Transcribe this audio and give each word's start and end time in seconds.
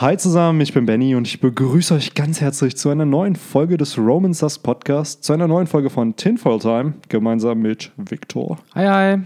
Hi 0.00 0.16
zusammen, 0.16 0.60
ich 0.60 0.72
bin 0.72 0.86
Benny 0.86 1.16
und 1.16 1.26
ich 1.26 1.40
begrüße 1.40 1.92
euch 1.92 2.14
ganz 2.14 2.40
herzlich 2.40 2.76
zu 2.76 2.88
einer 2.88 3.04
neuen 3.04 3.34
Folge 3.34 3.76
des 3.76 3.98
Roman 3.98 4.32
Sus 4.32 4.60
Podcast, 4.60 5.24
zu 5.24 5.32
einer 5.32 5.48
neuen 5.48 5.66
Folge 5.66 5.90
von 5.90 6.14
Tinfoil 6.14 6.60
Time, 6.60 6.94
gemeinsam 7.08 7.58
mit 7.58 7.90
Victor. 7.96 8.58
Hi, 8.76 8.86
hi. 8.86 9.18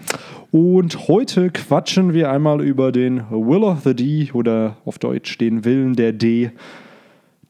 Und 0.50 1.08
heute 1.08 1.50
quatschen 1.50 2.14
wir 2.14 2.30
einmal 2.30 2.62
über 2.62 2.90
den 2.90 3.18
Will 3.28 3.64
of 3.64 3.82
the 3.84 3.94
D 3.94 4.30
oder 4.32 4.78
auf 4.86 4.98
Deutsch 4.98 5.36
den 5.36 5.66
Willen 5.66 5.92
der 5.92 6.14
D 6.14 6.52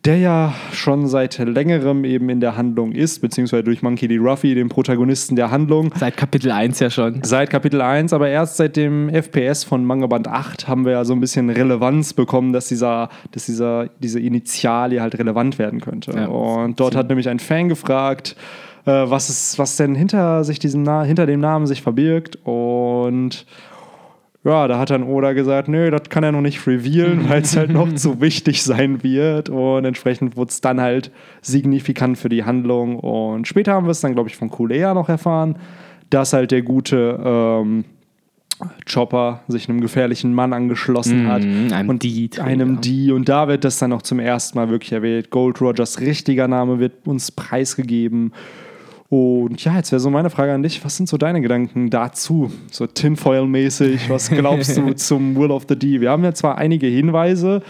der 0.05 0.17
ja 0.19 0.55
schon 0.73 1.07
seit 1.07 1.39
längerem 1.39 2.05
eben 2.05 2.29
in 2.29 2.41
der 2.41 2.57
Handlung 2.57 2.91
ist, 2.91 3.21
beziehungsweise 3.21 3.63
durch 3.63 3.83
Monkey 3.83 4.09
D. 4.09 4.17
Ruffy, 4.17 4.55
den 4.55 4.69
Protagonisten 4.69 5.37
der 5.37 5.53
Handlung. 5.53 5.93
Seit 5.97 6.17
Kapitel 6.17 6.51
1 6.51 6.81
ja 6.81 6.91
schon. 6.91 7.23
Seit 7.23 7.51
Kapitel 7.51 7.81
1, 7.81 8.13
aber 8.13 8.29
erst 8.29 8.57
seit 8.57 8.77
dem 8.77 9.09
FPS 9.09 9.63
von 9.63 9.85
Manga 9.85 10.09
Band 10.09 10.27
8 10.27 10.67
haben 10.67 10.85
wir 10.85 10.93
ja 10.93 11.05
so 11.05 11.13
ein 11.13 11.21
bisschen 11.21 11.51
Relevanz 11.51 12.15
bekommen, 12.15 12.53
dass 12.53 12.67
dieser, 12.67 13.11
dass 13.31 13.47
dieser, 13.47 13.91
diese 14.01 14.19
Initialie 14.19 15.01
halt 15.01 15.17
relevant 15.19 15.61
werden 15.61 15.81
könnte. 15.81 16.13
Ja. 16.13 16.27
Und 16.27 16.81
dort 16.81 16.97
hat 16.97 17.09
nämlich 17.09 17.29
ein 17.29 17.39
Fan 17.39 17.69
gefragt, 17.69 18.35
äh, 18.87 18.91
was, 18.91 19.31
ist, 19.31 19.59
was 19.61 19.77
denn 19.77 19.95
hinter 19.95 20.43
sich 20.43 20.59
diesem 20.59 20.83
hinter 21.05 21.27
dem 21.27 21.39
Namen 21.39 21.69
sich 21.69 21.83
verbirgt. 21.83 22.39
Und 22.45 23.47
ja, 24.45 24.67
da 24.67 24.79
hat 24.79 24.91
dann 24.91 25.05
Oda 25.05 25.35
gesagt, 25.35 25.69
nö, 25.69 25.91
das 25.91 26.09
kann 26.09 26.25
er 26.25 26.33
noch 26.33 26.41
nicht 26.41 26.67
revealen, 26.67 27.29
weil 27.29 27.43
es 27.43 27.57
halt 27.57 27.71
noch 27.71 27.93
zu 27.95 28.21
wichtig 28.21 28.63
sein 28.63 29.03
wird. 29.03 29.49
Und 29.49 29.85
entsprechend 29.85 30.37
wurde 30.37 30.51
es 30.51 30.61
dann 30.61 30.81
halt 30.81 31.13
signifikant 31.43 32.19
für 32.19 32.29
die 32.29 32.45
Handlung. 32.45 32.99
Und 32.99 33.47
später 33.47 33.73
haben 33.73 33.87
wir 33.87 33.93
es 33.93 34.01
dann, 34.01 34.15
glaube 34.15 34.29
ich, 34.29 34.37
von 34.37 34.51
Kulea 34.51 34.95
noch 34.95 35.09
erfahren, 35.09 35.57
dass 36.11 36.33
halt 36.33 36.51
der 36.51 36.63
gute 36.63 37.21
ähm, 37.25 37.85
Chopper 38.91 39.41
sich 39.49 39.69
einem 39.69 39.81
gefährlichen 39.81 40.35
Mann 40.35 40.53
angeschlossen 40.53 41.29
hat. 41.29 41.43
Mm, 41.43 41.73
einem 41.73 41.89
und 41.89 42.03
D. 42.03 42.31
Einem 42.41 42.81
D. 42.81 43.13
Und 43.13 43.29
da 43.29 43.49
wird 43.49 43.65
das 43.65 43.79
dann 43.79 43.91
noch 43.91 44.03
zum 44.03 44.19
ersten 44.19 44.59
Mal 44.59 44.69
wirklich 44.71 44.93
erwähnt. 44.93 45.31
Gold 45.31 45.61
Rogers 45.61 46.01
richtiger 46.01 46.49
Name 46.49 46.79
wird 46.79 47.07
uns 47.07 47.31
preisgegeben. 47.31 48.33
Und 49.13 49.63
ja, 49.63 49.77
jetzt 49.77 49.93
wäre 49.93 50.01
so 50.01 50.09
meine 50.09 50.31
Frage 50.31 50.55
an 50.55 50.63
dich. 50.63 50.83
Was 50.87 50.97
sind 50.97 51.07
so 51.07 51.19
deine 51.19 51.43
Gedanken 51.43 51.91
dazu? 51.91 52.51
So 52.71 52.87
Tinfoil-mäßig, 52.87 54.09
was 54.09 54.31
glaubst 54.31 54.75
du 54.75 54.91
zum 54.95 55.37
Will 55.37 55.51
of 55.51 55.67
the 55.69 55.79
D? 55.79 56.01
Wir 56.01 56.11
haben 56.11 56.25
ja 56.25 56.33
zwar 56.33 56.57
einige 56.57 56.87
Hinweise, 56.87 57.61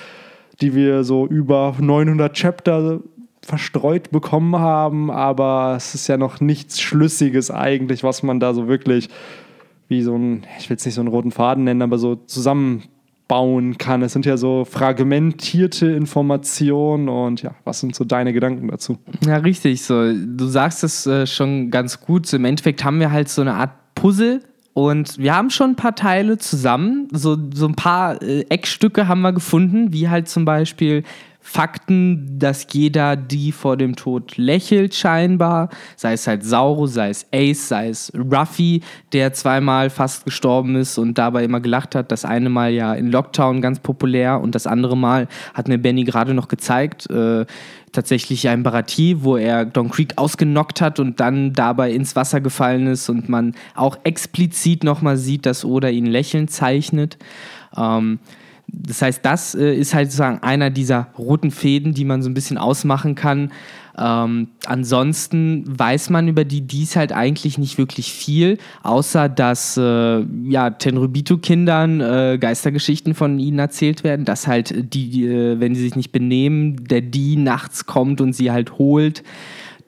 die 0.61 0.73
wir 0.77 1.03
so 1.03 1.27
über 1.27 1.75
900 1.81 2.33
Chapter 2.33 3.01
verstreut 3.45 4.13
bekommen 4.13 4.55
haben, 4.55 5.11
aber 5.11 5.75
es 5.77 5.97
ist 5.97 6.07
ja 6.07 6.17
noch 6.17 6.39
nichts 6.39 6.81
Schlüssiges 6.81 7.51
eigentlich, 7.51 8.05
was 8.05 8.23
man 8.23 8.39
da 8.39 8.55
so 8.55 8.69
wirklich 8.69 9.09
wie 9.89 10.03
so 10.03 10.15
ein, 10.15 10.47
ich 10.61 10.71
will 10.71 10.77
es 10.77 10.85
nicht 10.85 10.95
so 10.95 11.01
einen 11.01 11.09
roten 11.09 11.33
Faden 11.33 11.65
nennen, 11.65 11.83
aber 11.83 11.99
so 11.99 12.15
zusammen 12.15 12.85
bauen 13.33 13.79
kann. 13.79 14.03
Es 14.03 14.13
sind 14.13 14.27
ja 14.27 14.37
so 14.37 14.67
fragmentierte 14.67 15.87
Informationen 15.87 17.09
und 17.09 17.41
ja, 17.41 17.55
was 17.65 17.81
sind 17.81 17.95
so 17.95 18.05
deine 18.05 18.35
Gedanken 18.35 18.69
dazu? 18.69 18.99
Ja, 19.25 19.39
richtig. 19.39 19.81
So, 19.81 20.13
du 20.13 20.45
sagst 20.45 20.85
es 20.85 21.07
äh, 21.07 21.27
schon 21.27 21.71
ganz 21.71 22.03
gut. 22.03 22.27
So, 22.27 22.37
Im 22.37 22.45
Endeffekt 22.45 22.85
haben 22.85 23.01
wir 23.01 23.11
halt 23.11 23.31
so 23.31 23.41
eine 23.41 23.55
Art 23.55 23.71
Puzzle. 23.95 24.43
Und 24.75 25.17
wir 25.17 25.35
haben 25.35 25.49
schon 25.49 25.71
ein 25.71 25.77
paar 25.77 25.95
Teile 25.95 26.37
zusammen. 26.37 27.09
So, 27.11 27.39
so 27.55 27.67
ein 27.69 27.75
paar 27.75 28.21
äh, 28.21 28.43
Eckstücke 28.51 29.09
haben 29.09 29.23
wir 29.23 29.33
gefunden, 29.33 29.95
wie 29.95 30.11
halt 30.11 30.29
zum 30.29 30.45
Beispiel 30.45 31.03
Fakten, 31.45 32.39
dass 32.39 32.67
jeder 32.71 33.17
die 33.17 33.51
vor 33.51 33.77
dem 33.77 33.97
Tod 33.97 34.37
lächelt 34.37 34.95
scheinbar, 34.95 35.71
sei 35.97 36.13
es 36.13 36.27
halt 36.29 36.45
Sauro, 36.45 36.87
sei 36.87 37.11
es 37.11 37.27
Ace, 37.33 37.69
sei 37.69 37.89
es 37.89 38.13
Ruffy, 38.15 38.81
der 39.13 39.33
zweimal 39.33 39.91
fast 39.91 40.25
gestorben 40.25 40.77
ist 40.77 40.99
und 40.99 41.19
dabei 41.19 41.45
immer 41.45 41.61
gelacht 41.61 41.97
hat. 41.97 42.13
Das 42.13 42.25
eine 42.25 42.49
Mal 42.49 42.73
ja 42.73 42.95
in 42.95 43.11
Lockdown 43.11 43.61
ganz 43.61 43.81
populär 43.81 44.41
und 44.41 44.55
das 44.55 44.69
andere 44.69 44.97
Mal 44.97 45.27
hat 45.53 45.67
mir 45.67 45.79
Benny 45.79 46.05
gerade 46.05 46.33
noch 46.33 46.47
gezeigt, 46.47 47.11
äh, 47.11 47.45
tatsächlich 47.91 48.49
ein 48.49 48.63
Baratie, 48.63 49.19
wo 49.21 49.37
er 49.37 49.65
Don 49.65 49.91
Creek 49.91 50.15
ausgenockt 50.17 50.81
hat 50.81 51.01
und 51.01 51.21
dann 51.21 51.53
dabei 51.53 51.91
ins 51.91 52.17
Wasser 52.17 52.41
gefallen 52.41 52.87
ist 52.87 53.09
und 53.09 53.29
man 53.29 53.55
auch 53.75 53.99
explizit 54.05 54.85
nochmal 54.85 55.17
sieht, 55.17 55.45
dass 55.45 55.65
Oda 55.65 55.89
ihn 55.89 56.07
lächelnd 56.07 56.51
zeichnet. 56.51 57.19
Ähm, 57.77 58.21
das 58.67 59.03
heißt, 59.03 59.25
das 59.25 59.55
äh, 59.55 59.75
ist 59.75 59.95
halt 59.95 60.07
sozusagen 60.11 60.43
einer 60.43 60.71
dieser 60.71 61.09
roten 61.19 61.51
Fäden, 61.51 61.95
die 61.95 62.05
man 62.05 62.23
so 62.23 62.31
ein 62.31 62.35
bisschen 62.35 62.59
ausmachen 62.59 63.15
kann. 63.15 63.53
Ähm, 63.99 64.49
ansonsten 64.65 65.65
weiß 65.67 66.09
man 66.09 66.27
über 66.27 66.45
die 66.45 66.63
dies 66.63 66.97
halt 66.97 67.13
eigentlich 67.13 67.59
nicht 67.59 67.77
wirklich 67.77 68.13
viel, 68.13 68.57
außer 68.83 69.29
dass 69.29 69.77
äh, 69.77 70.25
ja, 70.49 70.71
Tenrubito-Kindern 70.71 72.01
äh, 72.01 72.39
Geistergeschichten 72.41 73.15
von 73.15 73.39
ihnen 73.39 73.59
erzählt 73.59 74.03
werden, 74.03 74.25
dass 74.25 74.47
halt 74.47 74.95
die, 74.95 75.27
äh, 75.27 75.61
wenn 75.61 75.75
sie 75.75 75.83
sich 75.83 75.97
nicht 75.97 76.13
benehmen, 76.13 76.85
der 76.89 77.03
die 77.03 77.37
nachts 77.37 77.85
kommt 77.85 78.23
und 78.23 78.33
sie 78.33 78.51
halt 78.51 78.79
holt 78.79 79.23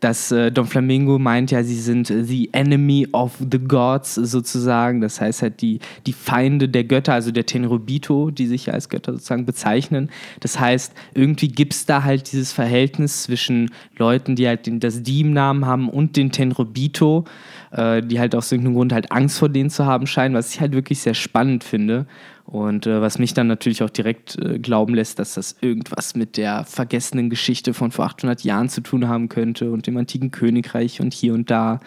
dass 0.05 0.31
äh, 0.31 0.53
Don 0.53 0.67
Flamingo 0.67 1.19
meint 1.19 1.51
ja, 1.51 1.65
sie 1.65 1.81
sind 1.81 2.11
äh, 2.11 2.25
the 2.25 2.51
enemy 2.53 3.09
of 3.13 3.39
the 3.39 3.59
gods 3.59 4.17
sozusagen. 4.17 5.01
Das 5.01 5.19
heißt 5.19 5.41
halt 5.41 5.63
die, 5.63 5.79
die 6.07 6.13
Feinde 6.13 6.69
der 6.69 6.85
Götter, 6.85 7.15
also 7.15 7.31
der 7.31 7.47
Tenrobito, 7.47 8.31
die 8.31 8.47
sich 8.47 8.67
ja 8.67 8.75
als 8.75 8.91
Götter 8.91 9.13
sozusagen 9.13 9.47
bezeichnen. 9.47 10.11
Das 10.41 10.61
heißt, 10.61 10.93
irgendwie 11.15 11.49
gibt 11.49 11.73
es 11.73 11.87
da 11.87 12.05
halt 12.05 12.31
dieses 12.31 12.53
Verhältnis 12.53 13.23
zwischen 13.23 13.71
Leuten, 13.97 14.37
die 14.37 14.47
halt 14.47 14.67
den, 14.67 14.79
das 14.79 15.03
Die-Namen 15.03 15.65
haben 15.65 15.89
und 15.89 16.19
den 16.19 16.31
Tenrobito, 16.31 17.25
äh, 17.75 18.03
die 18.03 18.21
halt 18.21 18.35
aus 18.35 18.53
irgendeinem 18.53 18.77
Grund 18.77 18.93
halt 18.93 19.11
Angst 19.11 19.39
vor 19.39 19.49
denen 19.49 19.69
zu 19.69 19.85
haben 19.85 20.07
scheinen, 20.07 20.35
was 20.35 20.55
ich 20.55 20.61
halt 20.61 20.73
wirklich 20.73 21.01
sehr 21.01 21.15
spannend 21.15 21.65
finde. 21.65 22.07
Und 22.45 22.87
äh, 22.87 23.01
was 23.01 23.19
mich 23.19 23.35
dann 23.35 23.47
natürlich 23.47 23.83
auch 23.83 23.91
direkt 23.91 24.39
äh, 24.39 24.59
glauben 24.59 24.95
lässt, 24.95 25.19
dass 25.19 25.35
das 25.35 25.57
irgendwas 25.61 26.15
mit 26.15 26.37
der 26.37 26.65
vergessenen 26.65 27.31
Geschichte 27.31 27.75
von 27.75 27.91
vor 27.91 28.05
800 28.05 28.45
Jahren 28.45 28.69
zu 28.69 28.81
tun 28.81 29.09
haben 29.09 29.29
könnte 29.29 29.73
und 29.73 29.87
dem 29.87 29.97
antiken 29.97 30.31
Königreich 30.31 31.01
und 31.01 31.15
hier 31.15 31.35
und 31.35 31.51
da. 31.51 31.81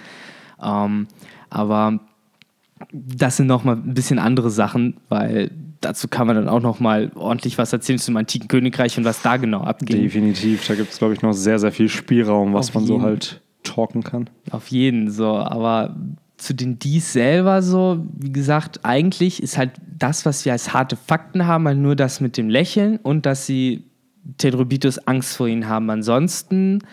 Ähm, 0.62 1.08
aber 1.50 2.00
das 2.92 3.38
sind 3.38 3.48
nochmal 3.48 3.76
ein 3.76 3.94
bisschen 3.94 4.20
andere 4.20 4.50
Sachen, 4.50 4.98
weil 5.10 5.52
dazu 5.80 6.08
kann 6.08 6.28
man 6.28 6.36
dann 6.36 6.50
auch 6.50 6.62
nochmal 6.62 7.12
ordentlich 7.16 7.58
was 7.58 7.72
erzählen 7.72 8.00
zum 8.00 8.18
antiken 8.18 8.48
Königreich 8.48 8.98
und 8.98 9.06
was 9.06 9.22
da 9.22 9.38
genau 9.38 9.62
abgeht. 9.62 10.02
Definitiv, 10.02 10.68
da 10.68 10.76
gibt 10.76 10.92
es, 10.92 10.98
glaube 10.98 11.14
ich, 11.14 11.22
noch 11.22 11.34
sehr, 11.34 11.60
sehr 11.60 11.72
viel 11.72 11.88
Spielraum, 11.88 12.54
was 12.54 12.70
Auf 12.70 12.76
man 12.76 12.86
so 12.86 13.02
halt 13.02 13.42
talken 13.68 14.04
kann. 14.04 14.30
Auf 14.52 14.68
jeden, 14.70 15.10
so, 15.10 15.38
aber 15.38 15.96
zu 16.38 16.54
den 16.54 16.78
Dies 16.80 17.14
selber 17.14 17.62
so, 17.62 18.06
wie 18.14 18.32
gesagt, 18.32 18.82
eigentlich 18.84 19.42
ist 19.42 19.58
halt 19.58 19.72
das, 19.98 20.26
was 20.26 20.46
wir 20.46 20.52
als 20.52 20.74
harte 20.74 20.96
Fakten 20.96 21.48
haben, 21.48 21.68
halt 21.68 21.80
nur 21.80 21.96
das 21.96 22.22
mit 22.22 22.38
dem 22.38 22.50
Lächeln 22.50 22.98
und 22.98 23.26
dass 23.26 23.46
sie 23.46 23.84
Tedrobitus 24.38 25.00
Angst 25.08 25.36
vor 25.36 25.48
ihnen 25.48 25.68
haben. 25.68 25.90
Ansonsten 25.90 26.84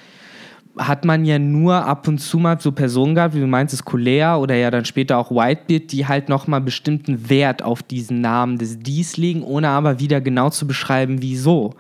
hat 0.77 1.05
man 1.05 1.25
ja 1.25 1.39
nur 1.39 1.85
ab 1.87 2.09
und 2.09 2.19
zu 2.19 2.39
mal 2.39 2.61
so 2.61 2.73
Personen 2.73 3.15
gehabt, 3.15 3.35
wie 3.35 3.41
du 3.41 3.47
meinst, 3.47 3.73
das 3.73 3.85
Colea 3.85 4.37
oder 4.37 4.57
ja 4.57 4.71
dann 4.71 4.85
später 4.85 5.19
auch 5.19 5.31
Whitebeard, 5.31 5.93
die 5.93 6.07
halt 6.07 6.29
nochmal 6.29 6.61
bestimmten 6.61 7.29
Wert 7.29 7.63
auf 7.63 7.83
diesen 7.83 8.21
Namen 8.21 8.59
des 8.59 8.79
Dies 8.81 9.17
legen, 9.17 9.43
ohne 9.43 9.69
aber 9.69 10.01
wieder 10.01 10.21
genau 10.21 10.51
zu 10.51 10.67
beschreiben, 10.67 11.23
wieso. 11.23 11.75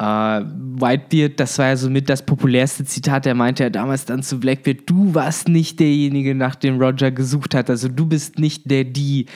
Uh, 0.00 0.44
Whitebeard, 0.80 1.40
das 1.40 1.58
war 1.58 1.66
ja 1.66 1.76
somit 1.76 2.08
das 2.08 2.24
populärste 2.24 2.84
Zitat. 2.84 3.26
Er 3.26 3.34
meinte 3.34 3.64
ja 3.64 3.70
damals 3.70 4.04
dann 4.04 4.22
zu 4.22 4.38
Blackbeard: 4.38 4.82
Du 4.86 5.12
warst 5.12 5.48
nicht 5.48 5.80
derjenige, 5.80 6.36
nach 6.36 6.54
dem 6.54 6.80
Roger 6.80 7.10
gesucht 7.10 7.52
hat. 7.52 7.68
Also 7.68 7.88
du 7.88 8.06
bist 8.06 8.38
nicht 8.38 8.70
der 8.70 8.84
die. 8.84 9.26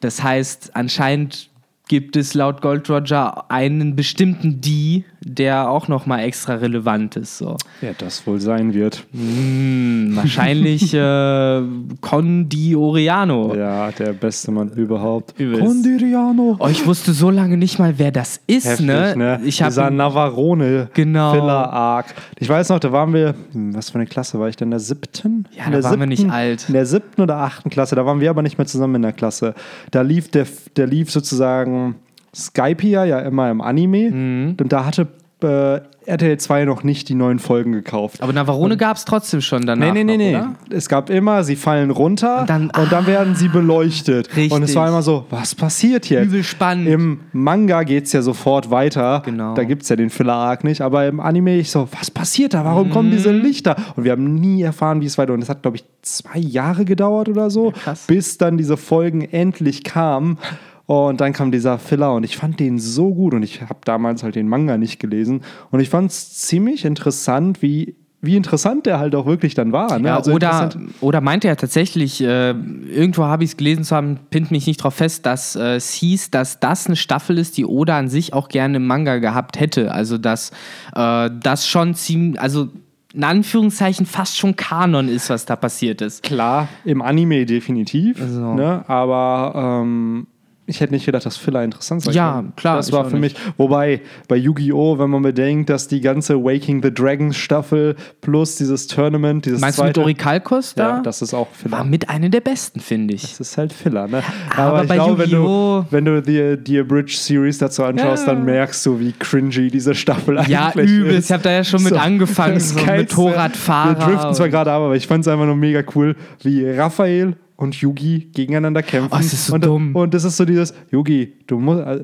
Das 0.00 0.22
heißt, 0.22 0.76
anscheinend 0.76 1.48
gibt 1.88 2.16
es 2.16 2.34
laut 2.34 2.60
Gold 2.60 2.90
Roger 2.90 3.50
einen 3.50 3.96
bestimmten 3.96 4.60
Die, 4.60 5.06
der 5.24 5.68
auch 5.70 5.88
nochmal 5.88 6.20
extra 6.20 6.54
relevant 6.54 7.16
ist. 7.16 7.38
So. 7.38 7.56
Ja, 7.80 7.90
das 7.96 8.26
wohl 8.26 8.40
sein 8.40 8.74
wird. 8.74 9.04
Hm, 9.12 10.12
wahrscheinlich 10.14 10.92
äh, 10.94 11.62
Condioriano. 12.00 13.54
Ja, 13.54 13.90
der 13.92 14.12
beste 14.12 14.50
Mann 14.50 14.70
überhaupt. 14.70 15.34
Condiriano. 15.36 16.56
Oh, 16.58 16.68
ich 16.68 16.86
wusste 16.86 17.12
so 17.12 17.30
lange 17.30 17.56
nicht 17.56 17.78
mal, 17.78 17.94
wer 17.98 18.10
das 18.10 18.40
ist. 18.46 18.66
Heftig, 18.66 18.86
ne? 18.86 19.14
ne? 19.16 19.40
Ich 19.44 19.58
Dieser 19.58 19.90
Navarone 19.90 20.88
genau. 20.94 21.32
Filler 21.32 21.72
Arc. 21.72 22.14
Ich 22.38 22.48
weiß 22.48 22.70
noch, 22.70 22.80
da 22.80 22.92
waren 22.92 23.12
wir, 23.12 23.34
hm, 23.52 23.74
was 23.74 23.90
für 23.90 23.96
eine 23.96 24.06
Klasse 24.06 24.38
war 24.38 24.48
ich 24.48 24.56
denn? 24.56 24.66
In 24.66 24.72
der 24.72 24.80
siebten? 24.80 25.46
Ja, 25.56 25.66
in 25.66 25.72
da 25.72 25.82
waren 25.82 25.82
siebten, 25.82 26.00
wir 26.00 26.06
nicht 26.06 26.30
alt. 26.30 26.68
In 26.68 26.74
der 26.74 26.86
siebten 26.86 27.22
oder 27.22 27.38
achten 27.38 27.70
Klasse, 27.70 27.94
da 27.94 28.04
waren 28.06 28.20
wir 28.20 28.30
aber 28.30 28.42
nicht 28.42 28.58
mehr 28.58 28.66
zusammen 28.66 28.96
in 28.96 29.02
der 29.02 29.12
Klasse. 29.12 29.54
Da 29.90 30.02
lief 30.02 30.30
der, 30.30 30.46
der 30.76 30.86
lief 30.86 31.10
sozusagen 31.10 31.96
Skypiea 32.34 33.04
ja 33.04 33.20
immer 33.20 33.50
im 33.50 33.60
Anime 33.60 34.10
mhm. 34.10 34.56
und 34.60 34.72
da 34.72 34.84
hatte 34.84 35.08
äh, 35.42 35.80
RTL 36.04 36.36
2 36.36 36.64
noch 36.64 36.82
nicht 36.82 37.08
die 37.08 37.14
neuen 37.14 37.38
Folgen 37.38 37.72
gekauft. 37.72 38.22
Aber 38.22 38.32
Navarone 38.32 38.76
gab 38.76 38.96
es 38.96 39.04
trotzdem 39.04 39.40
schon 39.40 39.66
danach. 39.66 39.92
Nee, 39.92 40.04
nee, 40.04 40.16
nee, 40.16 40.32
nee. 40.32 40.40
Es 40.70 40.88
gab 40.88 41.10
immer, 41.10 41.44
sie 41.44 41.56
fallen 41.56 41.90
runter 41.90 42.40
und 42.40 42.50
dann, 42.50 42.62
und 42.64 42.90
dann 42.90 43.04
ah, 43.04 43.06
werden 43.06 43.36
sie 43.36 43.48
beleuchtet. 43.48 44.28
Richtig. 44.36 44.52
Und 44.52 44.64
es 44.64 44.74
war 44.74 44.88
immer 44.88 45.02
so, 45.02 45.26
was 45.30 45.54
passiert 45.54 46.08
jetzt? 46.08 46.26
Übel 46.26 46.42
spannend. 46.42 46.88
Im 46.88 47.20
Manga 47.32 47.84
geht 47.84 48.06
es 48.06 48.12
ja 48.12 48.22
sofort 48.22 48.70
weiter. 48.70 49.22
Genau. 49.24 49.54
Da 49.54 49.64
gibt 49.64 49.84
es 49.84 49.88
ja 49.88 49.96
den 49.96 50.10
Filler-Arc 50.10 50.64
nicht. 50.64 50.80
Aber 50.80 51.06
im 51.06 51.20
Anime 51.20 51.56
ich 51.56 51.70
so, 51.70 51.88
was 51.98 52.10
passiert 52.10 52.54
da? 52.54 52.64
Warum 52.64 52.88
mhm. 52.88 52.92
kommen 52.92 53.10
diese 53.10 53.30
Lichter? 53.30 53.76
Und 53.94 54.04
wir 54.04 54.12
haben 54.12 54.34
nie 54.34 54.62
erfahren, 54.62 55.00
wie 55.00 55.06
es 55.06 55.18
weiter. 55.18 55.32
Und 55.32 55.42
es 55.42 55.48
hat, 55.48 55.62
glaube 55.62 55.76
ich, 55.76 55.84
zwei 56.02 56.38
Jahre 56.38 56.84
gedauert 56.84 57.28
oder 57.28 57.48
so, 57.48 57.72
ja, 57.86 57.94
bis 58.08 58.38
dann 58.38 58.56
diese 58.56 58.76
Folgen 58.76 59.22
endlich 59.22 59.84
kamen. 59.84 60.38
Und 60.86 61.20
dann 61.20 61.32
kam 61.32 61.52
dieser 61.52 61.78
Filler 61.78 62.14
und 62.14 62.24
ich 62.24 62.36
fand 62.36 62.58
den 62.60 62.78
so 62.78 63.14
gut 63.14 63.34
und 63.34 63.42
ich 63.42 63.62
habe 63.62 63.78
damals 63.84 64.22
halt 64.22 64.34
den 64.34 64.48
Manga 64.48 64.76
nicht 64.76 64.98
gelesen 64.98 65.42
und 65.70 65.80
ich 65.80 65.88
fand 65.88 66.10
es 66.10 66.34
ziemlich 66.38 66.84
interessant, 66.84 67.62
wie 67.62 67.94
wie 68.24 68.36
interessant 68.36 68.86
der 68.86 69.00
halt 69.00 69.16
auch 69.16 69.26
wirklich 69.26 69.54
dann 69.54 69.72
war. 69.72 69.98
Ne? 69.98 70.06
Ja, 70.06 70.16
Also 70.18 70.32
oder, 70.32 70.70
oder 71.00 71.20
meinte 71.20 71.48
er 71.48 71.56
tatsächlich, 71.56 72.22
äh, 72.22 72.50
irgendwo 72.50 73.24
habe 73.24 73.42
ich 73.42 73.50
es 73.50 73.56
gelesen 73.56 73.82
zu 73.82 73.96
haben, 73.96 74.20
pinnt 74.30 74.52
mich 74.52 74.68
nicht 74.68 74.76
drauf 74.76 74.94
fest, 74.94 75.26
dass 75.26 75.56
äh, 75.56 75.74
es 75.74 75.92
hieß, 75.92 76.30
dass 76.30 76.60
das 76.60 76.86
eine 76.86 76.94
Staffel 76.94 77.36
ist, 77.36 77.56
die 77.56 77.66
Oda 77.66 77.98
an 77.98 78.08
sich 78.08 78.32
auch 78.32 78.48
gerne 78.48 78.76
im 78.76 78.86
Manga 78.86 79.18
gehabt 79.18 79.58
hätte. 79.58 79.90
Also, 79.90 80.18
dass 80.18 80.52
äh, 80.94 81.30
das 81.42 81.66
schon 81.66 81.96
ziemlich, 81.96 82.40
also 82.40 82.68
in 83.12 83.24
Anführungszeichen 83.24 84.06
fast 84.06 84.38
schon 84.38 84.54
Kanon 84.54 85.08
ist, 85.08 85.28
was 85.28 85.44
da 85.44 85.56
passiert 85.56 86.00
ist. 86.00 86.22
Klar, 86.22 86.68
im 86.84 87.02
Anime 87.02 87.44
definitiv, 87.44 88.22
Also. 88.22 88.54
ne? 88.54 88.84
aber 88.86 89.80
ähm, 89.82 90.28
ich 90.66 90.80
hätte 90.80 90.94
nicht 90.94 91.04
gedacht, 91.06 91.26
dass 91.26 91.36
Filler 91.36 91.64
interessant 91.64 92.02
sein 92.02 92.14
Ja, 92.14 92.32
kann. 92.34 92.52
klar, 92.56 92.76
Das 92.76 92.86
ich 92.88 92.92
war 92.92 93.04
für 93.04 93.18
nicht. 93.18 93.34
mich, 93.36 93.54
wobei 93.56 94.00
bei 94.28 94.36
Yu-Gi-Oh!, 94.36 94.98
wenn 94.98 95.10
man 95.10 95.22
bedenkt, 95.22 95.68
dass 95.70 95.88
die 95.88 96.00
ganze 96.00 96.42
Waking 96.42 96.82
the 96.82 96.94
Dragons 96.94 97.36
Staffel 97.36 97.96
plus 98.20 98.56
dieses 98.56 98.86
Tournament, 98.86 99.44
dieses 99.44 99.60
Meinst 99.60 99.78
du 99.78 99.82
mit 99.82 99.94
zweite, 99.94 100.02
Orikalkos 100.02 100.74
da? 100.74 100.88
ja, 100.96 101.00
das 101.02 101.20
ist 101.20 101.34
auch 101.34 101.48
Filler. 101.52 101.78
war 101.78 101.84
mit 101.84 102.08
einer 102.08 102.28
der 102.28 102.40
besten, 102.40 102.78
finde 102.80 103.14
ich. 103.14 103.22
Das 103.22 103.40
ist 103.40 103.58
halt 103.58 103.72
Filler, 103.72 104.06
ne? 104.06 104.22
aber 104.56 104.82
ich 104.84 104.88
bei 104.88 104.94
glaube, 104.94 105.18
wenn 105.18 105.30
du, 105.30 105.36
Yu-Gi-Oh! 105.38 105.84
wenn 105.90 106.04
du 106.04 106.22
die, 106.22 106.56
die 106.62 106.78
Abridged 106.78 107.18
Series 107.18 107.58
dazu 107.58 107.82
anschaust, 107.84 108.26
Ja. 108.26 108.34
dann 108.34 108.44
merkst 108.44 108.86
du, 108.86 109.00
wie 109.00 109.12
cringy 109.12 109.68
diese 109.68 109.94
Staffel 109.96 110.36
Ja, 110.46 110.68
eigentlich 110.68 110.90
übel. 110.90 111.14
ist. 111.16 111.24
Ich 111.26 111.32
habe 111.32 111.42
da 111.42 111.50
ja 111.50 111.64
schon 111.64 111.82
mit 111.82 111.92
angefangen, 111.94 112.54
das 112.54 112.70
so 112.70 112.76
mit 112.78 112.86
Motorradfahrer 113.16 113.98
Wir 113.98 114.06
driften 114.06 114.34
zwar 114.34 114.48
gerade 114.48 114.70
ab, 114.70 114.82
aber 114.82 114.94
ich 114.96 115.06
fand 115.06 115.22
es 115.24 115.28
einfach 115.28 115.46
nur 115.46 115.56
mega 115.56 115.82
cool, 115.94 116.14
wie 116.42 116.68
Raphael 116.70 117.34
und 117.56 117.74
Yugi 117.76 118.30
gegeneinander 118.32 118.82
kämpfen. 118.82 119.10
Oh, 119.14 119.18
es 119.20 119.32
ist 119.32 119.46
so 119.46 119.54
und, 119.54 119.64
dumm. 119.64 119.94
Und 119.96 120.14
das 120.14 120.24
ist 120.24 120.36
so 120.36 120.44
dieses, 120.44 120.74
Yugi, 120.90 121.34
du 121.46 121.58
musst, 121.58 121.80
äh, 121.80 122.02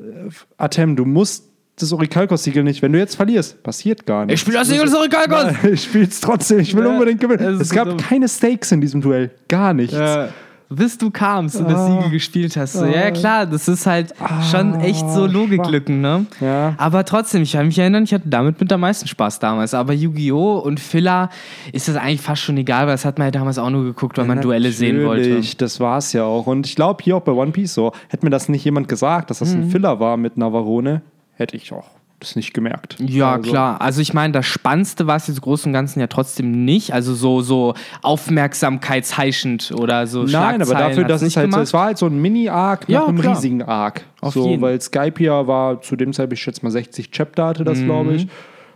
Atem, 0.57 0.95
du 0.95 1.05
musst 1.05 1.45
das 1.77 1.93
Orikalkos-Siegel 1.93 2.63
nicht. 2.63 2.81
Wenn 2.81 2.91
du 2.91 2.99
jetzt 2.99 3.15
verlierst, 3.15 3.63
passiert 3.63 4.05
gar 4.05 4.25
nichts. 4.25 4.33
Ich 4.33 4.41
spiele 4.41 4.57
das 4.59 4.67
Siegel 4.67 4.85
des 4.85 4.95
Orikalkos! 4.95 5.53
Ich 5.71 5.83
spiel's 5.83 6.19
trotzdem, 6.19 6.59
ich 6.59 6.75
will 6.75 6.83
Ja, 6.83 6.89
unbedingt 6.89 7.21
gewinnen. 7.21 7.55
es 7.55 7.61
Es 7.61 7.69
so 7.69 7.75
gab 7.75 7.87
dumm. 7.87 7.97
keine 7.97 8.27
Stakes 8.27 8.71
in 8.73 8.81
diesem 8.81 8.99
Duell. 9.01 9.31
Gar 9.47 9.73
nichts. 9.73 9.95
Bis 10.71 10.97
du 10.99 11.09
kamst 11.09 11.55
und 11.55 11.67
das 11.69 11.79
Ah. 11.79 11.87
Siegel 11.87 12.11
gespielt 12.11 12.55
hast. 12.55 12.73
So, 12.73 12.85
ja, 12.85 13.09
klar, 13.09 13.47
das 13.47 13.67
ist 13.67 13.87
halt 13.87 14.13
schon 14.51 14.79
echt 14.81 15.09
so 15.09 15.23
Ah, 15.23 15.27
Logiklücken, 15.27 15.99
ne? 16.01 16.27
Ja. 16.39 16.75
Aber 16.77 17.03
trotzdem, 17.05 17.41
ich 17.41 17.53
kann 17.53 17.65
mich 17.65 17.79
erinnern, 17.79 18.03
ich 18.03 18.13
hatte 18.13 18.29
damit 18.29 18.59
mit 18.61 18.71
am 18.71 18.81
meisten 18.81 19.07
Spaß 19.07 19.39
damals. 19.39 19.73
Aber 19.73 19.93
Yu-Gi-Oh! 19.93 20.59
und 20.59 20.79
Filler 20.79 21.29
ist 21.73 21.87
das 21.87 21.95
eigentlich 21.95 22.21
fast 22.21 22.43
schon 22.43 22.55
egal, 22.57 22.85
weil 22.85 22.93
das 22.93 23.03
hat 23.05 23.17
man 23.17 23.27
ja 23.27 23.31
damals 23.31 23.57
auch 23.57 23.69
nur 23.71 23.83
geguckt, 23.83 24.17
weil 24.19 24.25
man 24.25 24.41
Duelle 24.41 24.71
sehen 24.71 25.03
wollte. 25.05 25.41
Das 25.57 25.79
war 25.79 25.97
es 25.97 26.13
ja 26.13 26.23
auch. 26.23 26.45
Und 26.47 26.67
ich 26.67 26.75
glaube, 26.75 27.03
hier 27.03 27.15
auch 27.17 27.21
bei 27.23 27.31
One 27.31 27.51
Piece 27.51 27.73
so, 27.73 27.91
hätte 28.09 28.25
mir 28.25 28.29
das 28.29 28.47
nicht 28.47 28.63
jemand 28.63 28.87
gesagt, 28.87 29.31
dass 29.31 29.39
das 29.39 29.55
Mhm. 29.55 29.61
ein 29.63 29.69
Filler 29.71 29.99
war 29.99 30.17
mit 30.17 30.37
Navarone, 30.37 31.01
hätte 31.35 31.57
ich 31.57 31.73
auch 31.73 31.87
das 32.19 32.35
nicht 32.35 32.53
gemerkt. 32.53 32.97
Ja, 32.99 33.33
Also, 33.35 33.49
klar. 33.51 33.81
Also 33.81 34.01
ich 34.01 34.13
meine, 34.13 34.33
das 34.33 34.45
Spannendste 34.45 35.07
war 35.07 35.15
es 35.15 35.27
jetzt 35.27 35.37
im 35.37 35.41
Großen 35.41 35.69
und 35.69 35.73
Ganzen 35.73 35.99
ja 35.99 36.07
trotzdem 36.07 36.65
nicht. 36.65 36.93
Also 36.93 37.13
so, 37.13 37.41
so 37.41 37.73
aufmerksamkeitsheischend 38.01 39.71
oder 39.77 40.07
so 40.07 40.23
Nein, 40.23 40.61
aber 40.61 40.73
dafür, 40.73 41.03
dass 41.05 41.21
es 41.21 41.37
halt 41.37 41.53
es 41.55 41.73
war 41.73 41.85
halt 41.85 41.97
so 41.97 42.07
ein 42.07 42.21
Mini-Arc 42.21 42.81
nach 42.81 42.89
Ja, 42.89 43.05
einem 43.05 43.19
klar. 43.19 43.35
riesigen 43.35 43.61
Arc. 43.63 44.01
Auf 44.21 44.33
so, 44.33 44.47
jeden. 44.47 44.61
weil 44.61 44.79
Skypia 44.81 45.47
war 45.47 45.81
zu 45.81 45.95
dem 45.95 46.13
Zeitpunkt, 46.13 46.33
ich 46.33 46.41
schätze 46.43 46.63
mal 46.63 46.71
60 46.71 47.11
Chapter 47.11 47.45
hatte 47.47 47.63
das, 47.63 47.81
glaube 47.83 48.13
ich. 48.15 48.27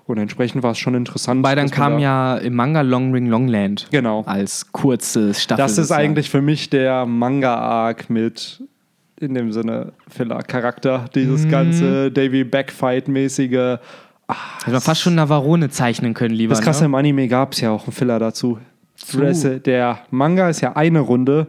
Und 0.06 0.18
entsprechend 0.18 0.64
war 0.64 0.72
es 0.72 0.78
schon 0.80 0.96
interessant. 0.96 1.40
Mhm. 1.40 1.44
Wobei 1.44 1.56
dann 1.56 1.70
kam 1.70 1.94
da- 1.94 2.00
ja 2.00 2.38
im 2.38 2.56
Manga 2.56 2.82
Long 2.82 3.14
Ring 3.14 3.28
Longland 3.28 3.88
Genau. 3.92 4.24
als 4.26 4.72
kurzes 4.74 5.42
Staffel. 5.42 5.62
Das 5.64 5.72
ist 5.72 5.76
sozusagen. 5.78 6.04
eigentlich 6.04 6.30
für 6.30 6.42
mich 6.42 6.70
der 6.70 7.06
Manga-Arc 7.06 8.10
mit 8.10 8.62
in 9.20 9.34
dem 9.34 9.52
Sinne 9.52 9.94
Filler-Charakter. 10.10 11.06
Dieses 11.16 11.48
ganze 11.50 12.12
Davy 12.12 12.44
Backfight-mäßige. 12.44 13.52
Hätte 14.62 14.72
man 14.72 14.82
fast 14.82 15.02
schon 15.02 15.16
Navarone 15.16 15.70
zeichnen 15.70 16.14
können, 16.14 16.34
lieber. 16.34 16.52
Das 16.56 16.62
krasse 16.64 16.82
ne? 16.84 16.86
im 16.88 16.96
Anime 16.96 17.28
gab 17.28 17.54
es 17.54 17.62
ja 17.62 17.72
auch 17.72 17.84
einen 17.86 17.92
Filler 17.94 18.20
dazu. 18.20 18.58
Das- 19.18 19.46
Der 19.66 20.00
Manga 20.12 20.50
ist 20.50 20.62
ja 20.62 20.76
eine 20.76 21.00
Runde 21.02 21.48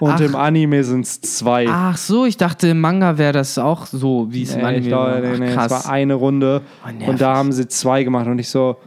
und 0.00 0.10
Ach. 0.12 0.20
im 0.20 0.34
Anime 0.34 0.82
sind 0.82 1.04
es 1.04 1.20
zwei. 1.20 1.66
Ach 1.68 1.96
so, 1.96 2.24
ich 2.26 2.36
dachte, 2.36 2.68
im 2.68 2.80
Manga 2.80 3.18
wäre 3.18 3.32
das 3.34 3.56
auch 3.58 3.86
so, 3.86 4.26
wie 4.30 4.42
es 4.42 4.54
im 4.54 4.60
Nee, 4.60 4.64
Anime 4.66 4.80
ich 4.82 4.88
glaube, 4.88 5.10
war. 5.12 5.20
nee, 5.20 5.38
nee, 5.38 5.46
es 5.48 5.54
krass. 5.54 5.70
war 5.70 5.92
eine 5.92 6.14
Runde 6.14 6.62
Oh, 6.84 7.10
und 7.10 7.20
da 7.20 7.36
haben 7.36 7.52
sie 7.52 7.68
zwei 7.68 8.02
gemacht 8.04 8.26
und 8.26 8.38
ich 8.38 8.48
so, 8.48 8.78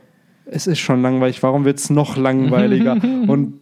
es 0.45 0.67
ist 0.67 0.79
schon 0.79 1.01
langweilig, 1.01 1.41
warum 1.41 1.63
wird 1.63 1.77
es 1.79 1.89
noch 1.89 2.17
langweiliger? 2.17 2.93
und 3.27 3.60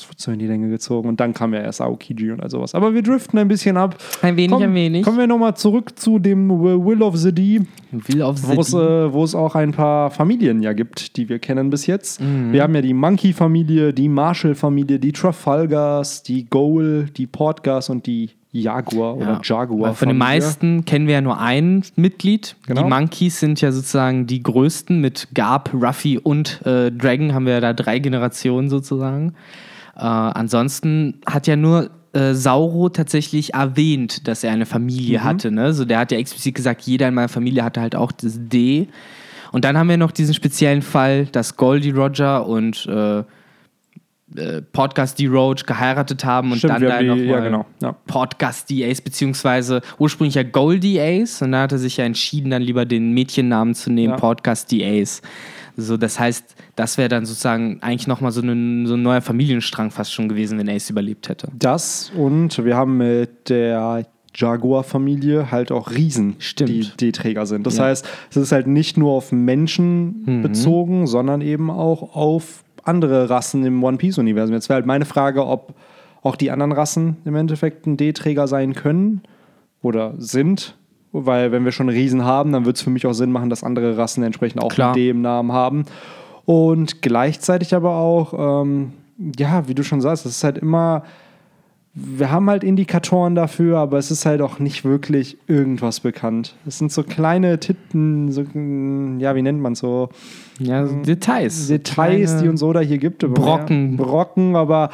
es 0.00 0.08
wird 0.08 0.20
so 0.20 0.30
in 0.32 0.38
die 0.38 0.46
Länge 0.46 0.68
gezogen 0.68 1.08
und 1.08 1.20
dann 1.20 1.34
kam 1.34 1.54
ja 1.54 1.60
erst 1.60 1.80
Aokiji 1.80 2.30
und 2.32 2.42
all 2.42 2.50
sowas. 2.50 2.74
Aber 2.74 2.94
wir 2.94 3.02
driften 3.02 3.38
ein 3.38 3.48
bisschen 3.48 3.76
ab. 3.76 3.96
Ein 4.22 4.36
wenig, 4.36 4.50
Komm, 4.50 4.62
ein 4.62 4.74
wenig. 4.74 5.04
Kommen 5.04 5.18
wir 5.18 5.26
nochmal 5.26 5.56
zurück 5.56 5.98
zu 5.98 6.18
dem 6.18 6.50
Will 6.50 7.02
of 7.02 7.16
the 7.16 7.32
Dee, 7.32 7.60
Will 7.90 8.20
wo 8.20 8.60
es, 8.60 8.68
City. 8.68 8.82
äh, 8.82 9.12
wo 9.12 9.24
es 9.24 9.34
auch 9.34 9.54
ein 9.54 9.72
paar 9.72 10.10
Familien 10.10 10.62
ja 10.62 10.72
gibt, 10.72 11.16
die 11.16 11.28
wir 11.28 11.38
kennen 11.38 11.70
bis 11.70 11.86
jetzt. 11.86 12.20
Mhm. 12.20 12.52
Wir 12.52 12.62
haben 12.62 12.74
ja 12.74 12.82
die 12.82 12.94
Monkey-Familie, 12.94 13.92
die 13.92 14.08
Marshall-Familie, 14.08 14.98
die 14.98 15.12
Trafalgars, 15.12 16.22
die 16.22 16.46
Goal, 16.48 17.08
die 17.16 17.26
Portgas 17.26 17.90
und 17.90 18.06
die 18.06 18.30
Jaguar 18.52 19.16
oder 19.16 19.40
Jaguar. 19.42 19.88
Weil 19.88 19.94
von 19.94 20.08
den 20.08 20.18
meisten 20.18 20.84
kennen 20.84 21.06
wir 21.06 21.14
ja 21.14 21.20
nur 21.22 21.40
ein 21.40 21.82
Mitglied. 21.96 22.54
Genau. 22.66 22.82
Die 22.82 22.88
Monkeys 22.88 23.40
sind 23.40 23.60
ja 23.62 23.72
sozusagen 23.72 24.26
die 24.26 24.42
größten. 24.42 25.00
Mit 25.00 25.28
Garb, 25.34 25.70
Ruffy 25.72 26.18
und 26.18 26.60
äh, 26.66 26.92
Dragon 26.92 27.32
haben 27.32 27.46
wir 27.46 27.54
ja 27.54 27.60
da 27.60 27.72
drei 27.72 27.98
Generationen 27.98 28.68
sozusagen. 28.68 29.34
Äh, 29.96 30.00
ansonsten 30.00 31.20
hat 31.26 31.46
ja 31.46 31.56
nur 31.56 31.90
äh, 32.12 32.34
Sauro 32.34 32.88
tatsächlich 32.90 33.54
erwähnt, 33.54 34.28
dass 34.28 34.44
er 34.44 34.52
eine 34.52 34.66
Familie 34.66 35.20
Mhm. 35.20 35.24
hatte. 35.24 35.50
Ne? 35.50 35.72
So, 35.72 35.84
der 35.84 35.98
hat 35.98 36.12
ja 36.12 36.18
explizit 36.18 36.54
gesagt, 36.54 36.82
jeder 36.82 37.08
in 37.08 37.14
meiner 37.14 37.28
Familie 37.28 37.64
hatte 37.64 37.80
halt 37.80 37.94
auch 37.96 38.12
das 38.12 38.34
D. 38.38 38.88
Und 39.50 39.64
dann 39.64 39.76
haben 39.78 39.88
wir 39.88 39.96
noch 39.96 40.12
diesen 40.12 40.34
speziellen 40.34 40.82
Fall, 40.82 41.26
dass 41.26 41.56
Goldie 41.56 41.90
Roger 41.90 42.46
und 42.46 42.86
äh, 42.86 43.18
äh, 43.20 44.62
Podcast 44.72 45.18
D. 45.18 45.26
Roach 45.26 45.66
geheiratet 45.66 46.24
haben 46.24 46.52
und 46.52 46.58
Stimmt, 46.58 46.74
dann 46.74 46.82
da 46.82 47.02
noch 47.02 47.16
die, 47.16 47.24
ja 47.24 47.40
genau. 47.40 47.66
Ja. 47.82 47.92
Podcast 48.06 48.70
Ace, 48.72 49.02
beziehungsweise 49.02 49.82
ursprünglich 49.98 50.36
ja 50.36 50.42
Goldie 50.42 50.98
Ace 51.00 51.42
und 51.42 51.52
dann 51.52 51.62
hat 51.62 51.72
er 51.72 51.78
sich 51.78 51.98
ja 51.98 52.04
entschieden, 52.06 52.50
dann 52.50 52.62
lieber 52.62 52.86
den 52.86 53.12
Mädchennamen 53.12 53.74
zu 53.74 53.90
nehmen, 53.92 54.14
Ja. 54.14 54.18
Podcast 54.18 54.72
Ace. 54.72 55.20
So, 55.76 55.96
das 55.96 56.20
heißt, 56.20 56.54
das 56.76 56.98
wäre 56.98 57.08
dann 57.08 57.24
sozusagen 57.24 57.78
eigentlich 57.82 58.06
nochmal 58.06 58.30
so, 58.32 58.42
ein- 58.42 58.86
so 58.86 58.94
ein 58.94 59.02
neuer 59.02 59.20
Familienstrang 59.22 59.90
fast 59.90 60.12
schon 60.12 60.28
gewesen, 60.28 60.58
wenn 60.58 60.68
Ace 60.68 60.90
überlebt 60.90 61.28
hätte. 61.28 61.48
Das 61.58 62.12
und 62.16 62.62
wir 62.64 62.76
haben 62.76 62.98
mit 62.98 63.48
der 63.48 64.04
Jaguar-Familie 64.34 65.50
halt 65.50 65.72
auch 65.72 65.90
Riesen, 65.90 66.36
Stimmt. 66.38 66.70
die 66.70 67.06
D-Träger 67.06 67.46
sind. 67.46 67.66
Das 67.66 67.78
Ja. 67.78 67.84
heißt, 67.84 68.06
es 68.30 68.36
ist 68.36 68.52
halt 68.52 68.66
nicht 68.66 68.96
nur 68.96 69.12
auf 69.12 69.32
Menschen 69.32 70.42
bezogen, 70.42 71.06
sondern 71.06 71.40
eben 71.40 71.70
auch 71.70 72.14
auf 72.14 72.64
andere 72.84 73.30
Rassen 73.30 73.64
im 73.64 73.82
One 73.82 73.96
Piece-Universum. 73.98 74.54
Jetzt 74.54 74.68
wäre 74.68 74.76
halt 74.76 74.86
meine 74.86 75.04
Frage, 75.04 75.46
ob 75.46 75.74
auch 76.22 76.36
die 76.36 76.50
anderen 76.50 76.72
Rassen 76.72 77.16
im 77.24 77.34
Endeffekt 77.34 77.86
ein 77.86 77.96
D-Träger 77.96 78.46
sein 78.46 78.74
können 78.74 79.22
oder 79.82 80.14
sind. 80.18 80.76
Weil 81.12 81.52
wenn 81.52 81.64
wir 81.64 81.72
schon 81.72 81.88
Riesen 81.90 82.24
haben, 82.24 82.52
dann 82.52 82.64
wird 82.64 82.76
es 82.76 82.82
für 82.82 82.90
mich 82.90 83.06
auch 83.06 83.12
Sinn 83.12 83.30
machen, 83.32 83.50
dass 83.50 83.62
andere 83.62 83.96
Rassen 83.98 84.22
entsprechend 84.24 84.62
auch 84.62 84.70
Klar. 84.70 84.88
einen 84.88 84.94
D 84.94 85.10
im 85.10 85.20
Namen 85.20 85.52
haben. 85.52 85.84
Und 86.46 87.02
gleichzeitig 87.02 87.74
aber 87.74 87.96
auch, 87.96 88.62
ähm, 88.64 88.92
ja, 89.38 89.68
wie 89.68 89.74
du 89.74 89.84
schon 89.84 90.00
sagst, 90.00 90.24
es 90.26 90.36
ist 90.38 90.44
halt 90.44 90.58
immer, 90.58 91.04
wir 91.94 92.30
haben 92.30 92.48
halt 92.48 92.64
Indikatoren 92.64 93.34
dafür, 93.34 93.78
aber 93.78 93.98
es 93.98 94.10
ist 94.10 94.24
halt 94.24 94.40
auch 94.40 94.58
nicht 94.58 94.84
wirklich 94.86 95.36
irgendwas 95.46 96.00
bekannt. 96.00 96.56
Es 96.66 96.78
sind 96.78 96.90
so 96.90 97.02
kleine 97.02 97.60
Titten, 97.60 98.32
so, 98.32 98.42
mm, 98.42 99.20
ja, 99.20 99.34
wie 99.36 99.42
nennt 99.42 99.60
man 99.60 99.74
so? 99.74 100.08
Ja, 100.58 100.86
so 100.86 100.96
Details. 101.02 101.68
Details, 101.68 102.30
Kleine- 102.30 102.42
die 102.42 102.48
uns 102.48 102.62
Oda 102.62 102.80
hier 102.80 102.96
gibt. 102.98 103.18
Brocken. 103.18 103.98
Ja, 103.98 104.02
Brocken, 104.04 104.56
aber 104.56 104.88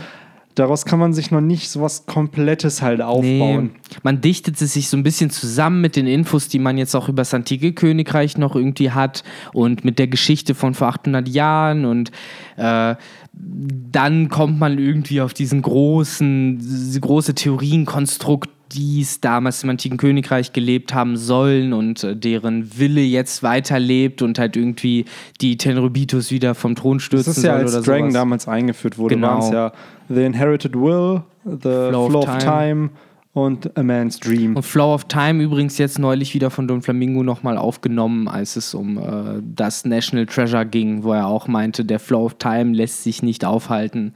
daraus 0.59 0.85
kann 0.85 0.99
man 0.99 1.13
sich 1.13 1.31
noch 1.31 1.41
nicht 1.41 1.71
so 1.71 1.81
was 1.81 2.07
Komplettes 2.07 2.83
halt 2.83 3.01
aufbauen. 3.01 3.71
Nee, 3.75 3.97
man 4.03 4.21
dichtet 4.21 4.61
es 4.61 4.73
sich 4.73 4.89
so 4.89 4.97
ein 4.97 5.03
bisschen 5.03 5.31
zusammen 5.31 5.81
mit 5.81 5.97
den 5.97 6.07
Infos, 6.07 6.49
die 6.49 6.59
man 6.59 6.79
jetzt 6.79 6.95
auch 6.95 7.09
über 7.09 7.23
das 7.23 7.35
antike 7.35 7.73
Königreich 7.73 8.39
noch 8.39 8.57
irgendwie 8.57 8.91
hat 8.91 9.25
und 9.53 9.85
mit 9.85 9.99
der 9.99 10.09
Geschichte 10.09 10.55
von 10.55 10.75
vor 10.75 10.89
800 10.89 11.29
Jahren 11.29 11.85
und 11.85 12.11
äh, 12.57 12.95
dann 13.33 14.29
kommt 14.29 14.59
man 14.59 14.79
irgendwie 14.79 15.21
auf 15.21 15.33
diesen 15.33 15.63
großen, 15.63 16.59
diese 16.59 17.01
große 17.01 17.35
Theorienkonstrukt, 17.35 18.51
die 18.73 19.01
es 19.01 19.21
damals 19.21 19.63
im 19.65 19.71
antiken 19.71 19.97
Königreich 19.99 20.53
gelebt 20.53 20.93
haben 20.95 21.17
sollen 21.17 21.73
und 21.73 22.05
äh, 22.05 22.15
deren 22.17 22.79
Wille 22.79 23.01
jetzt 23.01 23.43
weiterlebt 23.43 24.23
und 24.23 24.39
halt 24.39 24.57
irgendwie 24.57 25.05
die 25.41 25.57
Tenrybitos 25.57 26.31
wieder 26.31 26.55
vom 26.55 26.75
Thron 26.75 27.01
stürzen 27.01 27.31
Das 27.31 27.39
ist 27.39 27.45
ja 27.45 27.53
soll 27.55 27.61
als 27.63 27.75
oder 27.75 27.83
Dragon 27.85 28.11
sowas. 28.11 28.15
damals 28.15 28.49
eingeführt 28.49 28.99
wurde, 28.99 29.15
Genau. 29.15 29.29
waren 29.29 29.39
es 29.41 29.51
ja 29.51 29.73
The 30.09 30.23
Inherited 30.25 30.75
Will, 30.75 31.23
The 31.45 31.59
Flow, 31.61 32.09
Flow 32.09 32.19
of 32.21 32.29
of, 32.29 32.39
Time. 32.39 32.41
Time. 32.45 32.91
und 33.35 33.77
A 33.79 33.83
Man's 33.83 34.19
Dream. 34.19 34.57
Und 34.57 34.63
Flow 34.65 34.93
of 34.95 35.05
Time 35.05 35.43
übrigens 35.43 35.79
jetzt 35.79 35.99
neulich 35.99 36.35
wieder 36.35 36.51
von 36.51 36.67
Don 36.67 36.83
Flamingo 36.83 37.23
nochmal 37.23 37.57
aufgenommen, 37.57 38.27
als 38.27 38.57
es 38.57 38.75
um 38.75 38.99
äh, 38.99 39.41
das 39.55 39.85
National 39.85 40.27
Treasure 40.27 40.67
ging, 40.67 41.05
wo 41.05 41.13
er 41.13 41.27
auch 41.27 41.47
meinte, 41.47 41.85
der 41.85 42.01
Flow 42.01 42.25
of 42.25 42.35
Time 42.39 42.73
lässt 42.75 43.05
sich 43.05 43.23
nicht 43.23 43.45
aufhalten. 43.45 44.13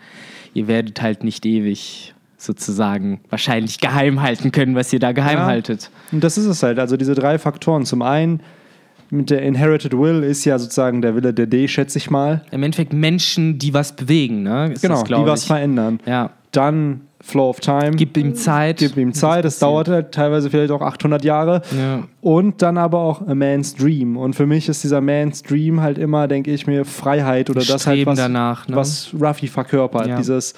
Ihr 0.55 0.67
werdet 0.67 1.01
halt 1.03 1.25
nicht 1.25 1.47
ewig 1.47 2.12
sozusagen 2.45 3.21
wahrscheinlich 3.31 3.79
geheim 3.81 4.21
halten 4.23 4.53
können, 4.53 4.75
was 4.75 4.93
ihr 4.93 4.99
da 4.99 5.13
geheim 5.13 5.39
Ja. 5.39 5.47
haltet. 5.47 5.91
Und 6.13 6.23
das 6.25 6.39
ist 6.39 6.47
es 6.47 6.63
halt. 6.63 6.79
Also 6.79 6.97
diese 6.97 7.15
drei 7.15 7.39
Faktoren. 7.39 7.85
Zum 7.85 8.03
einen, 8.03 8.41
mit 9.11 9.31
der 9.31 9.43
Inherited 9.43 9.93
Will 9.97 10.23
ist 10.23 10.45
ja 10.45 10.59
sozusagen 10.59 11.03
der 11.03 11.15
Wille 11.15 11.35
der 11.35 11.47
D, 11.47 11.69
schätze 11.69 11.99
ich 11.99 12.11
mal. 12.11 12.43
Im 12.51 12.63
Endeffekt 12.63 12.93
Menschen, 12.93 13.59
die 13.59 13.75
was 13.75 13.93
bewegen, 13.95 14.43
ne? 14.43 14.73
Ist 14.73 14.83
Genau, 14.83 14.95
das, 14.95 15.03
die 15.05 15.09
glaub 15.09 15.27
was 15.27 15.43
ich. 15.43 15.47
verändern. 15.49 16.01
Ja. 16.07 16.31
Dann 16.51 17.03
Flow 17.25 17.51
of 17.51 17.61
Time. 17.61 17.93
Gib 17.93 18.17
ihm 18.17 18.35
Zeit. 18.35 18.79
Gib 18.79 18.97
ihm 18.97 19.13
Zeit. 19.15 19.45
Das 19.45 19.55
passiert. 19.55 19.63
dauert 19.71 19.89
halt 19.89 20.13
teilweise 20.13 20.51
vielleicht 20.51 20.73
auch 20.73 20.81
800 20.83 21.25
Jahre. 21.25 21.63
Ja. 21.79 22.03
Und 22.21 22.63
dann 22.63 22.77
aber 22.79 22.99
auch 22.99 23.27
A 23.29 23.35
Man's 23.35 23.75
Dream. 23.77 24.17
Und 24.17 24.35
für 24.35 24.45
mich 24.47 24.69
ist 24.69 24.83
dieser 24.83 25.01
Man's 25.01 25.43
Dream 25.45 25.81
halt 25.83 25.99
immer, 25.99 26.27
denke 26.27 26.51
ich 26.51 26.67
mir, 26.67 26.85
Freiheit 26.85 27.49
oder 27.49 27.61
das 27.61 27.87
halt, 27.87 27.97
Streben 27.99 28.11
was, 28.11 28.19
danach, 28.19 28.67
ne? 28.67 28.75
was 28.77 29.15
Ruffy 29.19 29.47
verkörpert. 29.47 30.09
Ja. 30.09 30.17
Dieses 30.17 30.55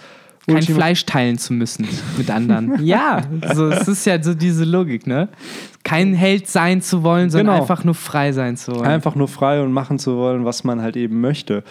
Kein 0.47 0.57
Ultima- 0.57 0.77
Fleisch 0.77 1.07
teilen 1.07 1.39
zu 1.39 1.53
müssen 1.55 1.87
mit 2.19 2.31
anderen. 2.31 2.85
ja, 2.85 3.23
so, 3.55 3.69
es 3.69 3.89
ist 3.89 4.05
ja 4.05 4.23
so 4.23 4.35
diese 4.35 4.65
Logik, 4.65 5.07
ne? 5.07 5.29
Kein 5.85 6.13
Held 6.15 6.49
sein 6.49 6.83
zu 6.83 7.03
wollen, 7.03 7.31
sondern 7.31 7.55
Genau. 7.57 7.61
einfach 7.63 7.85
nur 7.85 7.95
frei 7.95 8.33
sein 8.33 8.57
zu 8.57 8.73
wollen. 8.75 8.87
einfach 8.87 9.15
nur 9.15 9.29
frei 9.29 9.63
und 9.63 9.73
machen 9.73 9.99
zu 9.99 10.17
wollen, 10.17 10.45
was 10.45 10.65
man 10.65 10.83
halt 10.83 10.97
eben 10.97 11.21
möchte. 11.21 11.63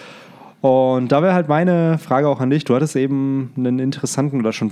Und 0.61 1.11
da 1.11 1.21
wäre 1.21 1.33
halt 1.33 1.49
meine 1.49 1.97
Frage 1.97 2.27
auch 2.27 2.39
an 2.39 2.49
dich. 2.49 2.63
Du 2.63 2.73
hattest 2.73 2.95
eben 2.95 3.51
einen 3.57 3.79
interessanten 3.79 4.39
oder 4.39 4.53
schon 4.53 4.71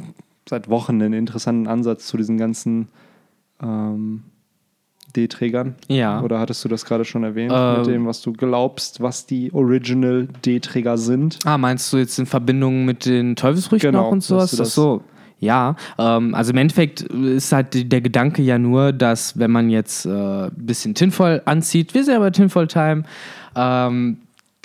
seit 0.49 0.69
Wochen 0.69 0.93
einen 1.01 1.13
interessanten 1.13 1.67
Ansatz 1.67 2.07
zu 2.07 2.17
diesen 2.17 2.37
ganzen 2.37 2.87
ähm, 3.61 4.23
D-Trägern. 5.13 5.75
Ja. 5.87 6.21
Oder 6.21 6.39
hattest 6.39 6.63
du 6.63 6.69
das 6.69 6.85
gerade 6.85 7.05
schon 7.05 7.23
erwähnt 7.23 7.51
Ähm. 7.55 7.77
mit 7.77 7.87
dem, 7.87 8.05
was 8.05 8.21
du 8.21 8.33
glaubst, 8.33 9.01
was 9.01 9.25
die 9.25 9.53
Original 9.53 10.27
D-Träger 10.45 10.97
sind? 10.97 11.39
Ah, 11.45 11.57
meinst 11.57 11.91
du 11.93 11.97
jetzt 11.97 12.17
in 12.19 12.25
Verbindung 12.25 12.85
mit 12.85 13.05
den 13.05 13.35
Teufelsfrüchten 13.35 13.91
Genau, 13.91 14.07
auch 14.07 14.11
und 14.11 14.23
sowas? 14.23 14.51
Ach 14.53 14.57
das- 14.59 14.73
so. 14.75 15.01
Ja, 15.39 15.75
ähm, 15.97 16.35
also 16.35 16.51
im 16.51 16.57
Endeffekt 16.57 17.01
ist 17.01 17.51
halt 17.51 17.91
der 17.91 18.01
Gedanke 18.01 18.43
ja 18.43 18.59
nur, 18.59 18.93
dass 18.93 19.39
wenn 19.39 19.49
man 19.49 19.71
jetzt 19.71 20.05
äh, 20.05 20.09
ein 20.09 20.51
bisschen 20.55 20.93
Tinfoil 20.93 21.41
anzieht, 21.45 21.95
wir 21.95 22.03
sind 22.03 22.13
ja 22.13 22.19
bei 22.19 22.29
Tinfoil 22.29 22.67
Time, 22.67 23.03
ähm, 23.55 24.17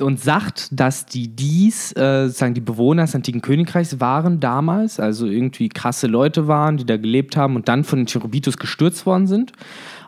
und 0.03 0.21
sagt, 0.21 0.69
dass 0.79 1.07
die 1.07 1.29
dies, 1.29 1.93
äh, 1.97 2.26
sozusagen 2.26 2.53
die 2.53 2.61
Bewohner 2.61 3.05
des 3.05 3.15
antiken 3.15 3.41
Königreichs 3.41 3.99
waren 3.99 4.41
damals, 4.41 5.00
also 5.00 5.25
irgendwie 5.26 5.71
krasse 5.71 6.07
Leute 6.07 6.47
waren, 6.47 6.76
die 6.76 6.85
da 6.85 6.99
gelebt 6.99 7.35
haben 7.38 7.57
und 7.57 7.69
dann 7.69 7.83
von 7.83 8.00
den 8.00 8.07
Cherubitus 8.07 8.59
gestürzt 8.59 9.07
worden 9.07 9.26
sind. 9.26 9.53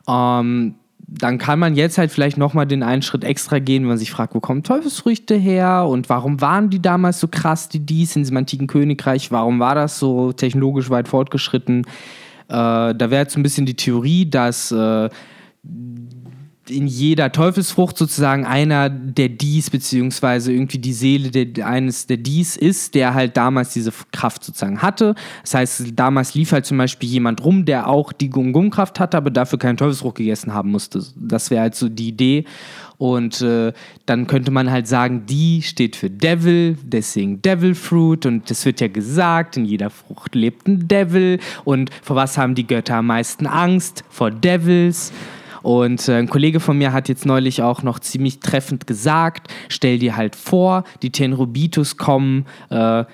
Ähm, 0.08 0.74
dann 1.10 1.38
kann 1.38 1.58
man 1.58 1.74
jetzt 1.74 1.96
halt 1.96 2.10
vielleicht 2.10 2.36
nochmal 2.36 2.66
den 2.66 2.82
einen 2.82 3.00
Schritt 3.00 3.24
extra 3.24 3.60
gehen, 3.60 3.82
wenn 3.82 3.88
man 3.88 3.98
sich 3.98 4.10
fragt, 4.10 4.34
wo 4.34 4.40
kommen 4.40 4.62
Teufelsfrüchte 4.62 5.34
her 5.34 5.86
und 5.88 6.10
warum 6.10 6.42
waren 6.42 6.68
die 6.68 6.82
damals 6.82 7.18
so 7.18 7.28
krass, 7.28 7.70
die 7.70 7.80
dies 7.80 8.14
in 8.14 8.22
diesem 8.22 8.36
antiken 8.36 8.66
Königreich, 8.66 9.32
warum 9.32 9.58
war 9.58 9.74
das 9.74 9.98
so 9.98 10.32
technologisch 10.32 10.90
weit 10.90 11.08
fortgeschritten? 11.08 11.86
Äh, 12.48 12.94
da 12.94 12.98
wäre 12.98 13.22
jetzt 13.22 13.32
so 13.32 13.40
ein 13.40 13.42
bisschen 13.42 13.64
die 13.64 13.76
Theorie, 13.76 14.28
dass 14.28 14.70
äh, 14.70 15.08
in 16.70 16.86
jeder 16.86 17.32
Teufelsfrucht 17.32 17.96
sozusagen 17.96 18.44
einer 18.44 18.88
der 18.90 19.28
Dies, 19.28 19.70
beziehungsweise 19.70 20.52
irgendwie 20.52 20.78
die 20.78 20.92
Seele 20.92 21.30
der, 21.30 21.66
eines 21.66 22.06
der 22.06 22.16
Dies 22.16 22.56
ist, 22.56 22.94
der 22.94 23.14
halt 23.14 23.36
damals 23.36 23.72
diese 23.72 23.92
Kraft 24.12 24.44
sozusagen 24.44 24.82
hatte. 24.82 25.14
Das 25.42 25.54
heißt, 25.54 25.84
damals 25.94 26.34
lief 26.34 26.52
halt 26.52 26.66
zum 26.66 26.78
Beispiel 26.78 27.08
jemand 27.08 27.44
rum, 27.44 27.64
der 27.64 27.88
auch 27.88 28.12
die 28.12 28.30
Gum-Gum-Kraft 28.30 29.00
hatte, 29.00 29.16
aber 29.16 29.30
dafür 29.30 29.58
keine 29.58 29.76
Teufelsfrucht 29.76 30.16
gegessen 30.16 30.54
haben 30.54 30.70
musste. 30.70 31.02
Das 31.16 31.50
wäre 31.50 31.62
halt 31.62 31.74
so 31.74 31.88
die 31.88 32.08
Idee. 32.08 32.44
Und 32.98 33.40
äh, 33.42 33.72
dann 34.06 34.26
könnte 34.26 34.50
man 34.50 34.70
halt 34.70 34.88
sagen, 34.88 35.24
die 35.26 35.62
steht 35.62 35.94
für 35.94 36.10
Devil, 36.10 36.76
deswegen 36.82 37.40
Devil 37.40 37.76
Fruit. 37.76 38.26
Und 38.26 38.50
es 38.50 38.66
wird 38.66 38.80
ja 38.80 38.88
gesagt, 38.88 39.56
in 39.56 39.64
jeder 39.64 39.88
Frucht 39.88 40.34
lebt 40.34 40.66
ein 40.66 40.88
Devil. 40.88 41.38
Und 41.64 41.90
vor 42.02 42.16
was 42.16 42.36
haben 42.36 42.56
die 42.56 42.66
Götter 42.66 42.96
am 42.96 43.06
meisten 43.06 43.46
Angst? 43.46 44.02
Vor 44.10 44.32
Devils. 44.32 45.12
Und 45.62 46.08
äh, 46.08 46.16
ein 46.16 46.28
Kollege 46.28 46.60
von 46.60 46.78
mir 46.78 46.92
hat 46.92 47.08
jetzt 47.08 47.26
neulich 47.26 47.62
auch 47.62 47.82
noch 47.82 47.98
ziemlich 47.98 48.40
treffend 48.40 48.86
gesagt, 48.86 49.52
stell 49.68 49.98
dir 49.98 50.16
halt 50.16 50.36
vor, 50.36 50.84
die 51.02 51.10
Tenrobitus 51.10 51.96
kommen, 51.96 52.46
äh, 52.70 53.04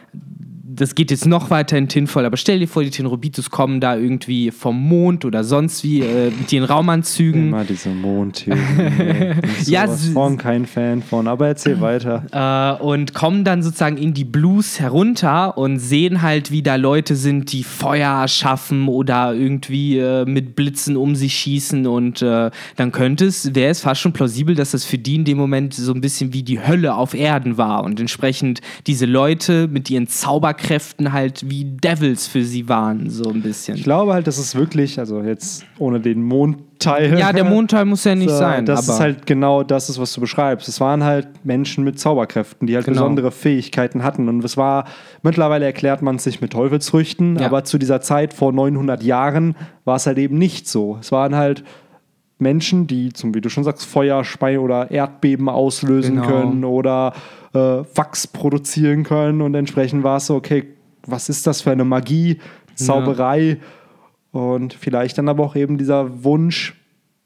das 0.76 0.94
geht 0.94 1.10
jetzt 1.10 1.26
noch 1.26 1.50
weiter 1.50 1.78
in 1.78 1.88
Tinfoil, 1.88 2.24
aber 2.24 2.36
stell 2.36 2.58
dir 2.58 2.68
vor, 2.68 2.82
die 2.82 2.90
Tenrobitus 2.90 3.50
kommen 3.50 3.80
da 3.80 3.96
irgendwie 3.96 4.50
vom 4.50 4.80
Mond 4.88 5.24
oder 5.24 5.44
sonst 5.44 5.84
wie 5.84 6.00
äh, 6.00 6.30
mit 6.30 6.52
ihren 6.52 6.64
Raumanzügen. 6.64 7.48
Immer 7.48 7.64
diese 7.64 7.90
ey. 7.90 9.34
Bin 9.34 9.50
ich 9.60 9.68
Ja, 9.68 9.86
von 9.88 10.36
kein 10.36 10.66
Fan 10.66 11.02
von. 11.02 11.28
Aber 11.28 11.46
erzähl 11.48 11.80
weiter. 11.80 12.78
äh, 12.80 12.82
und 12.82 13.14
kommen 13.14 13.44
dann 13.44 13.62
sozusagen 13.62 13.96
in 13.96 14.14
die 14.14 14.24
Blues 14.24 14.80
herunter 14.80 15.56
und 15.56 15.78
sehen 15.78 16.22
halt, 16.22 16.50
wie 16.50 16.62
da 16.62 16.76
Leute 16.76 17.16
sind, 17.16 17.52
die 17.52 17.64
Feuer 17.64 18.20
erschaffen 18.22 18.88
oder 18.88 19.34
irgendwie 19.34 19.98
äh, 19.98 20.24
mit 20.24 20.56
Blitzen 20.56 20.96
um 20.96 21.14
sich 21.14 21.34
schießen 21.34 21.86
und 21.86 22.22
äh, 22.22 22.50
dann 22.76 22.92
könnte 22.92 23.26
es, 23.26 23.54
wäre 23.54 23.70
es 23.70 23.80
fast 23.80 24.00
schon 24.00 24.12
plausibel, 24.12 24.54
dass 24.54 24.72
das 24.72 24.84
für 24.84 24.98
die 24.98 25.16
in 25.16 25.24
dem 25.24 25.38
Moment 25.38 25.74
so 25.74 25.92
ein 25.92 26.00
bisschen 26.00 26.32
wie 26.32 26.42
die 26.42 26.60
Hölle 26.60 26.94
auf 26.94 27.14
Erden 27.14 27.56
war 27.58 27.84
und 27.84 28.00
entsprechend 28.00 28.60
diese 28.86 29.06
Leute 29.06 29.68
mit 29.68 29.90
ihren 29.90 30.08
Zauberkräften 30.08 30.63
halt 30.70 31.48
wie 31.48 31.64
Devils 31.64 32.26
für 32.26 32.44
sie 32.44 32.68
waren, 32.68 33.10
so 33.10 33.30
ein 33.30 33.42
bisschen. 33.42 33.76
Ich 33.76 33.84
glaube 33.84 34.12
halt, 34.14 34.26
das 34.26 34.38
ist 34.38 34.54
wirklich, 34.54 34.98
also 34.98 35.20
jetzt 35.22 35.64
ohne 35.78 36.00
den 36.00 36.22
Mondteil. 36.22 37.18
Ja, 37.18 37.32
der 37.32 37.44
Mondteil 37.44 37.84
muss 37.84 38.04
ja 38.04 38.14
nicht 38.14 38.30
So, 38.30 38.36
sein. 38.38 38.66
Das 38.66 38.88
ist 38.88 39.00
halt 39.00 39.26
genau 39.26 39.62
das, 39.62 39.88
ist, 39.88 39.98
was 39.98 40.12
du 40.12 40.20
beschreibst. 40.20 40.68
Es 40.68 40.80
waren 40.80 41.02
halt 41.04 41.28
Menschen 41.44 41.84
mit 41.84 41.98
Zauberkräften, 41.98 42.66
die 42.66 42.74
halt 42.76 42.84
Genau. 42.86 43.00
besondere 43.02 43.30
Fähigkeiten 43.30 44.02
hatten. 44.02 44.28
Und 44.28 44.44
es 44.44 44.56
war, 44.56 44.84
mittlerweile 45.22 45.64
erklärt 45.64 46.02
man 46.02 46.16
es 46.16 46.24
sich 46.24 46.40
mit 46.40 46.52
Teufelsfrüchten, 46.52 47.38
Ja. 47.38 47.46
aber 47.46 47.64
zu 47.64 47.78
dieser 47.78 48.00
Zeit 48.00 48.34
vor 48.34 48.52
900 48.52 49.02
Jahren 49.02 49.56
war 49.84 49.96
es 49.96 50.06
halt 50.06 50.18
eben 50.18 50.38
nicht 50.38 50.68
so. 50.68 50.98
Es 51.00 51.12
waren 51.12 51.34
halt 51.34 51.64
Menschen, 52.38 52.86
die, 52.86 53.12
zum, 53.12 53.34
wie 53.34 53.40
du 53.40 53.48
schon 53.48 53.64
sagst, 53.64 53.84
Feuer, 53.86 54.24
Spei 54.24 54.58
oder 54.58 54.90
Erdbeben 54.90 55.48
auslösen 55.48 56.16
Genau. 56.16 56.26
können 56.26 56.64
oder 56.64 57.12
äh, 57.54 57.58
Wachs 57.58 58.26
produzieren 58.26 59.04
können. 59.04 59.40
Und 59.40 59.54
entsprechend 59.54 60.02
war 60.02 60.16
es 60.16 60.26
so, 60.26 60.34
okay, 60.34 60.64
was 61.06 61.28
ist 61.28 61.46
das 61.46 61.60
für 61.62 61.70
eine 61.70 61.84
Magie, 61.84 62.38
Zauberei? 62.74 63.58
Und 64.32 64.74
vielleicht 64.74 65.16
dann 65.18 65.28
aber 65.28 65.44
auch 65.44 65.54
eben 65.56 65.78
dieser 65.78 66.24
Wunsch, 66.24 66.74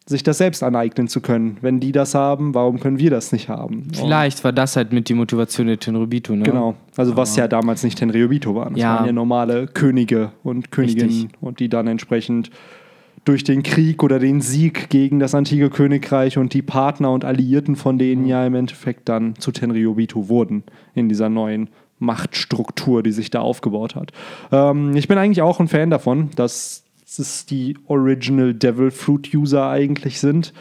sich 0.05 0.23
das 0.23 0.39
selbst 0.39 0.63
aneignen 0.63 1.07
zu 1.09 1.21
können. 1.21 1.59
Wenn 1.61 1.81
die 1.81 1.93
das 1.93 2.15
haben, 2.15 2.55
warum 2.55 2.81
können 2.81 2.99
wir 2.99 3.11
das 3.11 3.31
nicht 3.33 3.49
haben? 3.51 3.89
Vielleicht 3.95 4.43
war 4.43 4.53
das 4.53 4.75
halt 4.77 4.91
mit 4.93 5.09
die 5.11 5.15
Motivation 5.15 5.67
der 5.67 5.79
Tenrobito, 5.79 6.35
ne? 6.35 6.45
Genau. 6.45 6.77
Also 6.97 7.15
was 7.17 7.37
ja 7.37 7.47
damals 7.47 7.83
nicht 7.83 7.99
Tenryobito 7.99 8.55
waren. 8.55 8.73
Das 8.75 8.83
Ja. 8.83 8.97
waren 8.97 9.07
ja 9.07 9.13
normale 9.13 9.67
Könige 9.67 10.33
und 10.43 10.71
Königinnen 10.71 11.09
Richtig. 11.11 11.31
und 11.43 11.61
die 11.61 11.69
dann 11.69 11.87
entsprechend 11.89 12.51
durch 13.29 13.45
den 13.45 13.63
Krieg 13.63 14.03
oder 14.03 14.19
den 14.19 14.41
Sieg 14.41 14.89
gegen 14.89 15.19
das 15.19 15.35
antike 15.35 15.69
Königreich 15.71 16.39
und 16.39 16.55
die 16.55 16.63
Partner 16.63 17.11
und 17.13 17.25
Alliierten 17.25 17.77
von 17.77 17.99
denen 17.99 18.23
Mhm. 18.23 18.29
ja 18.29 18.47
im 18.47 18.55
Endeffekt 18.55 19.09
dann 19.09 19.37
zu 19.37 19.53
Tenryobito 19.53 20.29
wurden 20.29 20.65
in 20.95 21.09
dieser 21.09 21.29
neuen 21.29 21.69
Machtstruktur, 21.99 23.03
die 23.03 23.13
sich 23.13 23.31
da 23.31 23.41
aufgebaut 23.41 23.95
hat. 23.95 24.13
Ähm, 24.51 24.97
ich 24.97 25.09
bin 25.09 25.19
eigentlich 25.19 25.43
auch 25.43 25.61
ein 25.61 25.69
Fan 25.69 25.91
davon, 25.91 26.31
dass 26.37 26.85
es 27.07 27.47
die 27.47 27.77
Original 27.87 28.55
Devil 28.55 28.91
Fruit 28.91 29.35
User 29.35 29.69
eigentlich 29.69 30.21
sind. 30.21 30.53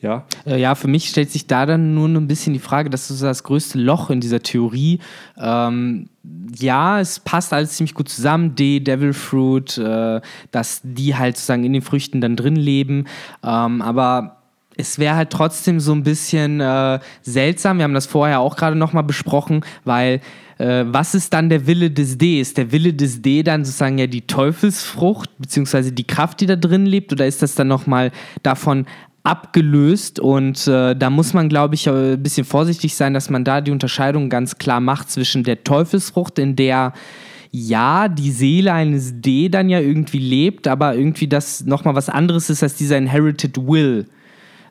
Ja, 0.00 0.24
Äh, 0.46 0.60
Ja, 0.60 0.74
für 0.74 0.88
mich 0.88 1.08
stellt 1.08 1.30
sich 1.30 1.46
da 1.46 1.66
dann 1.66 1.94
nur 1.94 2.08
ein 2.08 2.26
bisschen 2.28 2.52
die 2.52 2.58
Frage, 2.58 2.90
das 2.90 3.10
ist 3.10 3.22
das 3.22 3.42
größte 3.42 3.78
Loch 3.78 4.10
in 4.10 4.20
dieser 4.20 4.40
Theorie. 4.40 5.00
Ähm, 5.38 6.08
ja, 6.58 7.00
es 7.00 7.20
passt 7.20 7.52
alles 7.52 7.72
ziemlich 7.72 7.94
gut 7.94 8.08
zusammen. 8.08 8.54
D, 8.54 8.80
Devil 8.80 9.12
Fruit, 9.12 9.78
äh, 9.78 10.20
dass 10.50 10.80
die 10.82 11.16
halt 11.16 11.36
sozusagen 11.36 11.64
in 11.64 11.72
den 11.72 11.82
Früchten 11.82 12.20
dann 12.20 12.36
drin 12.36 12.56
leben. 12.56 13.06
Ähm, 13.44 13.82
aber 13.82 14.36
es 14.76 14.98
wäre 14.98 15.16
halt 15.16 15.30
trotzdem 15.30 15.80
so 15.80 15.92
ein 15.92 16.02
bisschen 16.02 16.60
äh, 16.60 17.00
seltsam. 17.22 17.78
Wir 17.78 17.84
haben 17.84 17.94
das 17.94 18.06
vorher 18.06 18.40
auch 18.40 18.56
gerade 18.56 18.76
nochmal 18.76 19.04
besprochen, 19.04 19.64
weil 19.84 20.20
äh, 20.58 20.84
was 20.86 21.14
ist 21.14 21.32
dann 21.32 21.48
der 21.48 21.66
Wille 21.66 21.90
des 21.90 22.18
D? 22.18 22.40
Ist 22.40 22.58
der 22.58 22.72
Wille 22.72 22.92
des 22.92 23.22
D 23.22 23.42
dann 23.42 23.64
sozusagen 23.64 23.98
ja 23.98 24.06
die 24.06 24.26
Teufelsfrucht, 24.26 25.30
beziehungsweise 25.38 25.92
die 25.92 26.06
Kraft, 26.06 26.40
die 26.40 26.46
da 26.46 26.56
drin 26.56 26.86
lebt? 26.86 27.12
Oder 27.12 27.26
ist 27.26 27.42
das 27.42 27.54
dann 27.54 27.68
nochmal 27.68 28.12
davon 28.42 28.86
abgelöst 29.26 30.20
und 30.20 30.68
äh, 30.68 30.94
da 30.94 31.10
muss 31.10 31.34
man, 31.34 31.48
glaube 31.48 31.74
ich, 31.74 31.88
äh, 31.88 32.12
ein 32.12 32.22
bisschen 32.22 32.44
vorsichtig 32.44 32.94
sein, 32.94 33.12
dass 33.12 33.28
man 33.28 33.44
da 33.44 33.60
die 33.60 33.72
Unterscheidung 33.72 34.30
ganz 34.30 34.58
klar 34.58 34.80
macht 34.80 35.10
zwischen 35.10 35.42
der 35.42 35.64
Teufelsfrucht, 35.64 36.38
in 36.38 36.54
der 36.54 36.92
ja 37.50 38.08
die 38.08 38.30
Seele 38.30 38.72
eines 38.72 39.20
D 39.20 39.48
dann 39.48 39.68
ja 39.68 39.80
irgendwie 39.80 40.18
lebt, 40.18 40.68
aber 40.68 40.94
irgendwie 40.94 41.26
das 41.26 41.64
nochmal 41.64 41.96
was 41.96 42.08
anderes 42.08 42.50
ist 42.50 42.62
als 42.62 42.76
dieser 42.76 42.98
Inherited 42.98 43.56
Will, 43.58 44.06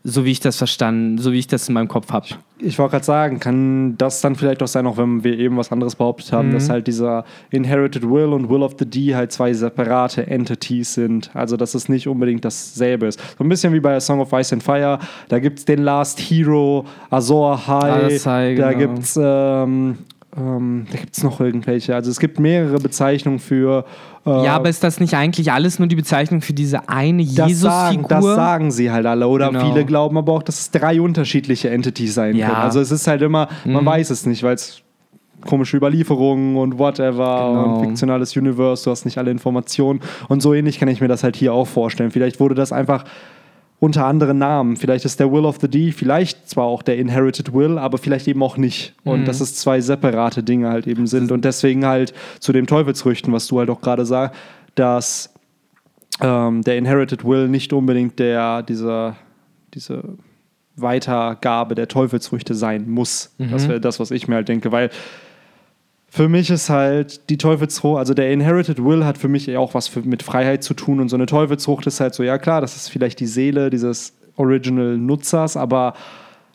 so 0.07 0.23
wie 0.23 0.31
ich 0.31 0.39
das 0.39 0.57
verstanden, 0.57 1.17
so 1.17 1.31
wie 1.33 1.39
ich 1.39 1.47
das 1.47 1.67
in 1.67 1.73
meinem 1.73 1.87
Kopf 1.87 2.11
habe. 2.11 2.27
Ich 2.59 2.77
wollte 2.77 2.91
gerade 2.91 3.05
sagen, 3.05 3.39
kann 3.39 3.97
das 3.97 4.21
dann 4.21 4.35
vielleicht 4.35 4.61
auch 4.61 4.67
sein, 4.67 4.85
auch 4.85 4.97
wenn 4.97 5.23
wir 5.23 5.37
eben 5.37 5.57
was 5.57 5.71
anderes 5.71 5.95
behauptet 5.95 6.31
haben, 6.31 6.53
dass 6.53 6.69
halt 6.69 6.85
dieser 6.85 7.25
Inherited 7.49 8.03
Will 8.03 8.31
und 8.31 8.47
Will 8.47 8.61
of 8.61 8.75
the 8.77 8.85
D 8.85 9.15
halt 9.15 9.31
zwei 9.31 9.51
separate 9.53 10.27
Entities 10.27 10.93
sind. 10.93 11.31
Also, 11.33 11.57
dass 11.57 11.73
es 11.73 11.89
nicht 11.89 12.07
unbedingt 12.07 12.45
dasselbe 12.45 13.07
ist. 13.07 13.19
So 13.37 13.43
ein 13.43 13.49
bisschen 13.49 13.73
wie 13.73 13.79
bei 13.79 13.95
A 13.95 13.99
Song 13.99 14.21
of 14.21 14.31
Ice 14.31 14.53
and 14.53 14.63
Fire. 14.63 14.99
Da 15.27 15.39
gibt 15.39 15.59
es 15.59 15.65
den 15.65 15.79
Last 15.79 16.19
Hero, 16.19 16.85
Azor 17.09 17.67
High. 17.67 18.25
Ahai, 18.25 18.55
da 18.55 18.73
genau. 18.73 18.93
gibt 18.93 19.03
es 19.03 19.19
ähm, 19.19 19.97
ähm, 20.37 20.85
da 20.91 20.97
gibt 20.97 21.15
es 21.15 21.23
noch 21.23 21.39
irgendwelche. 21.39 21.95
Also 21.95 22.11
es 22.11 22.19
gibt 22.19 22.39
mehrere 22.39 22.77
Bezeichnungen 22.79 23.39
für. 23.39 23.85
Äh, 24.25 24.29
ja, 24.45 24.55
aber 24.55 24.69
ist 24.69 24.83
das 24.83 24.99
nicht 24.99 25.13
eigentlich 25.15 25.51
alles 25.51 25.79
nur 25.79 25.87
die 25.87 25.95
Bezeichnung 25.95 26.41
für 26.41 26.53
diese 26.53 26.89
eine 26.89 27.21
Jesus-Figur? 27.21 28.07
das 28.09 28.23
sagen 28.25 28.71
sie 28.71 28.91
halt 28.91 29.05
alle. 29.05 29.27
Oder 29.27 29.47
Genau. 29.49 29.65
viele 29.71 29.85
glauben 29.85 30.17
aber 30.17 30.33
auch, 30.33 30.43
dass 30.43 30.59
es 30.59 30.71
drei 30.71 30.99
unterschiedliche 30.99 31.69
Entities 31.69 32.13
sein 32.15 32.35
Ja. 32.35 32.47
können. 32.47 32.59
Also 32.59 32.79
es 32.81 32.91
ist 32.91 33.07
halt 33.07 33.21
immer, 33.21 33.47
man 33.65 33.83
Mhm. 33.83 33.87
weiß 33.87 34.09
es 34.09 34.25
nicht, 34.25 34.43
weil 34.43 34.55
es 34.55 34.81
komische 35.47 35.77
Überlieferungen 35.77 36.57
und 36.57 36.79
whatever 36.79 37.51
Genau. 37.53 37.75
und 37.75 37.85
fiktionales 37.85 38.35
Universe, 38.35 38.83
du 38.83 38.91
hast 38.91 39.05
nicht 39.05 39.17
alle 39.19 39.29
Informationen. 39.31 39.99
Und 40.27 40.41
so 40.41 40.53
ähnlich 40.53 40.79
kann 40.79 40.87
ich 40.89 41.01
mir 41.01 41.07
das 41.07 41.23
halt 41.23 41.35
hier 41.35 41.53
auch 41.53 41.67
vorstellen. 41.67 42.09
Vielleicht 42.11 42.39
wurde 42.39 42.55
das 42.55 42.71
einfach 42.71 43.05
unter 43.85 44.05
anderen 44.05 44.37
Namen. 44.37 44.75
Vielleicht 44.75 45.05
ist 45.05 45.19
der 45.19 45.31
Will 45.31 45.45
of 45.45 45.57
the 45.61 45.67
D, 45.69 45.91
vielleicht 45.91 46.49
zwar 46.49 46.65
auch 46.65 46.81
der 46.83 46.97
Inherited 46.97 47.53
Will, 47.53 47.77
aber 47.77 47.97
vielleicht 47.97 48.27
eben 48.27 48.43
auch 48.43 48.57
nicht. 48.57 48.93
Und 49.03 49.21
Mhm. 49.21 49.25
dass 49.25 49.39
es 49.41 49.55
zwei 49.55 49.79
separate 49.81 50.43
Dinge 50.43 50.69
halt 50.69 50.87
eben 50.87 51.07
sind. 51.07 51.31
Und 51.31 51.45
deswegen 51.45 51.85
halt 51.85 52.13
zu 52.39 52.51
dem 52.51 52.67
Teufelsrüchten, 52.67 53.31
was 53.31 53.47
du 53.47 53.59
halt 53.59 53.69
auch 53.69 53.81
gerade 53.81 54.05
sagst, 54.05 54.37
dass 54.75 55.33
ähm, 56.21 56.61
der 56.63 56.77
Inherited 56.77 57.23
Will 57.23 57.47
nicht 57.47 57.71
unbedingt 57.73 58.19
der, 58.19 58.63
dieser, 58.63 59.15
diese 59.73 60.03
Weitergabe 60.75 61.75
der 61.75 61.87
Teufelsfrüchte 61.87 62.53
sein 62.53 62.89
muss. 62.89 63.33
Das 63.37 63.67
wäre 63.69 63.79
das, 63.79 63.99
was 63.99 64.11
ich 64.11 64.27
mir 64.27 64.35
halt 64.35 64.49
denke, 64.49 64.71
weil 64.71 64.89
für 66.15 66.29
mich 66.29 66.49
ist 66.49 66.69
halt 66.69 67.29
die 67.29 67.37
Teufelsfrucht, 67.37 67.99
also 67.99 68.13
der 68.13 68.31
Inherited 68.31 68.81
Will 68.81 69.03
hat 69.03 69.17
für 69.17 69.27
mich 69.27 69.53
auch 69.57 69.73
was 69.73 69.89
für, 69.89 69.99
mit 70.01 70.23
Freiheit 70.23 70.63
zu 70.63 70.73
tun 70.73 71.01
und 71.01 71.09
so 71.09 71.17
eine 71.17 71.25
Teufelsfrucht 71.25 71.85
ist 71.87 71.99
halt 71.99 72.13
so, 72.13 72.23
ja 72.23 72.37
klar, 72.37 72.61
das 72.61 72.77
ist 72.77 72.87
vielleicht 72.89 73.19
die 73.19 73.25
Seele 73.27 73.69
dieses 73.69 74.13
Original 74.37 74.97
Nutzers, 74.97 75.57
aber 75.57 75.93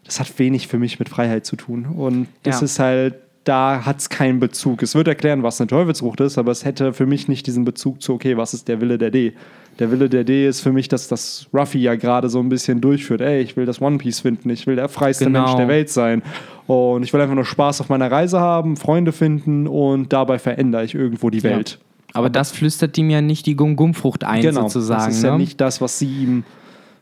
das 0.06 0.18
hat 0.18 0.38
wenig 0.38 0.66
für 0.66 0.78
mich 0.78 0.98
mit 0.98 1.10
Freiheit 1.10 1.44
zu 1.44 1.56
tun 1.56 1.84
und 1.84 2.26
das 2.42 2.60
Ja. 2.60 2.64
ist 2.64 2.78
halt, 2.78 3.14
da 3.44 3.84
hat 3.84 3.98
es 4.00 4.08
keinen 4.08 4.40
Bezug. 4.40 4.82
Es 4.82 4.94
wird 4.94 5.08
erklären, 5.08 5.42
was 5.42 5.60
eine 5.60 5.68
Teufelsfrucht 5.68 6.20
ist, 6.20 6.38
aber 6.38 6.52
es 6.52 6.64
hätte 6.64 6.94
für 6.94 7.06
mich 7.06 7.28
nicht 7.28 7.46
diesen 7.46 7.64
Bezug 7.66 8.00
zu, 8.00 8.14
okay, 8.14 8.38
was 8.38 8.54
ist 8.54 8.66
der 8.66 8.80
Wille 8.80 8.96
der 8.96 9.10
D? 9.10 9.34
Der 9.78 9.90
Wille 9.90 10.10
der 10.10 10.24
D 10.24 10.46
ist 10.46 10.60
für 10.60 10.72
mich, 10.72 10.88
dass 10.88 11.08
das 11.08 11.46
Ruffy 11.54 11.78
ja 11.78 11.94
gerade 11.94 12.28
so 12.28 12.38
ein 12.38 12.48
bisschen 12.50 12.80
durchführt. 12.80 13.22
Ey, 13.22 13.40
ich 13.40 13.56
will 13.56 13.64
das 13.64 13.80
One 13.80 13.96
Piece 13.98 14.20
finden, 14.20 14.50
ich 14.50 14.66
will 14.66 14.76
der 14.76 14.88
freiste 14.88 15.24
Genau. 15.24 15.44
Mensch 15.44 15.54
der 15.56 15.68
Welt 15.68 15.88
sein. 15.88 16.22
Und 16.66 17.02
ich 17.02 17.12
will 17.12 17.20
einfach 17.20 17.34
nur 17.34 17.46
Spaß 17.46 17.80
auf 17.80 17.88
meiner 17.88 18.10
Reise 18.10 18.40
haben, 18.40 18.76
Freunde 18.76 19.12
finden 19.12 19.66
und 19.66 20.12
dabei 20.12 20.38
verändere 20.38 20.84
ich 20.84 20.94
irgendwo 20.94 21.30
die 21.30 21.42
Welt. 21.42 21.78
Aber 22.12 22.28
das 22.28 22.50
flüstert 22.50 22.96
ihm 22.98 23.10
ja 23.10 23.20
nicht 23.20 23.46
die 23.46 23.54
Gum-Gum-Frucht 23.56 24.24
ein, 24.24 24.52
sozusagen. 24.52 25.06
Das 25.06 25.16
ist 25.16 25.22
ne? 25.22 25.28
ja 25.28 25.38
nicht 25.38 25.60
das, 25.60 25.80
was 25.80 25.98
sie 25.98 26.08
ihm. 26.08 26.44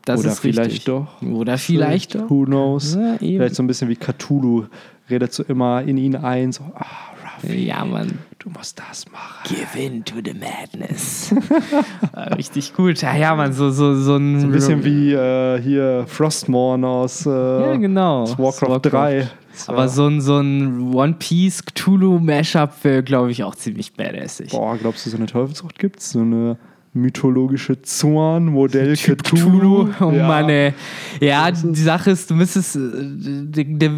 das 0.05 0.21
oder 0.21 0.31
vielleicht 0.31 0.71
richtig. 0.71 0.85
doch. 0.85 1.21
Oder 1.21 1.57
vielleicht 1.57 2.15
doch. 2.15 2.29
Who 2.29 2.45
knows? 2.45 2.95
Ja, 2.95 3.17
vielleicht 3.19 3.55
so 3.55 3.63
ein 3.63 3.67
bisschen 3.67 3.89
wie 3.89 3.95
Cthulhu. 3.95 4.65
Redet 5.09 5.33
so 5.33 5.43
immer 5.43 5.81
in 5.81 5.97
ihn 5.97 6.15
ein, 6.15 6.51
so, 6.51 6.63
ah, 6.75 6.85
Ruffy, 7.43 7.65
Ja, 7.67 7.83
Mann. 7.85 8.19
du 8.39 8.49
musst 8.49 8.79
das 8.79 9.05
machen. 9.11 9.47
Give 9.55 9.79
in 9.79 10.03
to 10.05 10.15
the 10.23 10.33
madness. 10.33 11.31
Äh, 12.15 12.33
Richtig 12.35 12.73
gut. 12.73 13.01
Ja, 13.01 13.15
ja, 13.15 13.35
Mann, 13.35 13.53
so, 13.53 13.69
so, 13.71 13.95
so 13.95 14.15
ein. 14.17 14.39
So 14.39 14.47
ein 14.47 14.51
bisschen 14.51 14.83
wie 14.83 15.13
äh, 15.13 15.61
hier 15.61 16.05
Frostmourne 16.07 16.87
aus, 16.87 17.25
äh, 17.25 17.29
Ja, 17.29 17.75
genau. 17.75 18.23
aus 18.23 18.37
Warcraft 18.37 18.79
3. 18.83 19.29
Das 19.53 19.67
war- 19.67 19.75
Aber 19.75 19.89
so 19.89 20.07
ein, 20.07 20.21
so 20.21 20.37
ein 20.39 20.93
One 20.93 21.15
Piece 21.19 21.65
Cthulhu 21.65 22.19
Mashup 22.19 22.71
wäre, 22.83 23.03
glaube 23.03 23.31
ich, 23.31 23.43
auch 23.43 23.55
ziemlich 23.55 23.93
badassig. 23.93 24.51
Boah, 24.51 24.77
glaubst 24.77 25.05
du, 25.05 25.09
so 25.09 25.17
eine 25.17 25.25
Teufelsfrucht 25.25 25.77
gibt 25.79 25.99
es? 25.99 26.11
So 26.11 26.19
eine 26.21 26.57
mythologische 26.93 27.81
Zorn, 27.81 28.45
Modell 28.47 28.95
Cthulhu? 28.95 29.89
Oh 29.99 30.11
Ja. 30.11 30.27
Mann, 30.27 30.49
ey. 30.49 30.73
Ja, 31.19 31.51
die 31.51 31.81
Sache 31.81 32.11
ist, 32.11 32.29
du 32.31 32.35
müsstest. 32.35 32.77
äh, 32.77 32.79
Der, 32.81 33.63
der, 33.65 33.91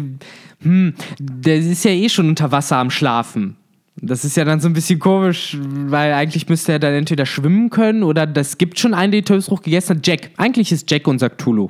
hm, 0.62 0.94
der 1.18 1.58
ist 1.58 1.84
ja 1.84 1.90
eh 1.90 2.08
schon 2.08 2.28
unter 2.28 2.52
Wasser 2.52 2.76
am 2.76 2.90
Schlafen. 2.90 3.56
Das 3.96 4.24
ist 4.24 4.36
ja 4.36 4.44
dann 4.44 4.58
so 4.60 4.68
ein 4.68 4.72
bisschen 4.72 4.98
komisch, 4.98 5.56
weil 5.60 6.12
eigentlich 6.14 6.48
müsste 6.48 6.72
er 6.72 6.78
dann 6.78 6.94
entweder 6.94 7.26
schwimmen 7.26 7.70
können 7.70 8.02
oder 8.02 8.26
das 8.26 8.58
gibt 8.58 8.78
schon 8.78 8.94
einen, 8.94 9.12
der 9.12 9.24
Teufelsfrucht 9.24 9.64
gegessen 9.64 9.96
hat. 9.96 10.06
Jack. 10.06 10.30
Eigentlich 10.38 10.72
ist 10.72 10.90
Jack 10.90 11.06
unser 11.06 11.30
Cthulhu. 11.30 11.68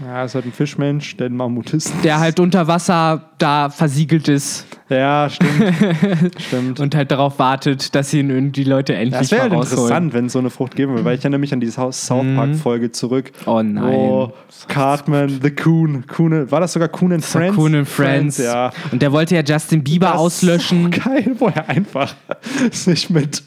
Ja, 0.00 0.24
ist 0.24 0.34
halt 0.34 0.46
ein 0.46 0.52
Fischmensch, 0.52 1.16
der 1.16 1.26
ein 1.26 1.36
Mammut 1.36 1.74
ist. 1.74 1.92
Der 2.02 2.18
halt 2.18 2.40
unter 2.40 2.66
Wasser 2.66 3.30
da 3.38 3.70
versiegelt 3.70 4.28
ist 4.28 4.66
Ja, 4.94 5.28
stimmt. 5.30 6.32
stimmt. 6.40 6.80
und 6.80 6.94
halt 6.94 7.10
darauf 7.10 7.38
wartet, 7.38 7.94
dass 7.94 8.12
ihn 8.14 8.30
irgendwie 8.30 8.64
Leute 8.64 8.94
endlich 8.94 9.18
Das 9.20 9.30
wäre 9.30 9.42
halt 9.42 9.52
interessant, 9.52 10.12
wenn 10.12 10.26
es 10.26 10.32
so 10.32 10.38
eine 10.38 10.50
Frucht 10.50 10.76
geben 10.76 10.92
würde, 10.92 11.04
weil 11.04 11.14
ich 11.16 11.20
erinnere 11.22 11.40
mich 11.40 11.52
an 11.52 11.60
die 11.60 11.68
South 11.68 11.94
South 11.96 12.24
Park-Folge 12.36 12.92
zurück. 12.92 13.32
Oh 13.46 13.62
nein. 13.62 13.92
Wo 13.92 14.32
Cartman, 14.68 15.40
The 15.42 15.50
Coon, 15.50 16.06
Coon, 16.06 16.50
war 16.50 16.60
das 16.60 16.72
sogar 16.72 16.88
Coon 16.88 17.12
and 17.14 17.24
Friends? 17.24 17.56
Coon 17.56 17.74
and 17.74 17.88
Friends. 17.88 18.38
ja. 18.38 18.70
Und 18.90 19.02
der 19.02 19.12
wollte 19.12 19.34
ja 19.34 19.42
Justin 19.42 19.82
Bieber 19.82 20.06
Das 20.08 20.16
auslöschen. 20.16 20.92
Ist 20.92 21.02
so 21.02 21.10
geil, 21.10 21.34
wo 21.38 21.48
er 21.48 21.68
einfach 21.68 22.14
sich 22.70 23.10
mit. 23.10 23.42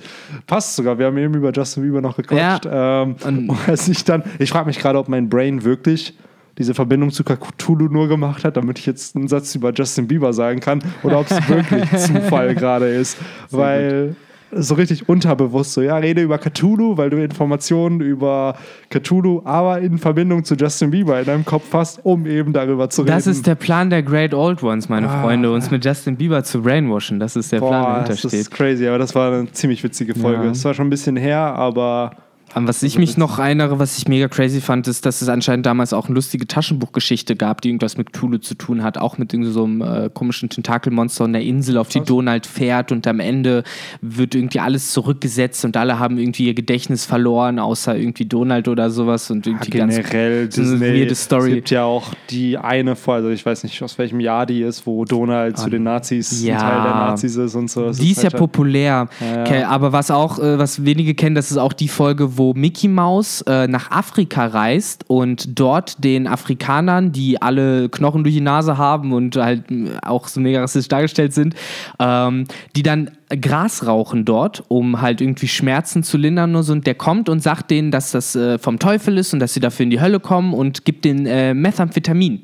Passt 0.47 0.75
sogar, 0.75 0.97
wir 0.99 1.05
haben 1.07 1.17
eben 1.17 1.33
über 1.35 1.51
Justin 1.51 1.83
Bieber 1.83 2.01
noch 2.01 2.17
gequatscht. 2.17 2.67
Ähm, 2.69 3.15
Und- 3.23 3.49
und 3.49 3.57
er 3.67 3.77
sich 3.77 4.03
dann. 4.03 4.23
Ich 4.39 4.49
frage 4.49 4.67
mich 4.67 4.79
gerade, 4.79 4.99
ob 4.99 5.07
mein 5.07 5.29
Brain 5.29 5.63
wirklich 5.63 6.13
diese 6.57 6.73
Verbindung 6.73 7.11
zu 7.11 7.23
Cthulhu 7.23 7.85
nur 7.89 8.07
gemacht 8.07 8.43
hat, 8.45 8.55
damit 8.57 8.79
ich 8.79 8.85
jetzt 8.85 9.15
einen 9.15 9.27
Satz 9.27 9.53
über 9.55 9.73
Justin 9.73 10.07
Bieber 10.07 10.31
sagen 10.33 10.59
kann, 10.59 10.81
oder 11.03 11.19
ob 11.19 11.29
es 11.29 11.49
wirklich 11.49 11.89
Zufall 11.91 12.55
gerade 12.55 12.87
ist. 12.87 13.17
weil 13.51 14.15
so 14.57 14.75
richtig 14.75 15.09
unterbewusst 15.09 15.73
so, 15.73 15.81
ja, 15.81 15.97
rede 15.97 16.21
über 16.21 16.37
Cthulhu, 16.37 16.95
weil 16.95 17.09
du 17.09 17.21
Informationen 17.21 17.99
über 17.99 18.55
Cthulhu, 18.89 19.41
aber 19.43 19.79
in 19.81 19.97
Verbindung 19.97 20.45
zu 20.45 20.55
Justin 20.55 20.91
Bieber 20.91 21.19
in 21.19 21.25
deinem 21.25 21.43
Kopf 21.43 21.73
hast, 21.73 21.99
um 22.05 22.25
eben 22.25 22.53
darüber 22.53 22.89
zu 22.89 23.01
reden. 23.01 23.11
Das 23.11 23.27
ist 23.27 23.45
der 23.47 23.55
Plan 23.55 23.89
der 23.89 24.01
Great 24.01 24.33
Old 24.33 24.63
Ones, 24.63 24.87
meine 24.87 25.09
Ah. 25.09 25.21
Freunde, 25.23 25.51
uns 25.51 25.71
mit 25.71 25.83
Justin 25.83 26.15
Bieber 26.15 26.41
zu 26.45 26.61
brainwashen. 26.61 27.19
Das 27.19 27.35
ist 27.35 27.51
der 27.51 27.57
Plan, 27.57 27.71
der 27.71 27.79
Boah, 27.79 27.93
dahinter 28.03 28.21
das 28.21 28.33
ist 28.33 28.51
crazy, 28.51 28.87
aber 28.87 28.97
das 28.99 29.13
war 29.13 29.33
eine 29.33 29.51
ziemlich 29.51 29.83
witzige 29.83 30.15
Folge. 30.15 30.45
Ja. 30.45 30.51
Es 30.51 30.63
war 30.63 30.73
schon 30.73 30.87
ein 30.87 30.91
bisschen 30.91 31.17
her, 31.17 31.39
aber 31.39 32.11
An 32.55 32.69
was 32.69 32.81
ich 32.83 32.97
mich 32.97 33.17
noch 33.17 33.37
erinnere, 33.37 33.79
was 33.79 33.97
ich 33.97 34.07
mega 34.07 34.29
crazy 34.29 34.61
fand, 34.61 34.87
ist, 34.87 35.05
dass 35.05 35.21
es 35.21 35.27
anscheinend 35.27 35.65
damals 35.65 35.91
auch 35.91 36.05
eine 36.05 36.15
lustige 36.15 36.47
Taschenbuchgeschichte 36.47 37.35
gab, 37.35 37.59
die 37.59 37.67
irgendwas 37.67 37.97
mit 37.97 38.13
Cthulhu 38.13 38.37
zu 38.37 38.55
tun 38.55 38.81
hat, 38.81 38.97
auch 38.97 39.17
mit 39.17 39.33
irgendwie 39.33 39.51
so 39.51 39.65
einem 39.65 39.81
äh, 39.81 40.09
komischen 40.13 40.47
Tentakelmonster 40.47 41.25
on 41.25 41.33
der 41.33 41.41
Insel, 41.41 41.77
auf 41.77 41.89
die 41.89 41.99
Donald 41.99 42.45
fährt 42.45 42.93
und 42.93 43.05
am 43.07 43.19
Ende 43.19 43.63
wird 43.99 44.35
irgendwie 44.35 44.61
alles 44.61 44.91
zurückgesetzt 44.91 45.65
und 45.65 45.75
alle 45.75 45.99
haben 45.99 46.17
irgendwie 46.17 46.45
ihr 46.47 46.53
Gedächtnis 46.53 47.03
verloren, 47.03 47.59
außer 47.59 47.97
irgendwie 47.97 48.23
Donald 48.23 48.69
oder 48.69 48.89
sowas 48.89 49.29
und 49.29 49.45
irgendwie 49.45 49.71
ganz 49.71 49.97
generell 49.97 50.39
eine 50.39 50.47
Disney. 50.47 50.79
weirde 50.79 51.15
Story. 51.15 51.49
Es 51.49 51.55
gibt 51.55 51.71
ja 51.71 51.83
auch 51.83 52.13
die 52.29 52.57
eine 52.57 52.95
Folge, 52.95 53.25
also 53.27 53.35
ich 53.35 53.45
weiß 53.45 53.63
nicht, 53.63 53.83
aus 53.83 53.97
welchem 53.97 54.21
Jahr 54.21 54.45
die 54.45 54.61
ist, 54.61 54.87
wo 54.87 55.03
Donald 55.03 55.57
zu 55.57 55.69
den 55.69 55.83
Nazis 55.83 56.41
ja. 56.41 56.55
ein 56.55 56.61
Teil 56.61 56.83
der 56.83 56.95
Nazis 56.95 57.35
ist 57.35 57.55
und 57.55 57.69
so. 57.69 57.87
Das 57.87 57.97
Die 57.97 58.11
ist 58.11 58.23
ja 58.23 58.29
halt- 58.31 58.37
populär. 58.37 59.09
Ja, 59.19 59.35
ja. 59.35 59.41
Okay, 59.41 59.63
aber 59.63 59.91
was 59.91 60.09
auch, 60.09 60.39
äh, 60.39 60.57
was 60.57 60.85
wenige 60.85 61.15
kennen, 61.15 61.35
das 61.35 61.51
ist 61.51 61.57
auch 61.57 61.73
die 61.73 61.89
Folge, 61.89 62.37
wo 62.37 62.44
Mickey 62.53 62.87
Mouse 62.87 63.41
äh, 63.41 63.67
nach 63.67 63.91
Afrika 63.91 64.45
reist 64.45 65.05
und 65.07 65.59
dort 65.59 66.03
den 66.03 66.27
Afrikanern, 66.27 67.11
die 67.11 67.41
alle 67.41 67.89
Knochen 67.89 68.23
durch 68.23 68.35
die 68.35 68.41
Nase 68.41 68.77
haben 68.77 69.13
und 69.13 69.35
halt 69.35 69.71
äh, 69.71 69.97
auch 70.01 70.27
so 70.27 70.39
mega 70.39 70.61
rassistisch 70.61 70.89
dargestellt 70.89 71.33
sind, 71.33 71.55
ähm, 71.99 72.45
die 72.75 72.83
dann 72.83 73.11
Gras 73.41 73.87
rauchen 73.87 74.25
dort, 74.25 74.63
um 74.67 75.01
halt 75.01 75.21
irgendwie 75.21 75.47
Schmerzen 75.47 76.03
zu 76.03 76.17
lindern 76.17 76.55
und 76.55 76.63
so. 76.63 76.73
Und 76.73 76.85
der 76.85 76.95
kommt 76.95 77.29
und 77.29 77.41
sagt 77.41 77.71
denen, 77.71 77.91
dass 77.91 78.11
das 78.11 78.35
äh, 78.35 78.59
vom 78.59 78.79
Teufel 78.79 79.17
ist 79.17 79.33
und 79.33 79.39
dass 79.39 79.53
sie 79.53 79.59
dafür 79.59 79.83
in 79.85 79.89
die 79.89 80.01
Hölle 80.01 80.19
kommen 80.19 80.53
und 80.53 80.85
gibt 80.85 81.05
den 81.05 81.25
äh, 81.25 81.53
Methamphetamin 81.53 82.41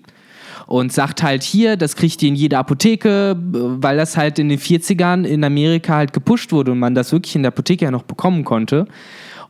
und 0.71 0.93
sagt 0.93 1.21
halt 1.21 1.43
hier, 1.43 1.75
das 1.75 1.97
kriegt 1.97 2.23
ihr 2.23 2.29
in 2.29 2.35
jeder 2.35 2.59
Apotheke, 2.59 3.35
weil 3.37 3.97
das 3.97 4.15
halt 4.15 4.39
in 4.39 4.47
den 4.47 4.57
40ern 4.57 5.25
in 5.25 5.43
Amerika 5.43 5.95
halt 5.95 6.13
gepusht 6.13 6.53
wurde 6.53 6.71
und 6.71 6.79
man 6.79 6.95
das 6.95 7.11
wirklich 7.11 7.35
in 7.35 7.43
der 7.43 7.51
Apotheke 7.51 7.85
ja 7.85 7.91
noch 7.91 8.03
bekommen 8.03 8.45
konnte. 8.45 8.87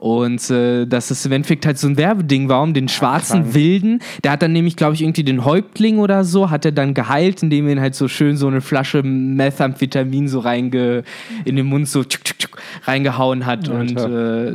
Und 0.02 0.50
äh, 0.50 0.88
dass 0.88 1.12
es 1.12 1.28
im 1.28 1.32
Endeffekt 1.32 1.64
halt 1.64 1.78
so 1.78 1.88
ein 1.88 1.96
Werbeding 1.96 2.50
war 2.50 2.64
um 2.64 2.74
den 2.74 2.88
schwarzen 2.88 3.44
krank. 3.44 3.54
Wilden. 3.54 4.00
Der 4.24 4.32
hat 4.32 4.42
dann 4.42 4.52
nämlich, 4.52 4.76
glaube 4.76 4.96
ich, 4.96 5.04
irgendwie 5.04 5.24
den 5.24 5.46
Häuptling 5.46 6.00
oder 6.00 6.24
so, 6.24 6.50
hat 6.50 6.66
er 6.66 6.72
dann 6.72 6.96
geheilt, 6.96 7.44
indem 7.44 7.68
er 7.68 7.74
ihn 7.74 7.82
halt 7.82 7.94
so 7.94 8.08
schön 8.08 8.36
so 8.36 8.48
eine 8.48 8.62
Flasche 8.62 9.04
Methamphetamin 9.04 10.28
so 10.28 10.40
reinge 10.40 11.04
in 11.46 11.56
den 11.56 11.68
Mund 11.68 11.88
so 11.88 12.04
tschuk, 12.04 12.24
tschuk, 12.24 12.40
tschuk, 12.40 12.58
reingehauen 12.86 13.46
hat. 13.46 13.70
Und 13.70 13.96
äh, 13.96 14.54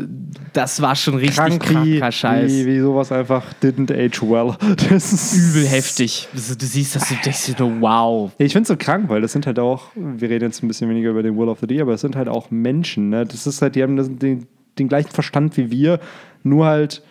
das 0.53 0.83
war 0.83 0.97
schon 0.97 1.15
richtig 1.15 1.37
krank 1.37 1.71
wie, 1.71 2.01
kranker 2.01 2.11
Scheiß. 2.11 2.51
wie, 2.51 2.67
wie 2.67 2.81
sowas 2.81 3.13
einfach 3.13 3.45
didn't 3.63 3.93
age 3.93 4.21
well. 4.23 4.57
Das 4.91 5.13
ist 5.13 5.37
Übel 5.37 5.65
heftig. 5.65 6.27
Also, 6.35 6.57
du 6.57 6.67
siehst 6.67 6.97
das, 6.97 7.09
du 7.09 7.15
denkst 7.25 7.47
dir 7.47 7.55
nur, 7.61 7.81
wow. 7.83 8.33
Ich 8.39 8.53
finde 8.53 8.63
es 8.63 8.69
so 8.69 8.77
krank, 8.77 9.09
weil 9.09 9.21
das 9.21 9.31
sind 9.31 9.47
halt 9.47 9.61
auch, 9.61 9.91
wir 9.95 10.29
reden 10.29 10.47
jetzt 10.47 10.65
ein 10.65 10.67
bisschen 10.67 10.91
weniger 10.91 11.11
über 11.11 11.23
den 11.23 11.39
Will 11.39 11.49
of 11.49 11.61
the 11.61 11.69
Day, 11.69 11.81
aber 11.81 11.95
es 11.95 12.01
sind 12.01 12.17
halt 12.17 12.29
auch 12.29 12.51
Menschen. 12.51 13.11
Ne? 13.11 13.25
Das 13.25 13.47
ist 13.47 13.63
halt, 13.63 13.77
die 13.77 13.85
haben 13.85 13.97
das, 13.97 14.09
den, 14.11 14.49
den 14.79 14.89
gleichen 14.89 15.11
Verstand 15.11 15.57
wie 15.57 15.71
wir, 15.71 16.01
nur 16.43 16.67
halt, 16.67 17.03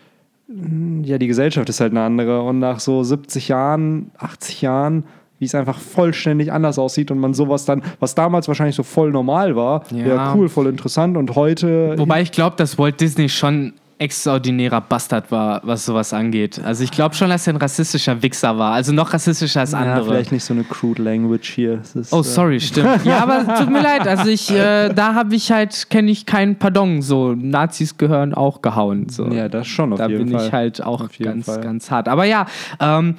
mh, 0.48 1.06
ja, 1.06 1.18
die 1.18 1.28
Gesellschaft 1.28 1.68
ist 1.70 1.82
halt 1.82 1.92
eine 1.92 2.02
andere. 2.02 2.42
Und 2.44 2.60
nach 2.60 2.80
so 2.80 3.04
70 3.04 3.48
Jahren, 3.48 4.12
80 4.18 4.62
Jahren, 4.62 5.04
wie 5.40 5.46
es 5.46 5.56
einfach 5.56 5.78
vollständig 5.80 6.52
anders 6.54 6.80
aussieht 6.80 7.12
und 7.12 7.20
man 7.20 7.34
sowas 7.34 7.66
dann, 7.66 7.84
was 8.00 8.16
damals 8.16 8.48
wahrscheinlich 8.48 8.76
so 8.76 8.84
voll 8.84 9.12
normal 9.12 9.56
war, 9.56 9.84
Ja. 9.92 10.06
ja, 10.08 10.34
cool, 10.36 10.48
voll 10.48 10.68
interessant 10.68 11.18
und 11.18 11.36
heute. 11.36 11.96
Wobei 11.98 12.22
ich 12.22 12.32
glaube, 12.32 12.56
dass 12.56 12.78
Walt 12.78 13.02
Disney 13.02 13.28
schon 13.28 13.74
extraordinärer 13.98 14.82
Bastard 14.82 15.32
war, 15.32 15.62
was 15.64 15.86
sowas 15.86 16.12
angeht. 16.12 16.60
Also 16.64 16.84
ich 16.84 16.92
glaube 16.92 17.16
schon, 17.16 17.30
dass 17.30 17.48
er 17.48 17.54
ein 17.54 17.58
rassistischer 17.58 18.22
Wichser 18.22 18.58
war. 18.58 18.74
Also 18.74 18.92
noch 18.92 19.14
rassistischer 19.14 19.62
als 19.62 19.74
andere. 19.74 20.00
Ja, 20.00 20.04
vielleicht 20.04 20.34
nicht 20.34 20.44
so 20.44 20.54
eine 20.54 20.66
crude 20.66 21.02
Language 21.02 21.50
hier. 21.50 21.82
Ist, 21.94 22.12
oh, 22.12 22.22
sorry, 22.22 22.58
äh 22.58 22.60
stimmt. 22.60 23.06
ja, 23.06 23.24
aber 23.24 23.56
tut 23.58 23.70
mir 23.70 23.82
leid. 23.82 24.06
Also 24.06 24.30
ich, 24.30 24.52
äh, 24.52 24.94
da 24.94 25.14
habe 25.14 25.34
ich 25.36 25.50
halt, 25.50 25.90
kenne 25.90 26.12
ich 26.12 26.26
kein 26.26 26.60
Pardon. 26.60 27.02
So, 27.02 27.36
Nazis 27.36 27.98
gehören 27.98 28.34
auch 28.34 28.62
gehauen. 28.62 29.08
So. 29.08 29.28
Ja, 29.28 29.48
das 29.48 29.66
schon 29.68 29.94
auf 29.94 30.00
da 30.00 30.08
jeden 30.08 30.28
Fall. 30.28 30.32
Da 30.32 30.38
bin 30.40 30.48
ich 30.48 30.52
halt 30.52 30.84
auch 30.84 31.10
ganz, 31.18 31.46
ganz 31.46 31.90
hart. 31.90 32.10
Aber 32.10 32.26
ja, 32.26 32.48
ähm, 32.82 33.16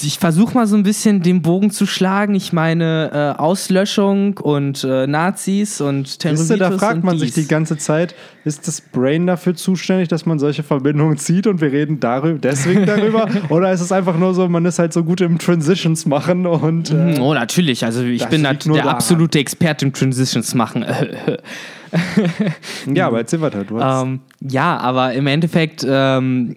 ich 0.00 0.18
versuche 0.18 0.54
mal 0.54 0.66
so 0.66 0.76
ein 0.76 0.82
bisschen 0.82 1.22
den 1.22 1.42
Bogen 1.42 1.70
zu 1.70 1.84
schlagen. 1.84 2.34
Ich 2.34 2.54
meine, 2.54 3.34
äh, 3.36 3.38
Auslöschung 3.38 4.38
und 4.38 4.82
äh, 4.84 5.06
Nazis 5.06 5.82
und 5.82 6.20
Terrorismus. 6.20 6.58
Da 6.58 6.70
fragt 6.70 7.04
man 7.04 7.18
sich 7.18 7.32
die 7.32 7.46
ganze 7.46 7.76
Zeit, 7.76 8.14
ist 8.44 8.66
das 8.66 8.80
Brain 8.80 9.26
dafür 9.26 9.57
zuständig, 9.58 10.08
dass 10.08 10.26
man 10.26 10.38
solche 10.38 10.62
Verbindungen 10.62 11.18
zieht 11.18 11.46
und 11.46 11.60
wir 11.60 11.72
reden 11.72 12.00
darüber, 12.00 12.38
deswegen 12.38 12.86
darüber? 12.86 13.28
Oder 13.48 13.72
ist 13.72 13.80
es 13.80 13.92
einfach 13.92 14.16
nur 14.16 14.34
so, 14.34 14.48
man 14.48 14.64
ist 14.64 14.78
halt 14.78 14.92
so 14.92 15.04
gut 15.04 15.20
im 15.20 15.38
Transitions 15.38 16.06
machen 16.06 16.46
und. 16.46 16.90
Äh, 16.90 17.18
oh, 17.20 17.34
natürlich. 17.34 17.84
Also 17.84 18.02
ich 18.02 18.24
bin 18.26 18.42
der 18.42 18.54
daran. 18.54 18.88
absolute 18.88 19.38
Experte 19.38 19.84
im 19.84 19.92
Transitions 19.92 20.54
machen. 20.54 20.84
ja, 22.94 23.06
aber 23.06 23.18
erzähl 23.18 23.40
weiter. 23.40 23.64
Du 23.64 23.78
ähm, 23.78 24.20
ja, 24.40 24.76
aber 24.78 25.12
im 25.12 25.26
Endeffekt. 25.26 25.86
Ähm, 25.88 26.56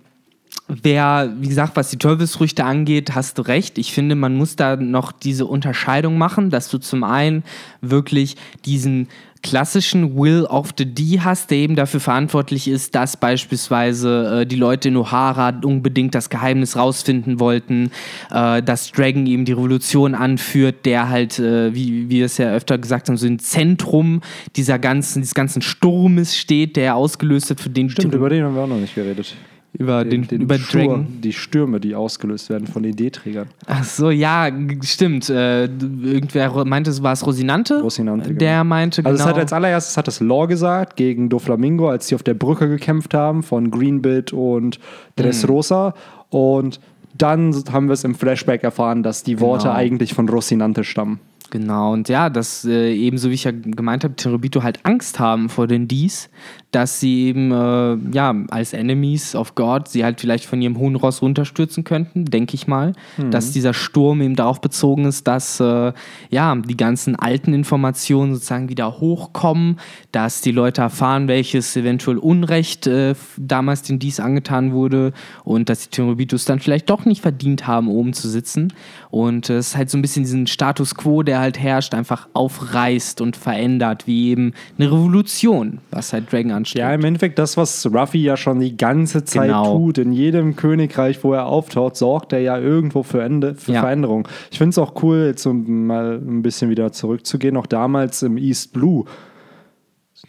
Wer, 0.83 1.33
wie 1.37 1.49
gesagt, 1.49 1.75
was 1.75 1.89
die 1.89 1.97
Teufelsfrüchte 1.97 2.63
angeht, 2.63 3.13
hast 3.13 3.37
du 3.37 3.41
recht. 3.41 3.77
Ich 3.77 3.91
finde, 3.91 4.15
man 4.15 4.35
muss 4.35 4.55
da 4.55 4.77
noch 4.77 5.11
diese 5.11 5.45
Unterscheidung 5.45 6.17
machen, 6.17 6.49
dass 6.49 6.69
du 6.69 6.77
zum 6.77 7.03
einen 7.03 7.43
wirklich 7.81 8.37
diesen 8.63 9.09
klassischen 9.41 10.17
Will 10.17 10.45
of 10.45 10.69
the 10.77 10.86
D 10.86 11.19
hast, 11.19 11.51
der 11.51 11.58
eben 11.60 11.75
dafür 11.75 11.99
verantwortlich 11.99 12.67
ist, 12.67 12.95
dass 12.95 13.17
beispielsweise 13.17 14.41
äh, 14.41 14.45
die 14.45 14.56
Leute 14.56 14.89
in 14.89 14.97
O'Hara 14.97 15.63
unbedingt 15.63 16.15
das 16.15 16.30
Geheimnis 16.30 16.75
rausfinden 16.75 17.39
wollten, 17.39 17.91
äh, 18.32 18.62
dass 18.62 18.91
Dragon 18.91 19.25
eben 19.25 19.45
die 19.45 19.54
Revolution 19.54 20.15
anführt, 20.15 20.86
der 20.86 21.10
halt, 21.10 21.39
äh, 21.39 21.73
wie, 21.73 21.91
wie 21.91 22.10
wir 22.10 22.25
es 22.25 22.38
ja 22.38 22.51
öfter 22.51 22.77
gesagt 22.77 23.10
haben, 23.10 23.17
so 23.17 23.27
im 23.27 23.39
Zentrum 23.39 24.21
dieser 24.56 24.80
ganzen, 24.80 25.21
dieses 25.21 25.36
ganzen 25.36 25.62
Sturmes 25.62 26.38
steht, 26.38 26.75
der 26.75 26.95
ausgelöst 26.95 27.49
wird, 27.49 27.62
für 27.62 27.69
den 27.69 27.89
Stimmt, 27.89 28.13
über 28.13 28.30
den 28.30 28.43
haben 28.43 28.56
wir 28.56 28.62
auch 28.62 28.67
noch 28.67 28.77
nicht 28.77 28.95
geredet 28.95 29.36
über 29.73 30.03
den, 30.03 30.27
den, 30.27 30.41
über 30.41 30.57
Stur, 30.57 30.81
Dragon. 30.81 31.21
Die 31.21 31.31
Stürme, 31.31 31.79
die 31.79 31.95
ausgelöst 31.95 32.49
werden 32.49 32.67
von 32.67 32.84
Ideeträgern. 32.84 33.47
Ach 33.67 33.84
so, 33.84 34.10
ja, 34.10 34.49
stimmt. 34.84 35.29
Äh, 35.29 35.65
irgendwer 35.65 36.65
meinte, 36.65 37.01
war 37.01 37.13
es 37.13 37.25
Rosinante? 37.25 37.81
Rosinante, 37.81 38.34
Der 38.34 38.60
genau. 38.60 38.63
meinte, 38.65 39.05
Also, 39.05 39.15
es 39.15 39.21
hat 39.21 39.34
genau 39.36 39.41
als 39.41 39.53
allererstes 39.53 39.97
hat 39.97 40.07
das 40.07 40.19
Law 40.19 40.45
gesagt 40.45 40.97
gegen 40.97 41.29
Doflamingo, 41.29 41.89
als 41.89 42.07
sie 42.07 42.15
auf 42.15 42.23
der 42.23 42.34
Brücke 42.34 42.67
gekämpft 42.67 43.13
haben 43.13 43.43
von 43.43 43.71
Greenbit 43.71 44.34
und 44.34 44.79
Dressrosa. 45.15 45.89
Mhm. 46.31 46.38
Und 46.38 46.79
dann 47.17 47.53
haben 47.71 47.88
wir 47.88 47.93
es 47.93 48.03
im 48.03 48.15
Flashback 48.15 48.63
erfahren, 48.63 49.03
dass 49.03 49.23
die 49.23 49.39
Worte 49.39 49.65
genau. 49.65 49.75
eigentlich 49.75 50.13
von 50.13 50.27
Rosinante 50.27 50.84
stammen. 50.84 51.19
Genau, 51.51 51.91
und 51.91 52.07
ja, 52.07 52.29
dass 52.29 52.63
äh, 52.63 52.93
ebenso 52.93 53.29
wie 53.29 53.34
ich 53.34 53.43
ja 53.43 53.51
gemeint 53.51 54.05
habe, 54.05 54.15
Terubito 54.15 54.63
halt 54.63 54.79
Angst 54.84 55.19
haben 55.19 55.49
vor 55.49 55.67
den 55.67 55.86
Dies, 55.86 56.29
dass 56.71 57.01
sie 57.01 57.25
eben 57.27 57.51
äh, 57.51 57.97
ja 58.13 58.34
als 58.49 58.71
Enemies 58.73 59.36
of 59.36 59.55
God 59.55 59.89
sie 59.89 60.05
halt 60.05 60.21
vielleicht 60.21 60.45
von 60.45 60.62
ihrem 60.62 60.77
hohen 60.77 60.95
Ross 60.95 61.21
runterstürzen 61.21 61.84
könnten, 61.84 62.25
denke 62.25 62.55
ich 62.55 62.65
mal. 62.65 62.93
Mhm. 63.17 63.31
Dass 63.31 63.51
dieser 63.51 63.73
Sturm 63.73 64.21
eben 64.21 64.38
darauf 64.38 64.62
bezogen 64.62 65.05
ist, 65.05 65.27
dass 65.27 65.60
äh, 65.60 65.91
ja 66.29 66.55
die 66.55 66.77
ganzen 66.77 67.17
alten 67.17 67.53
Informationen 67.53 68.34
sozusagen 68.34 68.69
wieder 68.69 68.99
hochkommen, 68.99 69.79
dass 70.13 70.41
die 70.41 70.51
Leute 70.51 70.81
erfahren, 70.81 71.27
welches 71.27 71.75
eventuell 71.75 72.17
Unrecht 72.17 72.88
äh, 72.88 73.15
damals 73.38 73.81
den 73.84 73.99
Dies 73.99 74.21
angetan 74.21 74.71
wurde 74.71 75.12
und 75.43 75.67
dass 75.67 75.81
die 75.81 75.89
Terubitos 75.89 76.45
dann 76.45 76.60
vielleicht 76.60 76.89
doch 76.89 77.03
nicht 77.03 77.21
verdient 77.21 77.67
haben, 77.67 77.89
oben 77.89 78.13
zu 78.13 78.29
sitzen. 78.29 78.73
Und 79.10 79.49
es 79.49 79.69
ist 79.69 79.77
halt 79.77 79.89
so 79.89 79.97
ein 79.97 80.01
bisschen 80.01 80.23
diesen 80.23 80.47
Status 80.47 80.95
quo, 80.95 81.21
der 81.21 81.39
halt 81.39 81.60
herrscht, 81.60 81.93
einfach 81.93 82.29
aufreißt 82.34 83.19
und 83.19 83.36
verändert, 83.36 84.07
wie 84.07 84.29
eben 84.29 84.53
eine 84.77 84.89
Revolution, 84.89 85.79
was 85.89 86.13
halt 86.13 86.31
Dragon 86.31 86.61
anstrebt. 86.62 86.80
Ja, 86.80 86.93
im 86.93 87.04
Endeffekt 87.04 87.39
das, 87.39 87.58
was 87.58 87.86
Ruffy 87.86 88.24
ja 88.24 88.38
schon 88.38 88.60
die 88.60 88.78
ganze 88.78 89.24
Zeit 89.24 89.47
genau. 89.47 89.78
tut. 89.78 89.97
In 89.97 90.13
jedem 90.13 90.56
Königreich, 90.56 91.24
wo 91.24 91.34
er 91.34 91.45
auftaucht, 91.45 91.95
sorgt 91.95 92.34
er 92.34 92.39
ja 92.39 92.58
irgendwo 92.58 93.04
für, 93.04 93.21
Ende, 93.21 93.56
für 93.56 93.74
ja. 93.74 93.82
Veränderung. 93.82 94.28
Ich 94.52 94.58
finde 94.58 94.69
es 94.69 94.78
auch 94.78 95.02
cool, 95.04 95.26
jetzt 95.28 95.45
um 95.45 95.88
mal 95.88 96.15
ein 96.15 96.41
bisschen 96.41 96.69
wieder 96.69 96.91
zurückzugehen, 96.91 97.58
auch 97.58 97.67
damals 97.67 98.24
im 98.24 98.38
East 98.38 98.74
Blue. 98.74 99.06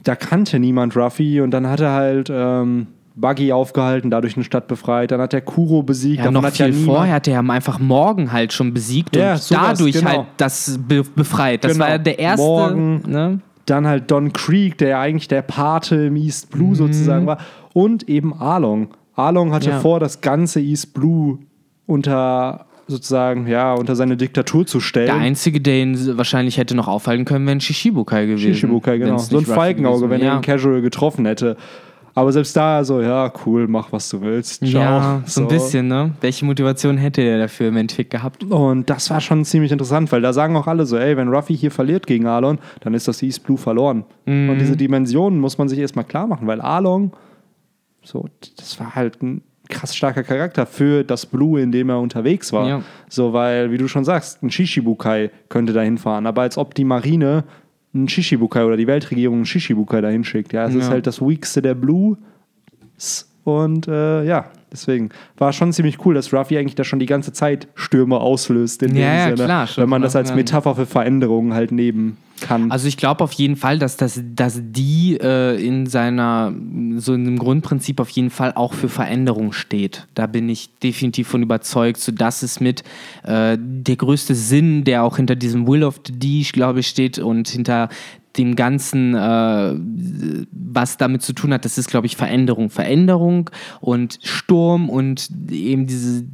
Da 0.03 0.17
kannte 0.17 0.59
niemand 0.59 0.97
Ruffy 0.97 1.41
und 1.41 1.51
dann 1.53 1.69
hat 1.69 1.81
er 1.81 1.93
halt. 1.93 2.31
Ähm, 2.31 2.89
Buggy 3.15 3.53
aufgehalten, 3.53 4.11
dadurch 4.11 4.37
eine 4.37 4.45
Stadt 4.45 4.69
befreit. 4.69 5.11
Dann 5.11 5.21
hat 5.21 5.35
er 5.35 5.43
Kuro 5.43 5.83
besiegt. 5.83 6.25
Ja, 6.25 6.31
noch 6.31 6.49
viel 6.49 6.69
ja 6.69 6.73
vorher 6.73 7.15
hat 7.17 7.29
er 7.29 7.41
einfach 7.41 7.79
Morgen 7.79 8.33
halt 8.33 8.53
schon 8.53 8.73
besiegt 8.73 9.15
ja, 9.17 9.33
und 9.33 9.43
sowas, 9.43 9.79
dadurch 9.79 9.93
genau. 9.93 10.09
halt 10.09 10.27
das 10.39 10.79
befreit. 10.89 11.65
Das 11.65 11.75
genau. 11.75 11.85
war 11.85 11.99
der 11.99 12.19
erste. 12.19 12.47
Morgen, 12.47 13.03
ne? 13.07 13.41
Dann 13.67 13.87
halt 13.87 14.11
Don 14.11 14.33
Creek, 14.33 14.79
der 14.79 14.89
ja 14.89 15.01
eigentlich 15.01 15.29
der 15.29 15.43
Pate 15.43 16.07
im 16.07 16.17
East 16.17 16.51
Blue 16.51 16.71
mhm. 16.71 16.75
sozusagen 16.75 17.27
war. 17.27 17.39
Und 17.73 18.09
eben 18.09 18.35
Arlong. 18.35 18.89
Arlong 19.15 19.53
hatte 19.53 19.71
ja. 19.71 19.81
vor, 19.81 20.01
das 20.01 20.21
ganze 20.21 20.61
East 20.61 20.95
Blue 20.95 21.39
unter 21.87 22.67
sozusagen 22.89 23.47
ja 23.47 23.75
unter 23.75 23.97
seine 23.97 24.17
Diktatur 24.17 24.67
zu 24.67 24.81
stellen. 24.81 25.07
Der 25.07 25.17
einzige, 25.17 25.61
der 25.61 25.83
ihn 25.83 26.19
wahrscheinlich 26.19 26.59
hätte 26.59 26.75
noch 26.75 26.89
aufhalten 26.89 27.25
können, 27.25 27.47
wäre 27.47 27.57
ein 27.57 27.61
Shishibukai 27.61 28.27
gewesen. 28.27 28.55
Shishibukai, 28.55 28.99
genau. 28.99 29.19
So 29.19 29.39
ein 29.39 29.47
Falkenauge, 29.47 30.11
wenn 30.11 30.21
er 30.21 30.37
ihn 30.37 30.43
casual 30.43 30.83
getroffen 30.83 31.25
hätte. 31.27 31.57
Aber 32.15 32.33
selbst 32.33 32.55
da 32.57 32.85
so, 32.85 33.01
ja, 33.01 33.33
cool, 33.47 33.67
mach 33.69 33.91
was 33.93 34.09
du 34.09 34.21
willst. 34.21 34.65
Ciao. 34.67 34.83
Ja, 34.83 35.23
so, 35.25 35.41
so, 35.41 35.41
ein 35.43 35.49
bisschen, 35.49 35.89
ne? 35.89 36.13
Welche 36.21 36.45
Motivation 36.45 36.99
hätte 36.99 37.23
er 37.23 37.39
dafür 37.39 37.69
im 37.69 37.77
Endeffekt 37.77 38.11
gehabt? 38.11 38.45
Und 38.45 38.91
das 38.91 39.09
war 39.11 39.21
schon 39.21 39.45
ziemlich 39.45 39.73
interessant, 39.73 40.13
weil 40.13 40.21
da 40.21 40.33
sagen 40.33 40.57
auch 40.57 40.67
alle 40.67 40.85
so, 40.85 40.97
ey, 40.99 41.17
wenn 41.17 41.29
Ruffy 41.29 41.57
hier 41.57 41.71
verliert 41.71 42.07
gegen 42.07 42.27
Arlon, 42.27 42.59
dann 42.81 42.95
ist 42.95 43.09
das 43.09 43.23
East 43.23 43.45
Blue 43.45 43.57
verloren. 43.57 44.05
Mhm. 44.27 44.51
Und 44.51 44.59
diese 44.59 44.77
Dimensionen 44.77 45.41
muss 45.41 45.57
man 45.57 45.69
sich 45.69 45.79
erstmal 45.79 46.05
klar 46.05 46.27
machen, 46.27 46.47
weil 46.47 46.61
Arlong, 46.61 47.13
so, 48.03 48.29
das 48.57 48.79
war 48.79 48.95
halt 48.95 49.23
ein 49.23 49.43
krass 49.69 49.97
starker 49.97 50.23
Charakter 50.23 50.67
für 50.67 51.03
das 51.03 51.25
Blue, 51.25 51.61
in 51.61 51.73
dem 51.73 51.89
er 51.89 51.99
unterwegs 51.99 52.53
war. 52.53 52.69
Ja. 52.69 52.83
So, 53.09 53.33
weil, 53.33 53.71
wie 53.71 53.79
du 53.79 53.89
schon 53.89 54.05
sagst, 54.05 54.43
ein 54.43 54.51
Shishibukai 54.51 55.31
könnte 55.49 55.73
da 55.73 55.81
hinfahren. 55.81 56.27
Aber 56.27 56.43
als 56.43 56.59
ob 56.59 56.75
die 56.75 56.85
Marine 56.85 57.45
einen 57.95 58.09
Shishibukai 58.09 58.65
oder 58.65 58.77
die 58.77 58.87
Weltregierung 58.87 59.39
einen 59.39 59.47
Shishibukai 59.47 60.01
dahin 60.01 60.25
schickt. 60.25 60.53
Ja, 60.53 60.67
es 60.67 60.75
ja. 60.75 60.81
ist 60.81 60.91
halt 60.91 61.07
das 61.07 61.21
Weakste 61.21 61.63
der 61.63 61.75
Blues. 61.75 62.17
Und 63.45 63.89
äh, 63.89 64.25
ja, 64.25 64.47
deswegen 64.71 65.11
war 65.37 65.53
schon 65.53 65.73
ziemlich 65.73 66.05
cool, 66.05 66.15
dass 66.15 66.33
Ruffy 66.33 66.59
eigentlich 66.59 66.77
da 66.77 66.85
schon 66.85 67.01
die 67.01 67.07
ganze 67.07 67.33
Zeit 67.33 67.69
Stürme 67.75 68.19
auslöst. 68.19 68.83
In 68.83 68.95
ja, 68.95 69.29
dem 69.29 69.39
ja, 69.39 69.45
klar. 69.45 69.69
Wenn 69.77 69.89
man 69.89 70.03
das 70.03 70.15
als 70.17 70.35
Metapher 70.35 70.77
für 70.77 70.87
Veränderungen 70.87 71.53
halt 71.53 71.73
nehmen 71.73 72.17
kann. 72.43 72.71
Also 72.71 72.89
ich 72.89 72.97
glaube 72.97 73.25
auf 73.25 73.33
jeden 73.33 73.57
Fall, 73.57 73.79
dass, 73.79 73.97
das, 73.97 74.21
dass 74.35 74.61
die 74.63 75.19
äh, 75.21 75.57
in 75.65 75.87
seiner, 75.87 76.53
so 76.97 77.15
in 77.15 77.25
dem 77.25 77.39
Grundprinzip 77.39 78.01
auf 78.01 78.11
jeden 78.11 78.31
Fall 78.31 78.53
auch 78.53 78.75
für 78.75 78.89
Veränderung 78.89 79.53
steht. 79.53 80.07
Da 80.15 80.27
bin 80.27 80.49
ich 80.49 80.79
definitiv 80.79 81.29
von 81.29 81.43
überzeugt, 81.43 82.01
so 82.01 82.13
dass 82.13 82.43
es 82.43 82.61
mit 82.61 82.83
äh, 83.25 83.57
der 83.59 83.97
größte 83.97 84.35
Sinn, 84.35 84.85
der 84.85 85.05
auch 85.05 85.17
hinter 85.17 85.37
diesem 85.37 85.67
Will 85.67 85.85
of 85.85 86.01
the 86.07 86.13
D, 86.13 86.43
glaube 86.53 86.81
ich, 86.81 86.89
steht 86.89 87.19
und 87.19 87.49
hinter 87.49 87.89
dem 88.37 88.57
Ganzen, 88.57 89.15
äh, 89.15 89.75
was 90.51 90.97
damit 90.97 91.23
zu 91.23 91.33
tun 91.35 91.53
hat, 91.53 91.65
das 91.65 91.79
ist, 91.79 91.91
glaube 91.91 92.07
ich, 92.07 92.17
Veränderung. 92.17 92.71
Veränderung 92.71 93.51
und 93.81 94.19
Sturm 94.23 94.89
und 94.89 95.29
eben 95.51 95.87
diese 95.87 96.25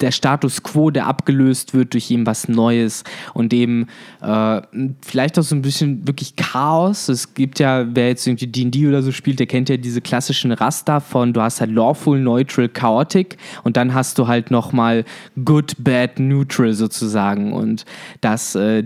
der 0.00 0.10
Status 0.10 0.62
quo, 0.62 0.90
der 0.90 1.06
abgelöst 1.06 1.74
wird 1.74 1.92
durch 1.94 2.10
eben 2.10 2.26
was 2.26 2.48
Neues 2.48 3.04
und 3.34 3.52
eben 3.52 3.86
äh, 4.22 4.60
vielleicht 5.02 5.38
auch 5.38 5.42
so 5.42 5.54
ein 5.54 5.62
bisschen 5.62 6.06
wirklich 6.06 6.36
Chaos. 6.36 7.08
Es 7.08 7.34
gibt 7.34 7.58
ja, 7.58 7.86
wer 7.94 8.08
jetzt 8.08 8.26
irgendwie 8.26 8.46
D&D 8.46 8.88
oder 8.88 9.02
so 9.02 9.12
spielt, 9.12 9.38
der 9.38 9.46
kennt 9.46 9.68
ja 9.68 9.76
diese 9.76 10.00
klassischen 10.00 10.52
Raster 10.52 11.00
von, 11.00 11.32
du 11.32 11.40
hast 11.40 11.60
halt 11.60 11.70
Lawful, 11.70 12.18
Neutral, 12.18 12.68
Chaotic 12.68 13.36
und 13.64 13.76
dann 13.76 13.94
hast 13.94 14.18
du 14.18 14.26
halt 14.26 14.50
nochmal 14.50 15.04
Good, 15.44 15.74
Bad, 15.78 16.18
Neutral 16.18 16.72
sozusagen 16.72 17.52
und 17.52 17.84
das 18.20 18.54
äh, 18.54 18.82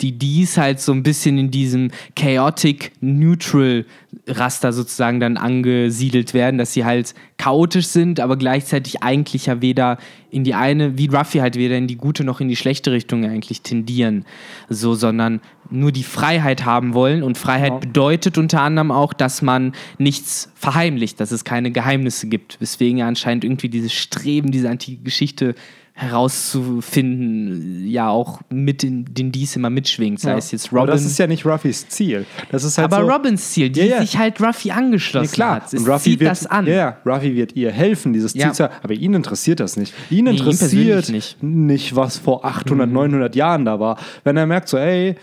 die 0.00 0.12
dies 0.12 0.56
halt 0.56 0.80
so 0.80 0.92
ein 0.92 1.02
bisschen 1.02 1.38
in 1.38 1.50
diesem 1.50 1.90
chaotic 2.16 2.92
neutral 3.00 3.86
Raster 4.26 4.72
sozusagen 4.72 5.20
dann 5.20 5.36
angesiedelt 5.36 6.34
werden, 6.34 6.58
dass 6.58 6.72
sie 6.72 6.84
halt 6.84 7.14
chaotisch 7.36 7.86
sind, 7.88 8.20
aber 8.20 8.36
gleichzeitig 8.36 9.02
eigentlich 9.02 9.46
ja 9.46 9.60
weder 9.60 9.98
in 10.30 10.44
die 10.44 10.54
eine, 10.54 10.96
wie 10.98 11.06
Ruffy 11.06 11.38
halt 11.38 11.56
weder 11.56 11.76
in 11.76 11.86
die 11.86 11.96
gute 11.96 12.24
noch 12.24 12.40
in 12.40 12.48
die 12.48 12.56
schlechte 12.56 12.92
Richtung 12.92 13.24
eigentlich 13.24 13.62
tendieren. 13.62 14.24
So, 14.68 14.94
sondern 14.94 15.40
nur 15.70 15.92
die 15.92 16.04
Freiheit 16.04 16.64
haben 16.64 16.94
wollen. 16.94 17.22
Und 17.22 17.38
Freiheit 17.38 17.72
Ja. 17.72 17.78
bedeutet 17.78 18.38
unter 18.38 18.62
anderem 18.62 18.90
auch, 18.90 19.12
dass 19.12 19.42
man 19.42 19.72
nichts 19.98 20.52
verheimlicht, 20.54 21.20
dass 21.20 21.30
es 21.30 21.44
keine 21.44 21.70
Geheimnisse 21.70 22.28
gibt. 22.28 22.60
Weswegen 22.60 22.98
ja 22.98 23.08
anscheinend 23.08 23.44
irgendwie 23.44 23.68
dieses 23.68 23.92
Streben, 23.92 24.50
diese 24.50 24.70
antike 24.70 25.02
Geschichte 25.02 25.54
herauszufinden, 25.96 27.86
ja 27.88 28.08
auch 28.08 28.40
mit 28.50 28.82
den, 28.82 29.04
den 29.14 29.30
dies 29.32 29.56
immer 29.56 29.70
mitschwingt. 29.70 30.20
Sei 30.20 30.30
Ja. 30.32 30.36
es 30.38 30.50
jetzt 30.50 30.68
Aber 30.70 30.80
Robin. 30.80 30.92
das 30.92 31.04
ist 31.04 31.18
ja 31.18 31.26
nicht 31.26 31.46
Ruffys 31.46 31.88
Ziel. 31.88 32.26
Das 32.50 32.64
ist 32.64 32.78
halt 32.78 32.92
aber 32.92 33.04
so, 33.06 33.10
Robins 33.12 33.50
Ziel, 33.50 33.70
die 33.70 33.80
ja. 33.82 34.00
sich 34.00 34.18
halt 34.18 34.40
Ruffy 34.40 34.70
angeschlossen 34.70 35.26
Ja, 35.26 35.32
klar, 35.32 35.54
hat. 35.56 35.72
Es 35.72 35.80
und 35.80 35.88
Ruffy 35.88 36.10
zieht 36.10 36.20
wird, 36.20 36.30
das 36.30 36.46
an. 36.46 36.66
Ja, 36.66 36.72
ja, 36.74 36.96
Ruffy 37.06 37.34
wird 37.36 37.54
ihr 37.56 37.70
helfen, 37.70 38.12
dieses 38.12 38.32
Ziel 38.32 38.40
Ja. 38.42 38.52
zu 38.52 38.70
aber 38.82 38.94
ihn 38.94 39.14
interessiert 39.14 39.60
das 39.60 39.76
nicht. 39.76 39.94
Ihn 40.10 40.24
Nee, 40.24 40.30
ihn 40.32 40.36
interessiert 40.38 40.58
persönlich 40.70 41.08
nicht. 41.10 41.42
nicht. 41.42 41.92
Mhm. 41.92 41.96
was 41.96 42.18
vor 42.18 42.44
800, 42.44 42.90
900 42.90 43.36
Jahren 43.36 43.64
da 43.64 43.78
war. 43.80 43.98
Wenn 44.24 44.36
er 44.36 44.46
merkt 44.46 44.68
so, 44.68 44.76
ey, 44.76 45.14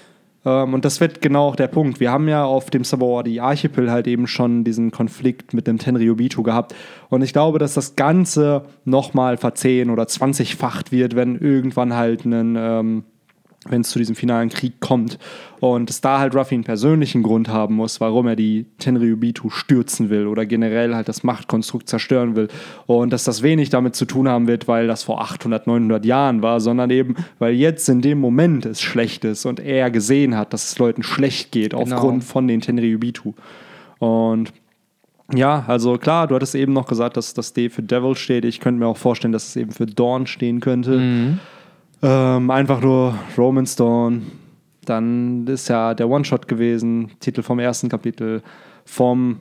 und 0.43 0.85
das 0.85 0.99
wird 0.99 1.21
genau 1.21 1.49
auch 1.49 1.55
der 1.55 1.67
Punkt. 1.67 1.99
Wir 1.99 2.11
haben 2.11 2.27
ja 2.27 2.43
auf 2.43 2.71
dem 2.71 2.83
Sabaody 2.83 3.39
Archipel 3.39 3.91
halt 3.91 4.07
eben 4.07 4.25
schon 4.25 4.63
diesen 4.63 4.89
Konflikt 4.89 5.53
mit 5.53 5.67
dem 5.67 5.77
Tenryubitu 5.77 6.41
gehabt. 6.41 6.73
Und 7.09 7.21
ich 7.21 7.31
glaube, 7.31 7.59
dass 7.59 7.75
das 7.75 7.95
Ganze 7.95 8.65
nochmal 8.83 9.37
verzehn- 9.37 9.91
oder 9.91 10.03
20-facht 10.03 10.91
wird, 10.91 11.15
wenn 11.15 11.37
irgendwann 11.37 11.95
halt 11.95 12.25
ein, 12.25 12.55
ähm, 12.57 13.03
wenn 13.67 13.81
es 13.81 13.89
zu 13.91 13.99
diesem 13.99 14.15
finalen 14.15 14.49
Krieg 14.49 14.79
kommt. 14.79 15.19
Und 15.59 15.91
es 15.91 16.01
da 16.01 16.17
halt 16.17 16.33
Ruffy 16.33 16.55
einen 16.55 16.63
persönlichen 16.63 17.21
Grund 17.21 17.47
haben 17.47 17.75
muss, 17.75 18.01
warum 18.01 18.25
er 18.27 18.35
die 18.35 18.65
Tenryubitu 18.79 19.51
stürzen 19.51 20.09
will 20.09 20.25
oder 20.25 20.47
generell 20.47 20.95
halt 20.95 21.07
das 21.07 21.23
Machtkonstrukt 21.23 21.87
zerstören 21.87 22.35
will. 22.35 22.47
Und 22.87 23.13
dass 23.13 23.23
das 23.23 23.43
wenig 23.43 23.69
damit 23.69 23.95
zu 23.95 24.05
tun 24.05 24.27
haben 24.27 24.47
wird, 24.47 24.67
weil 24.67 24.87
das 24.87 25.03
vor 25.03 25.21
800, 25.21 25.67
900 25.67 26.05
Jahren 26.05 26.41
war, 26.41 26.59
sondern 26.59 26.89
eben, 26.89 27.15
weil 27.37 27.53
jetzt 27.53 27.87
in 27.87 28.01
dem 28.01 28.19
Moment 28.19 28.65
es 28.65 28.81
schlecht 28.81 29.25
ist 29.25 29.45
und 29.45 29.59
er 29.59 29.91
gesehen 29.91 30.35
hat, 30.35 30.53
dass 30.53 30.71
es 30.71 30.79
Leuten 30.79 31.03
schlecht 31.03 31.51
geht 31.51 31.73
Genau. 31.73 31.95
aufgrund 31.95 32.23
von 32.23 32.47
den 32.47 32.61
Tenryubitu. 32.61 33.33
Und 33.99 34.51
ja, 35.33 35.63
also 35.67 35.97
klar, 35.97 36.27
du 36.27 36.35
hattest 36.35 36.55
eben 36.55 36.73
noch 36.73 36.87
gesagt, 36.87 37.15
dass 37.15 37.35
das 37.35 37.53
D 37.53 37.69
für 37.69 37.83
Devil 37.83 38.15
steht. 38.15 38.43
Ich 38.43 38.59
könnte 38.59 38.79
mir 38.79 38.87
auch 38.87 38.97
vorstellen, 38.97 39.31
dass 39.31 39.49
es 39.49 39.55
eben 39.55 39.71
für 39.71 39.85
Dawn 39.85 40.25
stehen 40.25 40.59
könnte. 40.59 40.97
Mhm. 40.97 41.39
Ähm, 42.03 42.49
einfach 42.49 42.81
nur 42.81 43.15
Roman's 43.37 43.75
Dawn. 43.75 44.23
Dann 44.85 45.45
ist 45.47 45.67
ja 45.67 45.93
der 45.93 46.09
One-Shot 46.09 46.47
gewesen, 46.47 47.11
Titel 47.19 47.43
vom 47.43 47.59
ersten 47.59 47.87
Kapitel, 47.89 48.41
vom, 48.83 49.37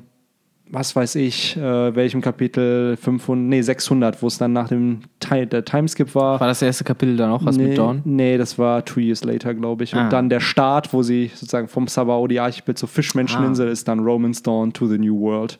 was 0.69 0.95
weiß 0.95 1.15
ich, 1.15 1.57
äh, 1.57 1.95
welchem 1.97 2.21
Kapitel, 2.21 2.97
500, 2.99 3.49
nee, 3.49 3.63
600, 3.63 4.23
wo 4.23 4.27
es 4.27 4.37
dann 4.37 4.53
nach 4.53 4.69
dem 4.69 5.01
Ti- 5.19 5.47
der 5.47 5.65
Timeskip 5.65 6.15
war. 6.15 6.39
War 6.39 6.49
das 6.49 6.61
erste 6.61 6.85
Kapitel 6.85 7.17
dann 7.17 7.31
auch 7.31 7.45
was 7.45 7.57
nee, 7.57 7.69
mit 7.69 7.79
Dawn? 7.79 8.03
Nee, 8.05 8.37
das 8.37 8.59
war 8.59 8.85
Two 8.85 9.01
Years 9.01 9.25
Later, 9.25 9.55
glaube 9.55 9.85
ich. 9.85 9.95
Und 9.95 10.01
Ah. 10.01 10.09
dann 10.11 10.29
der 10.29 10.41
Start, 10.41 10.93
wo 10.93 11.03
sie 11.03 11.29
sozusagen 11.35 11.69
vom 11.69 11.89
Sabaody 11.89 12.39
Archipel 12.39 12.75
zur 12.77 12.89
Fischmenscheninsel 12.91 13.69
Ah. 13.69 13.73
ist, 13.73 13.89
dann 13.89 14.01
Roman's 14.01 14.43
Dawn 14.43 14.73
to 14.75 14.87
the 14.87 14.99
New 14.99 15.19
World. 15.19 15.59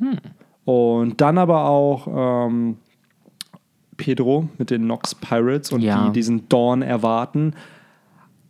Hm. 0.00 0.18
Und 0.66 1.20
dann 1.20 1.38
aber 1.38 1.64
auch 1.64 2.46
ähm, 2.46 2.76
Pedro 3.96 4.48
mit 4.58 4.70
den 4.70 4.86
Nox 4.86 5.14
Pirates 5.14 5.72
und 5.72 5.80
Ja. 5.80 6.06
die 6.06 6.12
diesen 6.12 6.48
Dawn 6.48 6.82
erwarten. 6.82 7.54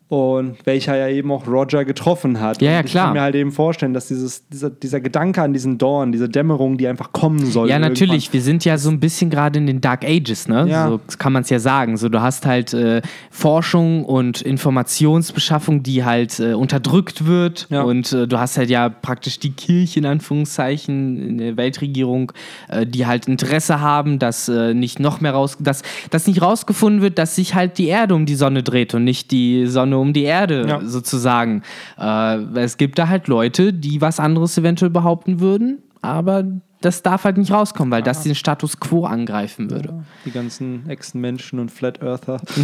Und 0.08 0.58
welcher 0.64 0.96
ja 0.96 1.08
eben 1.08 1.32
auch 1.32 1.46
Roger 1.46 1.86
getroffen 1.86 2.38
hat. 2.38 2.60
Ja, 2.60 2.72
ja, 2.72 2.80
ich 2.80 2.90
klar. 2.90 3.06
kann 3.06 3.14
mir 3.14 3.22
halt 3.22 3.34
eben 3.34 3.52
vorstellen, 3.52 3.94
dass 3.94 4.08
dieses, 4.08 4.46
dieser, 4.48 4.68
dieser 4.68 5.00
Gedanke 5.00 5.40
an 5.40 5.54
diesen 5.54 5.78
Dawn, 5.78 6.12
diese 6.12 6.28
Dämmerung, 6.28 6.76
die 6.76 6.86
einfach 6.86 7.12
kommen 7.12 7.46
soll. 7.46 7.70
Ja, 7.70 7.76
irgendwann. 7.76 7.92
natürlich. 7.92 8.32
Wir 8.32 8.42
sind 8.42 8.66
ja 8.66 8.76
so 8.76 8.90
ein 8.90 9.00
bisschen 9.00 9.30
gerade 9.30 9.58
in 9.58 9.66
den 9.66 9.80
Dark 9.80 10.04
Ages, 10.04 10.46
ne? 10.46 10.66
Ja. 10.68 10.88
So 10.88 11.00
kann 11.18 11.32
man 11.32 11.42
es 11.42 11.48
ja 11.48 11.58
sagen. 11.58 11.96
So, 11.96 12.10
du 12.10 12.20
hast 12.20 12.44
halt 12.44 12.74
äh, 12.74 13.00
Forschung 13.30 14.04
und 14.04 14.42
Informationsbeschaffung, 14.42 15.82
die 15.82 16.04
halt 16.04 16.38
äh, 16.38 16.52
unterdrückt 16.52 17.24
wird. 17.24 17.66
Ja. 17.70 17.82
Und 17.82 18.12
äh, 18.12 18.28
du 18.28 18.38
hast 18.38 18.58
halt 18.58 18.68
ja 18.68 18.90
praktisch 18.90 19.38
die 19.38 19.52
Kirche 19.52 20.00
in 20.00 20.06
Anführungszeichen 20.06 21.16
in 21.18 21.38
der 21.38 21.56
Weltregierung, 21.56 22.30
äh, 22.68 22.86
die 22.86 23.06
halt 23.06 23.26
Interesse 23.26 23.80
haben, 23.80 24.18
dass 24.18 24.50
äh, 24.50 24.74
nicht 24.74 25.00
noch 25.00 25.22
mehr 25.22 25.32
raus, 25.32 25.56
dass, 25.58 25.82
dass 26.10 26.26
nicht 26.26 26.42
rausgefunden 26.42 27.00
wird, 27.00 27.18
dass 27.18 27.36
sich 27.36 27.54
halt 27.54 27.78
die 27.78 27.86
Erde 27.86 28.14
um 28.14 28.26
die 28.26 28.34
Sonne 28.34 28.62
dreht 28.62 28.92
und 28.92 29.04
nicht 29.04 29.30
die 29.30 29.66
Sonne 29.66 29.93
um 29.98 30.12
die 30.12 30.24
Erde 30.24 30.66
Ja. 30.68 30.80
sozusagen. 30.85 31.62
Äh, 31.98 32.37
es 32.61 32.76
gibt 32.76 32.98
da 32.98 33.09
halt 33.09 33.28
Leute, 33.28 33.72
die 33.72 34.00
was 34.00 34.20
anderes 34.20 34.57
eventuell 34.59 34.90
behaupten 34.90 35.40
würden, 35.40 35.78
aber 36.02 36.44
das 36.80 37.02
darf 37.02 37.24
halt 37.24 37.38
nicht 37.38 37.50
rauskommen, 37.50 37.90
weil 37.90 38.02
das 38.02 38.24
den 38.24 38.35
Status 38.35 38.78
quo 38.78 39.07
angreifen 39.07 39.70
würde. 39.70 40.04
Die 40.26 40.30
ganzen 40.30 40.87
Echsenmenschen 40.88 41.59
und 41.59 41.70
Flat 41.70 42.02
Earther. 42.02 42.40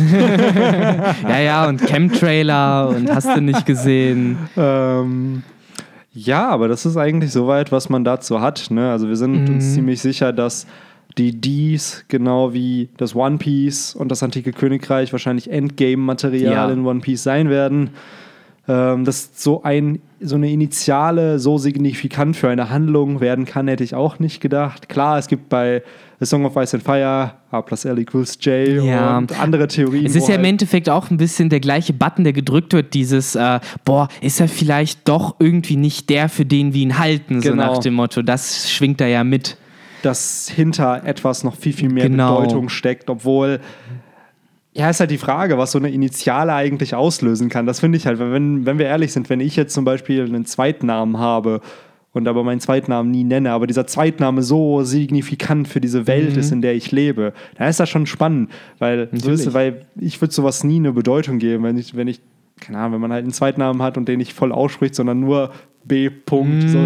Ja, 1.28 1.38
ja, 1.40 1.68
und 1.68 1.80
Chemtrailer 1.86 2.88
und 2.88 3.10
hast 3.10 3.28
du 3.34 3.40
nicht 3.40 3.64
gesehen. 3.66 4.36
Ähm, 4.56 5.42
ja, 6.12 6.48
aber 6.48 6.68
das 6.68 6.84
ist 6.86 6.96
eigentlich 6.96 7.32
soweit, 7.32 7.72
was 7.72 7.88
man 7.88 8.04
dazu 8.04 8.40
hat. 8.40 8.66
Ne? 8.70 8.90
Also 8.90 9.08
wir 9.08 9.16
sind 9.16 9.48
Mhm. 9.48 9.54
uns 9.54 9.74
ziemlich 9.74 10.00
sicher, 10.02 10.32
dass 10.32 10.66
die 11.18 11.40
Ds, 11.40 12.04
genau 12.08 12.52
wie 12.54 12.88
das 12.96 13.14
One 13.14 13.38
Piece 13.38 13.94
und 13.94 14.10
das 14.10 14.22
antike 14.22 14.52
Königreich, 14.52 15.12
wahrscheinlich 15.12 15.50
Endgame-Material 15.50 16.52
Ja. 16.52 16.70
in 16.70 16.84
One 16.86 17.00
Piece 17.00 17.22
sein 17.22 17.48
werden. 17.50 17.90
Ähm, 18.68 19.04
dass 19.04 19.30
so, 19.34 19.62
ein, 19.64 20.00
so 20.20 20.36
eine 20.36 20.48
Initiale 20.50 21.40
so 21.40 21.58
signifikant 21.58 22.36
für 22.36 22.48
eine 22.50 22.70
Handlung 22.70 23.20
werden 23.20 23.44
kann, 23.44 23.66
hätte 23.66 23.82
ich 23.82 23.94
auch 23.96 24.20
nicht 24.20 24.40
gedacht. 24.40 24.88
Klar, 24.88 25.18
es 25.18 25.26
gibt 25.26 25.48
bei 25.48 25.82
The 26.20 26.26
Song 26.26 26.44
of 26.44 26.54
Ice 26.56 26.76
and 26.76 26.84
Fire 26.84 27.32
A 27.50 27.62
plus 27.62 27.84
L 27.84 27.98
equals 27.98 28.38
J 28.42 28.84
Ja. 28.84 29.18
und 29.18 29.40
andere 29.40 29.66
Theorien. 29.66 30.06
Es 30.06 30.14
ist 30.14 30.28
ja 30.28 30.34
im 30.34 30.42
halt- 30.42 30.50
Endeffekt 30.50 30.88
auch 30.88 31.10
ein 31.10 31.16
bisschen 31.16 31.48
der 31.48 31.58
gleiche 31.58 31.94
Button, 31.94 32.22
der 32.22 32.34
gedrückt 32.34 32.72
wird, 32.72 32.94
dieses, 32.94 33.34
äh, 33.34 33.58
boah, 33.84 34.08
ist 34.20 34.38
er 34.40 34.46
vielleicht 34.46 35.08
doch 35.08 35.36
irgendwie 35.40 35.76
nicht 35.76 36.08
der, 36.10 36.28
für 36.28 36.44
den 36.44 36.72
wir 36.72 36.82
ihn 36.82 36.98
halten, 36.98 37.40
so 37.40 37.50
Genau. 37.50 37.72
nach 37.72 37.78
dem 37.78 37.94
Motto. 37.94 38.22
Das 38.22 38.70
schwingt 38.70 39.00
da 39.00 39.06
ja 39.06 39.24
mit. 39.24 39.56
Dass 40.02 40.48
hinter 40.48 41.04
etwas 41.04 41.44
noch 41.44 41.56
viel, 41.56 41.72
viel 41.72 41.88
mehr 41.88 42.08
Genau. 42.08 42.40
Bedeutung 42.40 42.68
steckt, 42.68 43.10
obwohl. 43.10 43.60
Ja, 44.72 44.88
ist 44.88 45.00
halt 45.00 45.10
die 45.10 45.18
Frage, 45.18 45.58
was 45.58 45.72
so 45.72 45.78
eine 45.78 45.90
Initiale 45.90 46.54
eigentlich 46.54 46.94
auslösen 46.94 47.48
kann. 47.48 47.66
Das 47.66 47.80
finde 47.80 47.98
ich 47.98 48.06
halt, 48.06 48.20
wenn, 48.20 48.66
wenn 48.66 48.78
wir 48.78 48.86
ehrlich 48.86 49.12
sind, 49.12 49.28
wenn 49.28 49.40
ich 49.40 49.56
jetzt 49.56 49.74
zum 49.74 49.84
Beispiel 49.84 50.24
einen 50.24 50.46
Zweitnamen 50.46 51.18
habe 51.18 51.60
und 52.12 52.28
aber 52.28 52.44
meinen 52.44 52.60
Zweitnamen 52.60 53.10
nie 53.10 53.24
nenne, 53.24 53.50
aber 53.50 53.66
dieser 53.66 53.86
Zweitname 53.88 54.42
so 54.42 54.82
signifikant 54.82 55.66
für 55.66 55.80
diese 55.80 56.06
Welt 56.06 56.36
ist, 56.36 56.52
in 56.52 56.62
der 56.62 56.74
ich 56.74 56.92
lebe, 56.92 57.32
dann 57.56 57.68
ist 57.68 57.80
das 57.80 57.88
schon 57.88 58.06
spannend, 58.06 58.50
weil, 58.78 59.08
so 59.12 59.30
ist, 59.32 59.52
weil 59.54 59.86
ich 59.98 60.20
würde 60.20 60.32
sowas 60.32 60.62
nie 60.62 60.76
eine 60.76 60.92
Bedeutung 60.92 61.38
geben, 61.38 61.64
wenn 61.64 61.76
ich, 61.76 61.96
wenn 61.96 62.08
ich, 62.08 62.20
keine 62.60 62.78
Ahnung, 62.78 62.92
wenn 62.94 63.00
man 63.00 63.12
halt 63.12 63.22
einen 63.24 63.32
Zweitnamen 63.32 63.82
hat 63.82 63.96
und 63.96 64.06
den 64.08 64.18
nicht 64.18 64.32
voll 64.32 64.52
ausspricht, 64.52 64.94
sondern 64.94 65.20
nur 65.20 65.50
B. 65.82 66.10
Punkt. 66.10 66.68
So. 66.68 66.78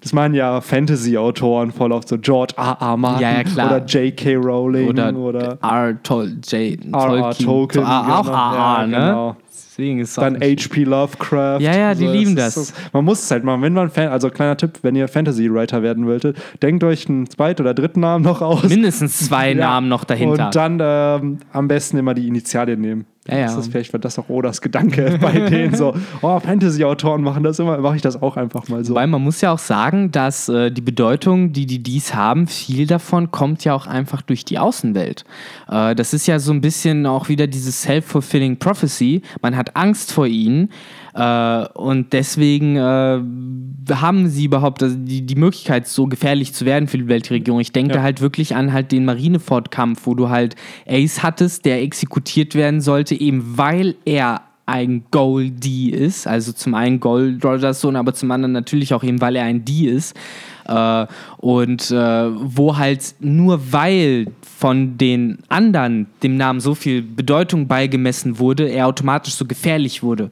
Das 0.00 0.12
machen 0.12 0.34
ja 0.34 0.60
Fantasy-Autoren 0.60 1.70
voll 1.70 1.92
oft 1.92 2.08
so 2.08 2.18
George 2.18 2.54
R. 2.56 2.76
R. 2.80 2.96
Martin 2.96 3.22
Ja, 3.22 3.40
ja, 3.42 3.66
oder 3.66 3.84
J.K. 3.84 4.34
Rowling 4.34 4.88
Oder, 4.88 5.14
oder, 5.16 5.58
R. 5.62 6.02
Tol 6.02 6.32
J. 6.48 6.78
R. 6.92 7.16
R. 7.16 7.30
Tolkien. 7.34 7.84
Ah, 7.84 8.18
auch 8.18 8.24
genau. 8.24 8.34
AA, 8.36 8.80
Ja, 8.80 8.86
ne? 8.86 8.96
genau. 8.96 9.36
Dann 10.16 10.34
H.P. 10.42 10.84
Lovecraft. 10.84 11.60
Ja, 11.60 11.74
ja, 11.74 11.94
die 11.94 12.04
es 12.04 12.12
lieben 12.12 12.36
das. 12.36 12.54
so- 12.54 12.72
man 12.92 13.02
muss 13.04 13.22
es 13.22 13.30
halt 13.30 13.44
machen. 13.44 13.62
Wenn 13.62 13.72
man 13.72 13.88
Fan, 13.88 14.08
also 14.08 14.28
kleiner 14.28 14.54
Tipp, 14.56 14.72
wenn 14.82 14.94
ihr 14.94 15.08
Fantasy-Writer 15.08 15.82
werden 15.82 16.06
wolltet, 16.06 16.36
denkt 16.60 16.84
euch 16.84 17.08
einen 17.08 17.30
zweiten 17.30 17.62
oder 17.62 17.72
dritten 17.72 18.00
Namen 18.00 18.22
noch 18.22 18.42
aus. 18.42 18.64
mindestens 18.64 19.16
zwei 19.26 19.50
Ja. 19.54 19.54
Namen 19.54 19.88
noch 19.88 20.04
dahinter. 20.04 20.46
Und 20.46 20.54
dann 20.54 20.78
ähm, 20.82 21.38
am 21.54 21.66
besten 21.68 21.96
immer 21.96 22.12
die 22.12 22.28
Initialien 22.28 22.80
nehmen. 22.80 23.06
Ja, 23.30 23.38
ja. 23.38 23.44
Das 23.46 23.56
ist 23.56 23.70
vielleicht 23.72 23.92
war 23.92 24.00
das 24.00 24.18
auch 24.18 24.28
Odas 24.28 24.60
Gedanke 24.60 25.18
bei 25.20 25.32
denen 25.32 25.74
so. 25.74 25.94
Oh, 26.22 26.38
Fantasy-Autoren 26.40 27.22
machen 27.22 27.42
das 27.42 27.58
immer, 27.58 27.78
mache 27.78 27.96
ich 27.96 28.02
das 28.02 28.20
auch 28.20 28.36
einfach 28.36 28.68
mal 28.68 28.84
so. 28.84 28.90
Wobei 28.92 29.06
man 29.06 29.22
muss 29.22 29.40
ja 29.40 29.52
auch 29.52 29.58
sagen, 29.58 30.10
dass 30.10 30.48
äh, 30.48 30.70
die 30.70 30.80
Bedeutung, 30.80 31.52
die 31.52 31.66
die 31.66 31.82
dies 31.82 32.14
haben, 32.14 32.46
viel 32.46 32.86
davon 32.86 33.30
kommt 33.30 33.64
ja 33.64 33.74
auch 33.74 33.86
einfach 33.86 34.22
durch 34.22 34.44
die 34.44 34.58
Außenwelt. 34.58 35.24
Äh, 35.68 35.94
das 35.94 36.12
ist 36.12 36.26
ja 36.26 36.38
so 36.38 36.52
ein 36.52 36.60
bisschen 36.60 37.06
auch 37.06 37.28
wieder 37.28 37.46
dieses 37.46 37.82
self-fulfilling 37.82 38.58
prophecy. 38.58 39.22
Man 39.42 39.56
hat 39.56 39.76
Angst 39.76 40.12
vor 40.12 40.26
ihnen 40.26 40.70
äh, 41.14 41.66
und 41.74 42.12
deswegen 42.12 42.76
äh, 42.76 43.20
haben 43.94 44.28
sie 44.28 44.44
überhaupt 44.44 44.82
also 44.82 44.96
die, 44.96 45.22
die 45.26 45.34
Möglichkeit, 45.34 45.86
so 45.88 46.06
gefährlich 46.06 46.54
zu 46.54 46.64
werden 46.64 46.88
für 46.88 46.98
die 46.98 47.08
Weltregierung. 47.08 47.60
Ich 47.60 47.72
denke 47.72 47.96
Ja. 47.96 48.02
halt 48.02 48.20
wirklich 48.20 48.54
an 48.54 48.72
halt 48.72 48.92
den 48.92 49.04
Marineford-Kampf, 49.04 50.06
wo 50.06 50.14
du 50.14 50.28
halt 50.28 50.54
Ace 50.88 51.22
hattest, 51.22 51.64
der 51.64 51.82
exekutiert 51.82 52.54
werden 52.54 52.80
sollte, 52.80 53.14
eben 53.20 53.56
weil 53.56 53.94
er 54.04 54.42
ein 54.66 55.02
Gold-D 55.10 55.88
ist, 55.90 56.26
also 56.28 56.52
zum 56.52 56.74
einen 56.74 57.00
Gold 57.00 57.44
Rogers 57.44 57.80
Sohn, 57.80 57.96
aber 57.96 58.14
zum 58.14 58.30
anderen 58.30 58.52
natürlich 58.52 58.94
auch 58.94 59.02
eben, 59.02 59.20
weil 59.20 59.34
er 59.36 59.44
ein 59.44 59.64
D 59.64 59.86
ist. 59.86 60.14
Äh, 60.66 61.06
und 61.38 61.90
äh, 61.90 61.96
wo 61.96 62.76
halt 62.76 63.14
nur 63.18 63.72
weil 63.72 64.28
von 64.58 64.96
den 64.96 65.38
anderen 65.48 66.06
dem 66.22 66.36
Namen 66.36 66.60
so 66.60 66.76
viel 66.76 67.02
Bedeutung 67.02 67.66
beigemessen 67.66 68.38
wurde, 68.38 68.68
er 68.68 68.86
automatisch 68.86 69.34
so 69.34 69.44
gefährlich 69.44 70.04
wurde. 70.04 70.30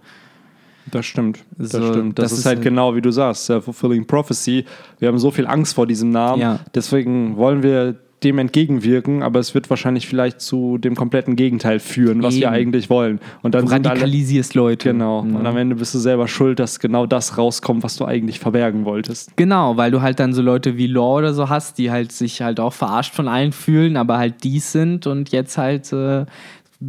Das 0.93 1.05
stimmt. 1.05 1.41
Das 1.59 1.73
So, 1.73 1.89
stimmt. 1.93 2.19
Das, 2.19 2.25
das 2.25 2.33
ist 2.33 2.39
ist 2.41 2.47
halt 2.47 2.57
halt- 2.59 2.65
genau 2.65 2.95
wie 2.95 3.01
du 3.03 3.11
sagst, 3.11 3.47
Self-Fulfilling 3.47 4.07
Prophecy. 4.07 4.65
Wir 5.01 5.09
haben 5.09 5.19
so 5.19 5.31
viel 5.33 5.47
Angst 5.49 5.75
vor 5.75 5.87
diesem 5.87 6.11
Namen. 6.11 6.41
Ja. 6.41 6.61
Deswegen 6.75 7.37
wollen 7.37 7.63
wir 7.65 7.97
dem 8.25 8.39
entgegenwirken, 8.39 9.23
aber 9.23 9.39
es 9.39 9.55
wird 9.55 9.71
wahrscheinlich 9.71 10.09
vielleicht 10.09 10.41
zu 10.41 10.77
dem 10.79 10.97
kompletten 10.97 11.37
Gegenteil 11.37 11.79
führen, 11.79 12.23
was 12.23 12.35
wir 12.35 12.47
Eben. 12.49 12.55
eigentlich 12.55 12.91
wollen. 12.91 13.21
Und 13.43 13.55
dann 13.55 13.67
Du 13.67 13.69
sind 13.71 13.87
alle, 13.87 13.91
radikalisierst 14.01 14.55
Leute. 14.55 14.91
Genau. 14.93 15.21
Und 15.21 15.47
am 15.47 15.57
Ende 15.57 15.77
bist 15.77 15.95
du 15.95 15.99
selber 15.99 16.27
schuld, 16.27 16.59
dass 16.59 16.81
genau 16.81 17.07
das 17.07 17.39
rauskommt, 17.39 17.83
was 17.85 17.97
du 17.97 18.05
eigentlich 18.05 18.41
verbergen 18.41 18.85
wolltest. 18.85 19.37
Genau, 19.37 19.77
weil 19.77 19.91
du 19.91 20.03
halt 20.03 20.19
dann 20.19 20.33
so 20.33 20.43
Leute 20.43 20.77
wie 20.77 20.89
Law 20.89 21.19
oder 21.19 21.33
so 21.33 21.49
hast, 21.49 21.79
die 21.79 21.91
halt 21.91 22.11
sich 22.13 22.43
halt 22.43 22.59
auch 22.61 22.73
verarscht 22.73 23.15
von 23.15 23.29
allen 23.29 23.53
fühlen, 23.53 23.97
aber 23.97 24.19
halt 24.19 24.43
dies 24.43 24.73
sind 24.73 25.07
und 25.07 25.31
jetzt 25.31 25.57
halt 25.57 25.93
äh, 25.93 26.27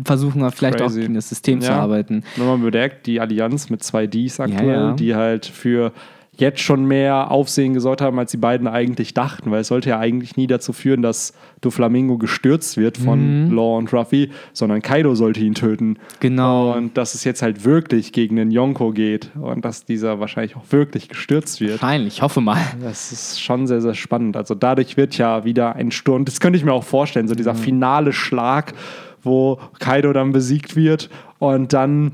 versuchen 0.05 0.41
wir 0.41 0.51
vielleicht 0.51 0.77
Crazy. 0.77 0.97
auch 0.99 1.01
gegen 1.01 1.13
das 1.15 1.29
System 1.29 1.61
zu 1.61 1.71
Ja. 1.71 1.79
arbeiten. 1.79 2.23
Wenn 2.37 2.47
man 2.47 2.61
bedenkt, 2.61 3.05
die 3.05 3.19
Allianz 3.19 3.69
mit 3.69 3.83
zwei 3.83 4.07
Ds 4.07 4.39
aktuell, 4.39 4.67
ja. 4.69 4.93
die 4.93 5.15
halt 5.15 5.45
für 5.45 5.91
jetzt 6.39 6.61
schon 6.61 6.85
mehr 6.85 7.31
Aufsehen 7.31 7.73
gesorgt 7.73 8.01
haben, 8.01 8.17
als 8.19 8.31
die 8.31 8.37
beiden 8.37 8.67
eigentlich 8.67 9.13
dachten, 9.13 9.51
weil 9.51 9.61
es 9.61 9.67
sollte 9.67 9.89
ja 9.89 9.99
eigentlich 9.99 10.37
nie 10.37 10.47
dazu 10.47 10.73
führen, 10.73 11.01
dass 11.01 11.33
Doflamingo 11.61 12.17
gestürzt 12.17 12.77
wird 12.77 12.97
von 12.97 13.51
Law 13.51 13.77
und 13.77 13.91
Ruffy, 13.93 14.31
sondern 14.53 14.81
Kaido 14.81 15.15
sollte 15.15 15.41
ihn 15.41 15.53
töten. 15.53 15.97
Genau. 16.19 16.73
Und 16.75 16.97
dass 16.97 17.15
es 17.15 17.23
jetzt 17.23 17.41
halt 17.41 17.65
wirklich 17.65 18.13
gegen 18.13 18.37
den 18.37 18.51
Yonko 18.51 18.91
geht 18.91 19.31
und 19.39 19.65
dass 19.65 19.85
dieser 19.85 20.19
wahrscheinlich 20.19 20.55
auch 20.55 20.65
wirklich 20.69 21.09
gestürzt 21.09 21.59
wird. 21.61 21.81
Wahrscheinlich, 21.81 22.15
ich 22.15 22.21
hoffe 22.21 22.41
mal. 22.41 22.61
Das 22.81 23.11
ist 23.11 23.41
schon 23.41 23.67
sehr, 23.67 23.81
sehr 23.81 23.93
spannend. 23.93 24.37
Also 24.37 24.55
dadurch 24.55 24.97
wird 24.97 25.17
ja 25.17 25.45
wieder 25.45 25.75
ein 25.75 25.91
Sturm. 25.91 26.25
Das 26.25 26.39
könnte 26.39 26.57
ich 26.57 26.63
mir 26.63 26.73
auch 26.73 26.83
vorstellen, 26.83 27.27
so 27.27 27.35
dieser 27.35 27.55
finale 27.55 28.13
Schlag, 28.13 28.73
wo 29.21 29.59
Kaido 29.79 30.13
dann 30.13 30.31
besiegt 30.31 30.75
wird 30.75 31.09
und 31.39 31.73
dann 31.73 32.13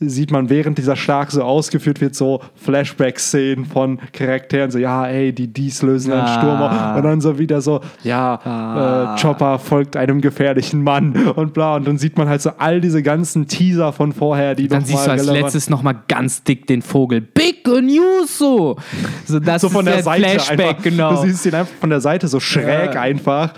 sieht 0.00 0.30
man, 0.30 0.48
während 0.48 0.78
dieser 0.78 0.94
Schlag 0.94 1.32
so 1.32 1.42
ausgeführt 1.42 2.00
wird, 2.00 2.14
so 2.14 2.40
Flashback-Szenen 2.54 3.64
von 3.66 3.98
Charakteren, 4.12 4.70
so, 4.70 4.78
ja, 4.78 5.06
ey, 5.08 5.32
die 5.32 5.48
dies 5.52 5.82
lösen 5.82 6.12
einen 6.12 6.22
Ah. 6.22 6.38
Sturm 6.38 6.96
und 6.98 7.02
dann 7.04 7.20
so 7.20 7.38
wieder 7.38 7.60
so, 7.60 7.80
ja, 8.04 8.38
Ah. 8.44 9.16
äh, 9.16 9.20
Chopper 9.20 9.58
folgt 9.58 9.96
einem 9.96 10.20
gefährlichen 10.20 10.84
Mann 10.84 11.16
und 11.34 11.52
bla. 11.52 11.74
Und 11.76 11.88
dann 11.88 11.98
sieht 11.98 12.16
man 12.16 12.28
halt 12.28 12.40
so 12.42 12.50
all 12.58 12.80
diese 12.80 13.02
ganzen 13.02 13.48
Teaser 13.48 13.92
von 13.92 14.12
vorher, 14.12 14.54
die 14.54 14.68
Dann 14.68 14.84
siehst 14.84 15.04
du 15.06 15.10
als 15.10 15.26
letztes 15.26 15.68
nochmal 15.68 15.96
ganz 16.06 16.44
dick 16.44 16.66
den 16.68 16.82
Vogel. 16.82 17.20
Big 17.20 17.66
News 17.66 18.38
so. 18.38 18.76
So, 19.26 19.38
das 19.40 19.60
so 19.62 19.68
von 19.68 19.86
ist 19.86 19.94
der 19.94 20.02
Seite 20.02 20.22
Flashback, 20.22 20.60
einfach. 20.68 20.82
genau. 20.82 21.10
Du 21.10 21.28
siehst 21.28 21.44
ihn 21.44 21.54
einfach 21.54 21.74
von 21.80 21.90
der 21.90 22.00
Seite 22.00 22.26
so 22.28 22.40
schräg 22.40 22.94
Ja. 22.94 23.00
einfach. 23.02 23.52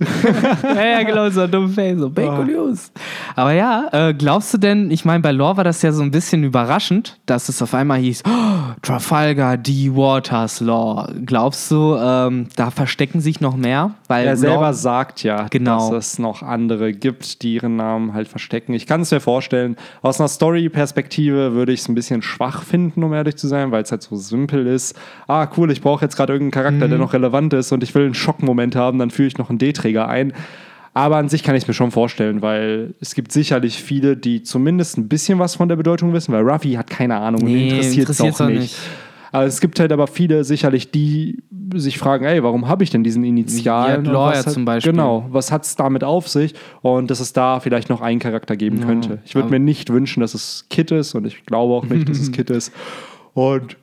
Ja, 0.00 0.84
ja, 0.84 1.02
genau, 1.04 1.28
so 1.30 1.42
ein 1.42 1.50
dummer 1.50 1.68
Face, 1.68 1.98
so 1.98 2.08
Big 2.10 2.26
Ah. 2.28 2.42
News. 2.44 2.90
Aber 3.36 3.52
ja, 3.52 3.88
äh, 3.92 4.14
glaubst 4.14 4.52
du 4.52 4.58
denn, 4.58 4.90
ich 4.90 5.04
meine, 5.04 5.20
bei 5.20 5.30
Lore 5.32 5.58
war 5.58 5.64
das 5.64 5.82
ja 5.82 5.92
so 5.92 6.02
ein 6.02 6.10
bisschen 6.10 6.42
überraschend, 6.44 7.18
dass 7.26 7.48
es 7.48 7.62
auf 7.62 7.72
einmal 7.74 7.98
hieß, 8.00 8.22
oh, 8.26 8.72
Trafalgar, 8.82 9.56
D. 9.56 9.90
Waters 9.94 10.60
Law. 10.60 11.08
Glaubst 11.24 11.70
du, 11.70 11.96
ähm, 11.96 12.48
da 12.56 12.70
verstecken 12.70 13.20
sich 13.20 13.40
noch 13.40 13.56
mehr? 13.56 13.92
Weil 14.08 14.26
Er 14.26 14.36
selber 14.36 14.62
Law- 14.62 14.72
sagt 14.72 15.22
ja, 15.22 15.46
Genau. 15.50 15.90
dass 15.90 16.12
es 16.12 16.18
noch 16.18 16.42
andere 16.42 16.92
gibt, 16.92 17.42
die 17.42 17.54
ihren 17.54 17.76
Namen 17.76 18.12
halt 18.14 18.28
verstecken. 18.28 18.74
Ich 18.74 18.86
kann 18.86 19.02
es 19.02 19.10
mir 19.10 19.20
vorstellen. 19.20 19.76
Aus 20.02 20.18
einer 20.20 20.28
Story-Perspektive 20.28 21.52
würde 21.52 21.72
ich 21.72 21.80
es 21.80 21.88
ein 21.88 21.94
bisschen 21.94 22.22
schwach 22.22 22.62
finden, 22.62 23.04
um 23.04 23.12
ehrlich 23.12 23.36
zu 23.36 23.46
sein, 23.46 23.70
weil 23.70 23.82
es 23.82 23.90
halt 23.90 24.02
so 24.02 24.16
simpel 24.16 24.66
ist. 24.66 24.96
Ah, 25.28 25.46
cool, 25.56 25.70
ich 25.70 25.80
brauche 25.80 26.04
jetzt 26.04 26.16
gerade 26.16 26.32
irgendeinen 26.32 26.64
Charakter, 26.64 26.86
Mhm. 26.86 26.90
der 26.90 26.98
noch 26.98 27.12
relevant 27.12 27.52
ist 27.54 27.72
und 27.72 27.82
ich 27.82 27.94
will 27.94 28.04
einen 28.04 28.14
Schockmoment 28.14 28.74
haben, 28.76 28.98
dann 28.98 29.10
führe 29.10 29.28
ich 29.28 29.38
noch 29.38 29.48
einen 29.50 29.58
D-Träger 29.82 30.08
ein. 30.08 30.32
Aber 30.94 31.16
an 31.16 31.28
sich 31.30 31.42
kann 31.42 31.54
ich 31.54 31.62
es 31.62 31.68
mir 31.68 31.74
schon 31.74 31.90
vorstellen, 31.90 32.42
weil 32.42 32.94
es 33.00 33.14
gibt 33.14 33.32
sicherlich 33.32 33.82
viele, 33.82 34.14
die 34.16 34.42
zumindest 34.42 34.98
ein 34.98 35.08
bisschen 35.08 35.38
was 35.38 35.54
von 35.54 35.68
der 35.68 35.76
Bedeutung 35.76 36.12
wissen, 36.12 36.32
weil 36.34 36.42
Ruffy 36.42 36.72
hat 36.74 36.90
keine 36.90 37.16
Ahnung 37.16 37.42
und 37.42 37.48
Nee, 37.48 37.68
ihn 37.68 37.70
interessiert 37.70 38.10
es 38.10 38.20
auch 38.20 38.46
nicht. 38.46 38.60
nicht. 38.60 38.76
Aber 39.34 39.46
es 39.46 39.62
gibt 39.62 39.80
halt 39.80 39.90
aber 39.92 40.06
viele 40.06 40.44
sicherlich, 40.44 40.90
die 40.90 41.42
sich 41.74 41.96
fragen, 41.98 42.26
ey, 42.26 42.42
warum 42.42 42.68
habe 42.68 42.84
ich 42.84 42.90
denn 42.90 43.02
diesen 43.02 43.24
Initialen? 43.24 44.04
Ja, 44.04 44.10
Und 44.10 44.14
Lawyer 44.14 44.46
zum 44.46 44.66
Beispiel. 44.66 44.92
Genau, 44.92 45.24
was 45.30 45.50
hat 45.50 45.64
es 45.64 45.74
damit 45.74 46.04
auf 46.04 46.28
sich? 46.28 46.52
Und 46.82 47.10
dass 47.10 47.18
es 47.20 47.32
da 47.32 47.58
vielleicht 47.60 47.88
noch 47.88 48.02
einen 48.02 48.20
Charakter 48.20 48.56
geben 48.56 48.80
Ja, 48.80 48.84
könnte. 48.86 49.20
Ich 49.24 49.34
würde 49.34 49.48
mir 49.48 49.58
nicht 49.58 49.88
wünschen, 49.90 50.20
dass 50.20 50.34
es 50.34 50.66
Kit 50.68 50.90
ist 50.90 51.14
und 51.14 51.26
ich 51.26 51.46
glaube 51.46 51.72
auch 51.72 51.84
nicht, 51.86 52.06
dass 52.10 52.18
es 52.18 52.30
Kit 52.32 52.50
ist. 52.50 52.74
Und 53.32 53.78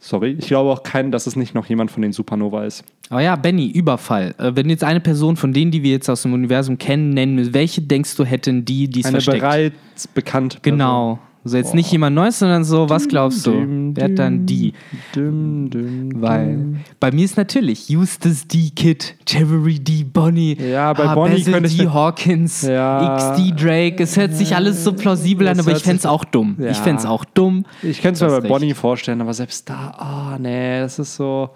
sorry, 0.00 0.34
ich 0.36 0.48
glaube 0.48 0.70
auch 0.70 0.82
keinen, 0.82 1.12
dass 1.12 1.28
es 1.28 1.36
nicht 1.36 1.54
noch 1.54 1.66
jemand 1.66 1.92
von 1.92 2.02
den 2.02 2.12
Supernova 2.12 2.64
ist. 2.64 2.82
Aber 3.10 3.20
ja, 3.20 3.36
Benny, 3.36 3.70
Überfall. 3.70 4.34
Äh, 4.38 4.52
wenn 4.54 4.70
jetzt 4.70 4.82
eine 4.84 5.00
Person 5.00 5.36
von 5.36 5.52
denen, 5.52 5.70
die 5.70 5.82
wir 5.82 5.90
jetzt 5.92 6.08
aus 6.08 6.22
dem 6.22 6.32
Universum 6.32 6.78
kennen, 6.78 7.10
nennen 7.10 7.52
welche 7.54 7.82
denkst 7.82 8.16
du 8.16 8.24
hätten 8.24 8.64
die, 8.64 8.88
die 8.88 9.00
es 9.00 9.06
Eine 9.06 9.20
versteckt? 9.20 9.40
bereits 9.40 10.08
bekannte 10.08 10.58
Person. 10.60 10.78
Genau. 10.78 11.18
Also 11.44 11.58
jetzt 11.58 11.74
nicht 11.74 11.92
jemand 11.92 12.16
Neues, 12.16 12.38
sondern 12.38 12.64
so, 12.64 12.88
was 12.88 13.06
glaubst 13.06 13.46
du? 13.46 13.50
Dim, 13.50 13.94
Wer 13.94 14.04
hat 14.04 14.18
dann 14.18 14.46
die? 14.46 14.72
Dim, 15.14 15.68
dim, 15.68 16.10
Weil 16.16 16.76
bei 16.98 17.12
mir 17.12 17.26
ist 17.26 17.36
natürlich 17.36 17.94
Eustace 17.94 18.48
D. 18.48 18.70
Kid, 18.74 19.14
Jerry 19.28 19.78
D. 19.78 20.04
Bonnie, 20.04 20.56
Ja, 20.58 20.94
bei 20.94 21.14
Bonnie 21.14 21.34
Basil 21.34 21.52
könnte 21.52 21.68
D. 21.68 21.86
Hawkins, 21.86 22.62
Ja. 22.62 23.18
XD 23.36 23.62
Drake. 23.62 24.02
Es 24.02 24.16
hört 24.16 24.32
sich 24.32 24.56
alles 24.56 24.82
so 24.84 24.94
plausibel 24.94 25.46
an, 25.48 25.58
Es 25.58 25.66
aber 25.66 25.76
ich 25.76 25.82
fände 25.82 25.98
es 25.98 26.06
auch 26.06 26.24
dumm. 26.24 26.56
Ja. 26.58 26.70
Ich 26.70 26.78
fände 26.78 27.00
es 27.00 27.04
auch 27.06 27.26
dumm. 27.26 27.66
Ich 27.82 28.00
könnte 28.00 28.14
es 28.14 28.20
mir 28.22 28.28
bei 28.28 28.38
recht. 28.38 28.48
Bonnie 28.48 28.72
vorstellen, 28.72 29.20
aber 29.20 29.34
selbst 29.34 29.68
da, 29.68 29.90
ah, 29.98 30.38
nee, 30.40 30.80
das 30.80 30.98
ist 30.98 31.14
so. 31.14 31.50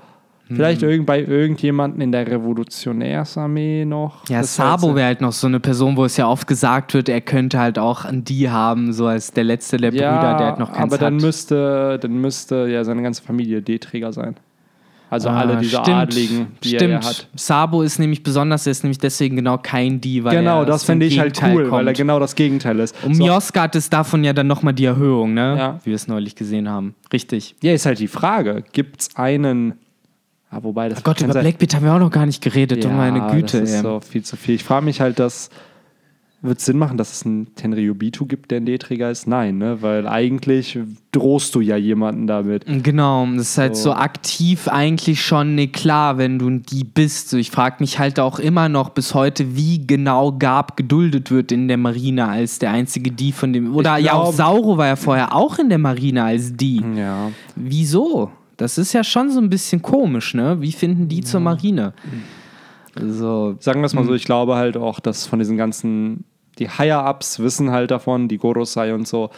Hm. 0.49 0.57
Vielleicht 0.57 0.83
irgend, 0.83 1.07
bei 1.07 1.21
irgendjemanden 1.23 2.01
in 2.01 2.11
der 2.13 2.27
Revolutionärsarmee 2.27 3.85
noch. 3.85 4.29
Ja, 4.29 4.41
Das 4.41 4.57
Sabo 4.57 4.95
wäre 4.95 5.07
halt 5.07 5.21
noch 5.21 5.33
so 5.33 5.47
eine 5.47 5.61
Person, 5.61 5.97
wo 5.97 6.05
es 6.05 6.17
ja 6.17 6.27
oft 6.29 6.47
gesagt 6.47 6.95
wird, 6.95 7.09
er 7.09 7.21
könnte 7.21 7.59
halt 7.59 7.79
auch 7.79 8.05
an 8.05 8.25
die 8.25 8.51
haben, 8.51 8.93
so 8.93 9.07
als 9.07 9.33
der 9.33 9.45
letzte 9.45 9.77
der 9.77 9.93
ja, 9.93 10.17
Brüder, 10.17 10.37
der 10.39 10.47
halt 10.49 10.59
noch 10.59 10.73
keins 10.73 10.93
aber 10.93 10.99
dann 10.99 11.15
hat. 11.17 11.23
müsste, 11.23 11.99
dann 12.01 12.13
müsste 12.21 12.67
ja 12.71 12.83
seine 12.85 13.03
ganze 13.03 13.23
Familie 13.23 13.63
D-Träger 13.63 14.13
sein. 14.13 14.37
Also 15.11 15.31
alle 15.31 15.55
Ah, 15.55 15.61
diese 15.61 15.77
stimmt, 15.79 15.89
Adligen, 15.97 16.47
die 16.63 16.69
stimmt. 16.69 16.83
er 16.93 17.01
hat. 17.01 17.29
Sabo 17.35 17.81
ist 17.81 17.99
nämlich 17.99 18.23
besonders, 18.23 18.67
er 18.67 18.73
ist 18.73 18.85
nämlich 18.85 18.99
deswegen 18.99 19.37
genau 19.37 19.57
kein 19.57 20.03
D, 20.03 20.23
weil 20.23 20.37
Genau, 20.37 20.61
er 20.61 20.67
das 20.67 20.85
finde 20.85 21.07
ich 21.07 21.19
halt 21.19 21.33
Gegenteil 21.33 21.57
cool, 21.57 21.71
weil 21.71 21.81
er 21.81 21.93
kommt. 21.93 21.97
genau 21.97 22.21
das 22.21 22.35
Gegenteil 22.35 22.79
ist. 22.79 22.95
Und 23.03 23.15
So, 23.15 23.25
Mioska 23.25 23.65
ist 23.67 23.91
davon 23.91 24.23
ja 24.23 24.35
dann 24.35 24.47
nochmal 24.49 24.75
die 24.75 24.85
Erhöhung, 24.85 25.33
ne? 25.33 25.57
Ja. 25.57 25.79
Wie 25.83 25.87
wir 25.91 25.95
es 25.95 26.09
neulich 26.09 26.35
gesehen 26.35 26.69
haben. 26.69 26.95
Richtig. 27.11 27.55
ja, 27.63 27.73
ist 27.73 27.87
halt 27.87 28.01
die 28.01 28.07
Frage, 28.09 28.63
gibt 28.73 29.01
es 29.01 29.17
einen. 29.17 29.75
Ah, 30.51 30.59
wobei 30.63 30.89
das 30.89 31.01
Oh 31.01 31.03
Gott, 31.05 31.21
über 31.21 31.33
sein- 31.35 31.43
Blackbeard 31.43 31.75
haben 31.75 31.85
wir 31.85 31.93
auch 31.95 31.99
noch 31.99 32.11
gar 32.11 32.25
nicht 32.27 32.43
geredet, 32.43 32.85
oh 32.87 32.89
meine 32.91 33.33
Güte. 33.33 33.61
Das 33.61 33.71
ist 33.71 33.83
so 33.83 34.01
viel 34.01 34.23
zu 34.23 34.37
viel. 34.37 34.55
Ich 34.55 34.65
frage 34.65 34.85
mich 34.85 35.01
halt, 35.01 35.19
dass. 35.19 35.51
Wird 36.41 36.61
es 36.61 36.67
Sinn 36.67 36.79
machen, 36.79 36.97
dass 36.97 37.13
es 37.13 37.27
einen 37.27 37.53
Tenryubitu 37.57 38.25
gibt, 38.25 38.53
der 38.53 38.61
ein 38.61 38.65
D-Träger 38.65 39.11
ist? 39.11 39.27
Nein, 39.27 39.59
ne? 39.59 39.83
Weil 39.83 40.07
eigentlich 40.07 40.79
drohst 41.11 41.53
du 41.57 41.61
ja 41.61 41.77
jemanden 41.77 42.29
damit. 42.29 42.65
Genau, 42.85 43.27
das 43.35 43.51
ist 43.51 43.59
halt 43.59 43.75
So. 43.77 43.83
so 43.91 43.93
aktiv 43.95 44.69
eigentlich 44.69 45.21
schon, 45.21 45.57
ne, 45.57 45.67
klar, 45.67 46.17
wenn 46.17 46.39
du 46.39 46.49
die 46.61 46.85
bist. 46.85 47.31
So, 47.31 47.39
ich 47.39 47.51
frage 47.51 47.79
mich 47.81 47.99
halt 47.99 48.21
auch 48.21 48.39
immer 48.39 48.69
noch 48.69 48.91
bis 48.91 49.15
heute, 49.15 49.57
wie 49.57 49.85
genau 49.85 50.31
Gab 50.31 50.77
geduldet 50.77 51.33
wird 51.33 51.51
in 51.51 51.67
der 51.67 51.77
Marine 51.77 52.29
als 52.29 52.61
der 52.61 52.71
einzige 52.71 53.11
die 53.11 53.33
von 53.33 53.53
dem. 53.53 53.75
Oder 53.75 53.99
Ich 53.99 54.05
ja, 54.05 54.13
auch 54.13 54.27
glaub- 54.27 54.35
Sauro 54.37 54.79
war 54.79 54.87
ja 54.87 54.95
vorher 54.97 55.35
auch 55.35 55.59
in 55.59 55.71
der 55.71 55.79
Marine 55.79 56.23
als 56.23 56.55
die. 56.57 56.81
Ja. 56.97 57.33
Wieso? 57.57 58.31
Das 58.59 58.77
ist 58.77 58.93
ja 58.93 59.03
schon 59.05 59.31
so 59.31 59.41
ein 59.41 59.49
bisschen 59.49 59.81
komisch, 59.81 60.35
ne? 60.35 60.61
Wie 60.61 60.73
finden 60.73 61.09
die 61.09 61.23
zur 61.23 61.41
Marine? 61.41 61.95
So, 63.01 63.57
Sagen 63.61 63.81
wir 63.81 63.87
es 63.87 63.95
mal 63.95 64.01
Hm. 64.03 64.09
so, 64.09 64.15
ich 64.15 64.25
glaube 64.25 64.57
halt 64.57 64.77
auch, 64.77 65.01
dass 65.01 65.27
von 65.27 65.39
diesen 65.39 65.57
ganzen, 65.57 66.25
die 66.59 66.69
Higher-Ups 66.69 67.39
wissen 67.39 67.71
halt 67.71 67.91
davon, 67.91 68.29
die 68.29 68.39
Gorosei 68.39 68.93
und 68.95 69.07
so. 69.07 69.31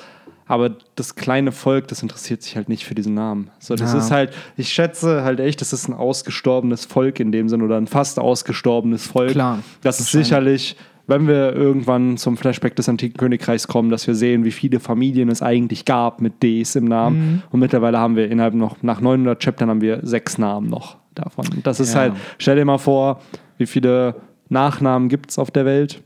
Aber 0.46 0.70
das 0.96 1.14
kleine 1.14 1.52
Volk, 1.52 1.86
das 1.88 2.02
interessiert 2.02 2.42
sich 2.42 2.56
halt 2.56 2.68
nicht 2.68 2.84
für 2.84 2.94
diesen 2.96 3.14
Namen. 3.14 3.50
So, 3.60 3.76
das 3.76 3.92
Ja. 3.92 3.98
ist 3.98 4.10
halt, 4.10 4.32
ich 4.56 4.72
schätze 4.72 5.22
halt 5.22 5.38
echt, 5.38 5.60
das 5.60 5.72
ist 5.72 5.86
ein 5.88 5.94
ausgestorbenes 5.94 6.86
Volk 6.86 7.20
in 7.20 7.30
dem 7.30 7.48
Sinn 7.48 7.62
oder 7.62 7.76
ein 7.76 7.86
fast 7.86 8.18
ausgestorbenes 8.18 9.06
Volk. 9.06 9.32
Klar, 9.32 9.60
Das 9.82 10.00
ist 10.00 10.10
sicherlich, 10.10 10.76
wenn 11.10 11.26
wir 11.28 11.54
irgendwann 11.54 12.16
zum 12.16 12.36
Flashback 12.38 12.74
des 12.76 12.88
antiken 12.88 13.18
Königreichs 13.18 13.68
kommen, 13.68 13.90
dass 13.90 14.06
wir 14.06 14.14
sehen, 14.14 14.44
wie 14.44 14.50
viele 14.52 14.80
Familien 14.80 15.28
es 15.28 15.42
eigentlich 15.42 15.84
gab 15.84 16.20
mit 16.22 16.42
Ds 16.42 16.76
im 16.76 16.86
Namen. 16.86 17.18
Mhm. 17.18 17.42
Und 17.50 17.60
mittlerweile 17.60 17.98
haben 17.98 18.16
wir 18.16 18.30
innerhalb 18.30 18.54
noch, 18.54 18.82
nach 18.82 19.00
900 19.02 19.42
Chaptern 19.42 19.68
haben 19.68 19.80
wir 19.82 20.00
sechs 20.02 20.38
Namen 20.38 20.68
noch 20.70 20.96
davon. 21.14 21.46
Und 21.54 21.66
Das 21.66 21.80
ist 21.80 21.92
Ja. 21.94 22.00
halt, 22.00 22.12
stell 22.38 22.56
dir 22.56 22.64
mal 22.64 22.78
vor, 22.78 23.20
wie 23.58 23.66
viele 23.66 24.14
Nachnamen 24.48 25.08
gibt 25.10 25.30
es 25.30 25.38
auf 25.38 25.50
der 25.50 25.64
Welt? 25.66 26.02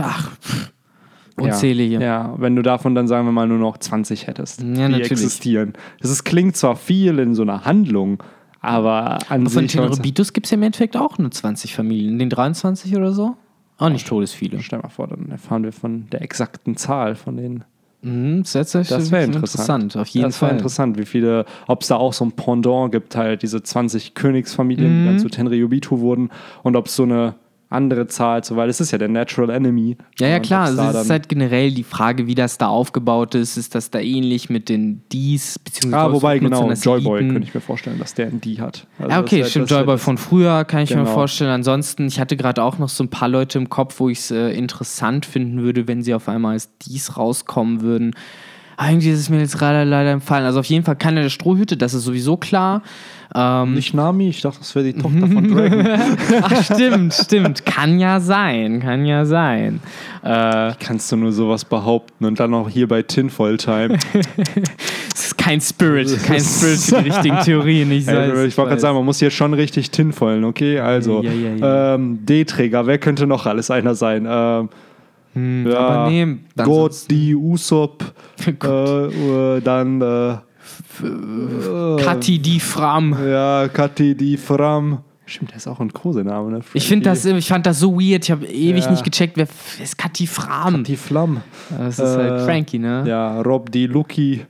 ach, 0.00 0.32
unzählige. 1.36 1.94
Ja, 1.96 2.00
ja, 2.00 2.34
wenn 2.38 2.56
du 2.56 2.62
davon 2.62 2.94
dann 2.94 3.06
sagen 3.08 3.26
wir 3.26 3.32
mal 3.32 3.46
nur 3.46 3.58
noch 3.58 3.78
20 3.78 4.26
hättest, 4.26 4.60
Ja, 4.60 4.66
die 4.66 4.72
natürlich. 4.78 5.10
existieren. 5.12 5.72
Das 6.00 6.10
ist, 6.10 6.24
klingt 6.24 6.56
zwar 6.56 6.76
viel 6.76 7.18
in 7.18 7.34
so 7.34 7.42
einer 7.42 7.64
Handlung, 7.64 8.22
aber 8.60 9.18
an 9.28 9.42
Aber 9.42 9.50
von 9.50 9.62
sich... 9.62 9.72
Teneribitus 9.72 10.32
gibt 10.32 10.46
es 10.46 10.50
ja 10.50 10.56
im 10.56 10.62
Endeffekt 10.64 10.96
auch 10.96 11.18
nur 11.18 11.30
20 11.30 11.74
Familien. 11.74 12.18
Den 12.18 12.30
23 12.30 12.96
oder 12.96 13.12
so? 13.12 13.36
Auch 13.78 13.88
nicht 13.88 14.06
todesviele. 14.06 14.60
Stell 14.60 14.80
mal 14.80 14.88
vor, 14.88 15.06
dann 15.08 15.30
erfahren 15.30 15.62
wir 15.64 15.72
von 15.72 16.08
der 16.10 16.22
exakten 16.22 16.76
Zahl 16.76 17.14
von 17.14 17.36
den 17.36 17.64
Mhm, 18.00 18.44
das 18.44 18.54
wäre 18.54 18.84
Das 18.84 19.10
wäre 19.10 19.24
interessant. 19.24 19.96
Auf 19.96 20.06
jeden 20.08 20.28
das 20.28 20.40
wäre 20.40 20.50
Fall. 20.50 20.56
interessant, 20.56 20.98
wie 20.98 21.04
viele, 21.04 21.44
ob 21.66 21.82
es 21.82 21.88
da 21.88 21.96
auch 21.96 22.12
so 22.12 22.24
ein 22.24 22.30
Pendant 22.30 22.92
gibt, 22.92 23.16
halt 23.16 23.42
diese 23.42 23.60
20 23.60 24.14
Königsfamilien, 24.14 24.94
die 24.94 25.00
Mhm. 25.00 25.04
dann 25.04 25.18
zu 25.18 25.28
Tenryubitu 25.28 25.98
wurden 25.98 26.30
und 26.62 26.76
ob 26.76 26.86
es 26.86 26.94
so 26.94 27.02
eine 27.02 27.34
andere 27.70 28.06
zahlt, 28.06 28.44
so, 28.46 28.56
weil 28.56 28.68
es 28.70 28.80
ist 28.80 28.92
ja 28.92 28.98
der 28.98 29.08
Natural 29.08 29.50
Enemy. 29.50 29.96
Ja, 30.18 30.28
ja, 30.28 30.38
klar. 30.40 30.64
Also 30.66 30.80
es 30.82 31.04
ist 31.04 31.10
halt 31.10 31.28
generell 31.28 31.70
die 31.70 31.82
Frage, 31.82 32.26
wie 32.26 32.34
das 32.34 32.56
da 32.56 32.68
aufgebaut 32.68 33.34
ist. 33.34 33.56
Ist 33.58 33.74
das 33.74 33.90
da 33.90 33.98
ähnlich 34.00 34.48
mit 34.48 34.68
den 34.70 35.02
Ds, 35.12 35.58
beziehungsweise 35.58 36.02
Ah, 36.08 36.12
wobei, 36.12 36.38
genau, 36.38 36.72
Joyboy 36.72 37.20
könnte 37.28 37.42
ich 37.46 37.52
mir 37.54 37.60
vorstellen, 37.60 37.98
dass 37.98 38.14
der 38.14 38.28
ein 38.28 38.40
D 38.40 38.58
hat. 38.58 38.86
Also 38.98 39.10
Ja, 39.10 39.20
okay, 39.20 39.38
wär- 39.40 39.44
stimmt. 39.46 39.70
Joyboy 39.70 39.94
das- 39.96 40.02
von 40.02 40.16
früher 40.16 40.64
kann 40.64 40.80
ich 40.82 40.90
mir 40.90 41.02
Genau. 41.02 41.12
vorstellen. 41.12 41.50
Ansonsten, 41.50 42.06
ich 42.06 42.18
hatte 42.18 42.36
gerade 42.38 42.62
auch 42.62 42.78
noch 42.78 42.88
so 42.88 43.04
ein 43.04 43.08
paar 43.10 43.28
Leute 43.28 43.58
im 43.58 43.68
Kopf, 43.68 44.00
wo 44.00 44.08
ich 44.08 44.18
es 44.20 44.30
äh, 44.30 44.50
interessant 44.52 45.26
finden 45.26 45.62
würde, 45.62 45.86
wenn 45.86 46.02
sie 46.02 46.14
auf 46.14 46.28
einmal 46.28 46.52
als 46.54 46.70
dies 46.78 47.16
rauskommen 47.18 47.82
würden. 47.82 48.14
Irgendwie 48.80 49.10
ist 49.10 49.18
es 49.18 49.28
mir 49.28 49.40
jetzt 49.40 49.58
gerade 49.58 49.82
leider 49.88 50.10
empfallen. 50.12 50.44
Also 50.44 50.60
auf 50.60 50.66
jeden 50.66 50.84
Fall 50.84 50.96
keine 50.96 51.22
der 51.22 51.30
Strohhüte, 51.30 51.76
das 51.76 51.94
ist 51.94 52.04
sowieso 52.04 52.36
klar. 52.36 52.82
Ähm, 53.34 53.74
Nicht 53.74 53.92
Nami, 53.92 54.28
ich 54.30 54.40
dachte, 54.40 54.60
das 54.60 54.74
wäre 54.74 54.86
die 54.86 54.94
Tochter 54.94 55.26
von 55.26 55.48
Dragon. 55.54 55.86
ach, 56.42 56.62
stimmt, 56.64 57.12
stimmt. 57.12 57.66
Kann 57.66 57.98
ja 57.98 58.20
sein, 58.20 58.80
kann 58.80 59.04
ja 59.04 59.24
sein. 59.26 59.80
Äh, 60.22 60.72
Kannst 60.80 61.12
du 61.12 61.16
nur 61.16 61.32
sowas 61.32 61.64
behaupten 61.64 62.24
und 62.24 62.40
dann 62.40 62.54
auch 62.54 62.70
hier 62.70 62.88
bei 62.88 63.02
Tinfoil 63.02 63.56
Time. 63.58 63.98
es 65.14 65.26
ist 65.26 65.38
kein 65.38 65.60
Spirit, 65.60 66.22
kein 66.24 66.40
Spirit 66.40 66.78
für 66.78 67.02
die 67.02 67.08
richtigen 67.10 67.38
Theorien. 67.40 67.90
Ich, 67.92 68.08
Also, 68.08 68.42
ich 68.44 68.56
wollte 68.56 68.70
gerade 68.70 68.80
sagen, 68.80 68.96
man 68.96 69.04
muss 69.04 69.18
hier 69.18 69.30
schon 69.30 69.52
richtig 69.54 69.90
tinfoilen, 69.90 70.44
okay? 70.44 70.78
Also, 70.80 71.22
Ja, 71.22 71.32
ja, 71.32 71.54
ja. 71.56 71.94
Ähm, 71.96 72.20
D-Träger, 72.24 72.86
wer 72.86 72.98
könnte 72.98 73.26
noch 73.26 73.44
alles 73.44 73.70
einer 73.70 73.94
sein? 73.94 74.26
Ähm, 74.30 74.68
Hm, 75.34 75.66
ja, 75.70 75.78
aber 75.78 76.10
nee, 76.10 76.36
dann 76.56 76.66
Gott, 76.66 76.94
die 77.10 77.34
Usopp, 77.34 78.04
äh, 78.46 78.66
äh, 78.66 79.60
dann 79.60 80.00
äh, 80.00 80.36
Kathi 82.02 82.38
die 82.38 82.60
Fram. 82.60 83.16
ja, 83.26 83.68
Kathi, 83.68 84.14
die 84.14 84.36
Fram. 84.36 84.98
Stimmt, 85.26 85.50
der 85.50 85.58
ist 85.58 85.66
auch 85.68 85.78
ein 85.80 85.92
Kosename, 85.92 86.50
ne? 86.50 86.60
Ich, 86.72 86.88
find 86.88 87.04
das, 87.04 87.24
ich 87.26 87.46
fand 87.48 87.66
das 87.66 87.80
so 87.80 87.94
weird. 88.00 88.24
Ich 88.24 88.30
habe 88.30 88.46
ewig 88.46 88.84
Ja. 88.84 88.90
nicht 88.90 89.04
gecheckt, 89.04 89.36
wer 89.36 89.46
ist 89.82 89.98
Kathi 89.98 90.26
Fram? 90.26 90.84
Die 90.84 90.96
Flam. 90.96 91.42
Das 91.68 91.98
ist 91.98 92.16
halt 92.16 92.32
Äh, 92.40 92.44
Frankie, 92.46 92.78
ne? 92.78 93.04
Ja, 93.06 93.34
Ja, 93.36 93.40
Rob, 93.42 93.70
die 93.70 93.86
Lucky. 93.86 94.46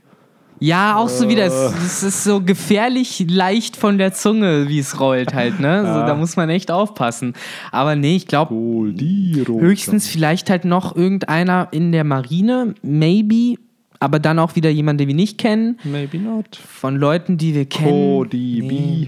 Auch 0.95 1.09
so 1.09 1.29
wieder. 1.29 1.43
Äh. 1.45 1.47
Es, 1.47 1.73
es 1.85 2.03
ist 2.03 2.23
so 2.23 2.41
gefährlich 2.41 3.25
leicht 3.29 3.77
von 3.77 3.97
der 3.97 4.13
Zunge, 4.13 4.67
wie 4.67 4.79
es 4.79 4.99
rollt 4.99 5.33
halt, 5.33 5.59
ne? 5.59 5.81
So, 5.83 5.87
Ja. 5.99 6.05
da 6.05 6.15
muss 6.15 6.35
man 6.35 6.49
echt 6.49 6.69
aufpassen. 6.71 7.33
Aber 7.71 7.95
nee, 7.95 8.15
ich 8.15 8.27
glaube, 8.27 8.53
höchstens 8.53 10.07
vielleicht 10.07 10.49
halt 10.49 10.65
noch 10.65 10.95
irgendeiner 10.95 11.67
in 11.71 11.91
der 11.91 12.03
Marine, 12.03 12.73
maybe. 12.81 13.55
Aber 14.01 14.19
dann 14.19 14.39
auch 14.39 14.55
wieder 14.55 14.69
jemand, 14.69 14.99
den 15.01 15.09
wir 15.09 15.15
nicht 15.15 15.37
kennen. 15.37 15.77
Maybe 15.83 16.17
not. 16.19 16.55
Von 16.55 16.95
Leuten, 16.95 17.37
die 17.37 17.53
wir 17.53 17.65
kennen. 17.65 17.89
Cody 17.89 18.59
Nee. 18.61 18.67
B. 18.69 19.07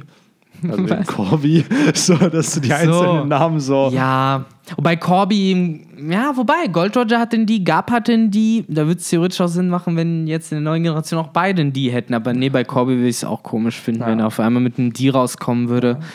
Also 0.69 0.83
den 0.83 1.05
Corby. 1.05 1.65
So, 1.93 2.15
dass 2.15 2.53
du 2.53 2.59
die 2.59 2.73
einzelnen 2.73 3.27
Namen 3.27 3.59
so. 3.59 3.89
Ja, 3.93 4.45
wobei 4.75 4.95
Corby, 4.95 5.85
ja, 6.09 6.35
wobei, 6.35 6.67
Gold 6.67 6.95
Roger 6.95 7.19
hat 7.19 7.33
den 7.33 7.45
die, 7.45 7.63
Gab 7.63 7.91
hat 7.91 8.07
den 8.07 8.31
die. 8.31 8.65
Da 8.67 8.85
würde 8.87 8.99
es 8.99 9.09
theoretisch 9.09 9.41
auch 9.41 9.47
Sinn 9.47 9.69
machen, 9.69 9.95
wenn 9.97 10.27
jetzt 10.27 10.51
in 10.51 10.57
der 10.57 10.71
neuen 10.71 10.83
Generation 10.83 11.19
auch 11.19 11.29
beide 11.29 11.65
die 11.65 11.91
hätten. 11.91 12.13
Aber 12.13 12.33
nee, 12.33 12.49
bei 12.49 12.63
Corby 12.63 12.95
würde 12.95 13.07
ich 13.07 13.17
es 13.17 13.23
auch 13.23 13.43
komisch 13.43 13.79
finden, 13.79 14.05
wenn 14.05 14.19
er 14.19 14.27
auf 14.27 14.39
einmal 14.39 14.61
mit 14.61 14.77
einem 14.79 14.93
die 14.93 15.09
rauskommen 15.09 15.69
würde. 15.69 15.99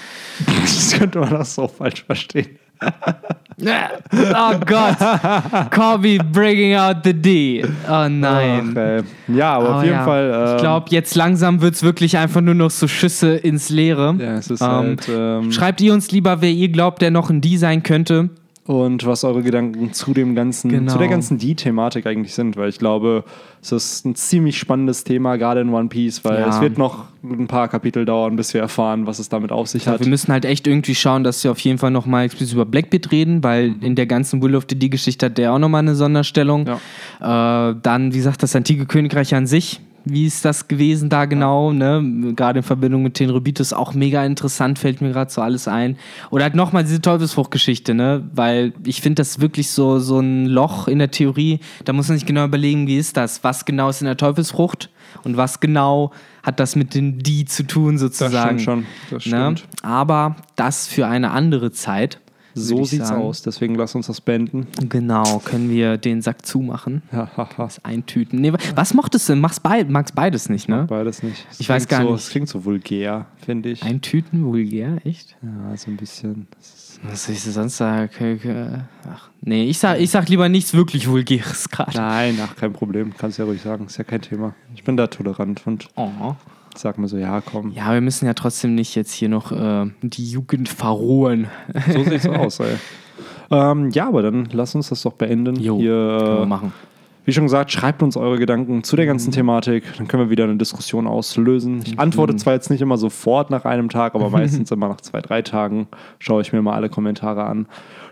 Das 0.46 0.92
könnte 0.98 1.20
man 1.20 1.34
auch 1.36 1.44
so 1.44 1.66
falsch 1.68 2.04
verstehen. 2.04 2.58
Oh 4.12 4.58
Gott, 4.66 5.70
Corby 5.70 6.18
bringing 6.18 6.74
out 6.74 6.98
the 7.04 7.14
D. 7.14 7.64
Oh 7.88 8.06
nein. 8.08 8.74
Ach, 8.76 8.80
ey. 8.80 9.02
ja, 9.34 9.54
aber, 9.54 9.66
Aber 9.68 9.76
auf 9.76 9.82
jeden 9.82 9.94
ja, 9.96 10.04
Fall. 10.04 10.32
Ähm, 10.48 10.56
ich 10.56 10.62
glaube, 10.62 10.86
jetzt 10.90 11.14
langsam 11.14 11.60
wird 11.62 11.74
es 11.74 11.82
wirklich 11.82 12.18
einfach 12.18 12.42
nur 12.42 12.54
noch 12.54 12.70
so 12.70 12.86
Schüsse 12.86 13.34
ins 13.36 13.70
Leere. 13.70 14.14
Ja, 14.18 14.34
es 14.36 14.50
ist 14.50 14.60
Ähm, 14.60 14.66
halt. 14.68 15.08
Ähm, 15.08 15.52
Schreibt 15.52 15.80
ihr 15.80 15.94
uns 15.94 16.10
lieber, 16.10 16.42
wer 16.42 16.50
ihr 16.50 16.68
glaubt, 16.68 17.00
der 17.00 17.10
noch 17.10 17.30
ein 17.30 17.40
D 17.40 17.56
sein 17.56 17.82
könnte. 17.82 18.28
Und 18.66 19.06
was 19.06 19.22
eure 19.24 19.42
Gedanken 19.42 19.92
zu 19.92 20.12
dem 20.12 20.34
ganzen, 20.34 20.70
Genau. 20.70 20.92
zu 20.92 20.98
der 20.98 21.08
ganzen 21.08 21.38
Die-Thematik 21.38 22.06
eigentlich 22.06 22.34
sind, 22.34 22.56
weil 22.56 22.68
ich 22.68 22.78
glaube, 22.78 23.24
es 23.62 23.70
ist 23.72 24.04
ein 24.04 24.14
ziemlich 24.16 24.58
spannendes 24.58 25.04
Thema, 25.04 25.36
gerade 25.36 25.60
in 25.60 25.70
One 25.72 25.88
Piece, 25.88 26.24
weil 26.24 26.40
Ja. 26.40 26.48
es 26.48 26.60
wird 26.60 26.76
noch 26.78 27.04
ein 27.22 27.46
paar 27.46 27.68
Kapitel 27.68 28.04
dauern, 28.04 28.36
bis 28.36 28.54
wir 28.54 28.60
erfahren, 28.60 29.06
was 29.06 29.18
es 29.18 29.28
damit 29.28 29.52
auf 29.52 29.68
sich 29.68 29.84
Ja, 29.86 29.92
hat. 29.92 30.00
wir 30.00 30.08
müssen 30.08 30.32
halt 30.32 30.44
echt 30.44 30.66
irgendwie 30.66 30.94
schauen, 30.94 31.22
dass 31.24 31.42
wir 31.44 31.50
auf 31.52 31.58
jeden 31.60 31.78
Fall 31.78 31.90
nochmal 31.90 32.24
explizit 32.26 32.54
über 32.54 32.64
Blackbeard 32.66 33.10
reden, 33.12 33.42
weil 33.44 33.74
in 33.82 33.94
der 33.94 34.06
ganzen 34.06 34.42
Will 34.42 34.54
of 34.56 34.64
the 34.68 34.76
D-Geschichte 34.78 35.26
hat 35.26 35.38
der 35.38 35.52
auch 35.52 35.58
nochmal 35.58 35.80
eine 35.82 35.94
Sonderstellung. 35.94 36.66
Äh, 36.66 36.76
dann, 37.20 38.12
wie 38.12 38.16
gesagt, 38.18 38.42
das 38.42 38.54
antike 38.56 38.86
Königreich 38.86 39.34
an 39.34 39.46
sich. 39.46 39.80
Wie 40.08 40.24
ist 40.24 40.44
das 40.44 40.68
gewesen 40.68 41.08
da 41.08 41.24
genau? 41.24 41.72
Ne? 41.72 42.32
Gerade 42.36 42.60
in 42.60 42.62
Verbindung 42.62 43.02
mit 43.02 43.14
Tenrybitus 43.14 43.72
auch 43.72 43.92
mega 43.92 44.24
interessant, 44.24 44.78
fällt 44.78 45.00
mir 45.00 45.10
gerade 45.10 45.32
so 45.32 45.42
alles 45.42 45.66
ein. 45.66 45.96
Oder 46.30 46.44
halt 46.44 46.54
nochmal 46.54 46.84
diese 46.84 47.00
Teufelsfruchtgeschichte, 47.02 47.92
ne? 47.92 48.22
Weil 48.32 48.72
ich 48.84 49.00
finde 49.00 49.16
das 49.16 49.40
wirklich 49.40 49.70
so, 49.70 49.98
so 49.98 50.20
ein 50.20 50.46
Loch 50.46 50.86
in 50.86 51.00
der 51.00 51.10
Theorie. 51.10 51.58
Da 51.84 51.92
muss 51.92 52.08
man 52.08 52.16
sich 52.18 52.24
genau 52.26 52.44
überlegen, 52.44 52.86
wie 52.86 52.98
ist 52.98 53.16
das? 53.16 53.42
Was 53.42 53.64
genau 53.64 53.88
ist 53.88 54.00
in 54.00 54.06
der 54.06 54.16
Teufelsfrucht? 54.16 54.90
Und 55.24 55.36
was 55.36 55.58
genau 55.58 56.12
hat 56.44 56.60
das 56.60 56.76
mit 56.76 56.94
den 56.94 57.18
Die 57.18 57.44
zu 57.44 57.64
tun, 57.64 57.94
das 57.94 58.00
sozusagen? 58.02 58.60
stimmt 58.60 58.62
schon. 58.62 58.86
Das 59.10 59.26
Ne? 59.26 59.56
stimmt. 59.56 59.64
Aber 59.82 60.36
das 60.54 60.86
für 60.86 61.08
eine 61.08 61.32
andere 61.32 61.72
Zeit. 61.72 62.20
So 62.58 62.84
sieht's 62.84 63.08
sagen. 63.08 63.22
aus. 63.22 63.42
Deswegen 63.42 63.74
lass 63.74 63.94
uns 63.94 64.06
das 64.06 64.20
beenden. 64.20 64.66
Genau, 64.88 65.38
können 65.44 65.68
wir 65.70 65.98
den 65.98 66.22
Sack 66.22 66.44
zumachen. 66.46 67.02
Das 67.56 67.84
eintüten. 67.84 68.40
Nee, 68.40 68.52
was 68.74 68.94
mochtest 68.94 69.28
du? 69.28 69.36
Machst 69.36 69.62
beid, 69.62 69.88
magst 69.90 70.14
beides 70.14 70.48
nicht, 70.48 70.68
ne? 70.68 70.86
Beides 70.88 71.22
nicht. 71.22 71.46
Es 71.50 71.60
Ich 71.60 71.68
weiß 71.68 71.88
gar 71.88 72.02
so, 72.02 72.12
nicht. 72.12 72.22
Es 72.24 72.30
klingt 72.30 72.48
so 72.48 72.64
vulgär, 72.64 73.26
finde 73.44 73.70
ich. 73.70 73.82
Eintüten, 73.82 74.44
vulgär, 74.44 74.98
echt? 75.04 75.36
Ja, 75.42 75.76
so 75.76 75.90
ein 75.90 75.96
bisschen. 75.96 76.46
Das 76.50 76.98
Was 77.02 77.24
soll 77.26 77.34
ich 77.34 77.42
sonst 77.42 77.76
sagen? 77.76 78.86
Ach, 79.10 79.30
nee, 79.42 79.64
ich 79.68 79.78
sag, 79.78 80.00
ich 80.00 80.10
sag 80.10 80.28
lieber 80.28 80.48
nichts 80.48 80.74
wirklich 80.74 81.08
Vulgäres 81.08 81.68
gerade. 81.68 81.96
Nein, 81.96 82.38
ach, 82.42 82.56
kein 82.56 82.72
Problem. 82.72 83.12
Kannst 83.16 83.38
ja 83.38 83.44
ruhig 83.44 83.60
sagen. 83.62 83.86
Ist 83.86 83.96
ja 83.98 84.04
kein 84.04 84.22
Thema. 84.22 84.54
Ich 84.74 84.84
bin 84.84 84.96
da 84.96 85.06
tolerant 85.06 85.66
und 85.66 85.88
Oh. 85.96 86.34
Sag 86.78 86.98
mir 86.98 87.08
so, 87.08 87.16
ja, 87.16 87.40
komm. 87.40 87.72
Ja, 87.72 87.92
wir 87.92 88.00
müssen 88.00 88.26
ja 88.26 88.34
trotzdem 88.34 88.74
nicht 88.74 88.94
jetzt 88.94 89.12
hier 89.12 89.28
noch 89.28 89.52
äh, 89.52 89.86
die 90.02 90.30
Jugend 90.30 90.68
verrohen. 90.68 91.48
So 91.92 92.02
sieht's 92.04 92.26
aus, 92.28 92.60
ey. 92.60 92.76
Ähm, 93.50 93.90
ja, 93.90 94.08
aber 94.08 94.22
dann 94.22 94.48
lass 94.52 94.74
uns 94.74 94.88
das 94.88 95.02
doch 95.02 95.12
beenden. 95.12 95.56
Jo, 95.56 95.78
Hier, 95.78 95.90
Können 95.92 96.36
wir 96.36 96.42
äh, 96.42 96.46
machen. 96.46 96.72
wie 97.24 97.32
schon 97.32 97.44
gesagt, 97.44 97.70
schreibt 97.70 98.02
uns 98.02 98.16
eure 98.16 98.38
Gedanken 98.38 98.82
zu 98.82 98.96
der 98.96 99.06
ganzen 99.06 99.30
Thematik. 99.32 99.84
Dann 99.96 100.08
können 100.08 100.24
wir 100.24 100.30
wieder 100.30 100.44
eine 100.44 100.56
Diskussion 100.56 101.06
auslösen. 101.06 101.82
Ich 101.86 101.98
antworte 101.98 102.34
zwar 102.36 102.54
jetzt 102.54 102.70
nicht 102.70 102.80
immer 102.80 102.96
sofort 102.98 103.50
nach 103.50 103.64
einem 103.64 103.88
Tag, 103.88 104.14
aber 104.16 104.30
meistens 104.30 104.70
immer 104.72 104.88
nach 104.88 105.00
zwei, 105.00 105.20
drei 105.20 105.42
Tagen 105.42 105.86
schaue 106.18 106.42
ich 106.42 106.52
mir 106.52 106.60
mal 106.60 106.74
alle 106.74 106.88
Kommentare 106.88 107.44
an. 107.44 107.66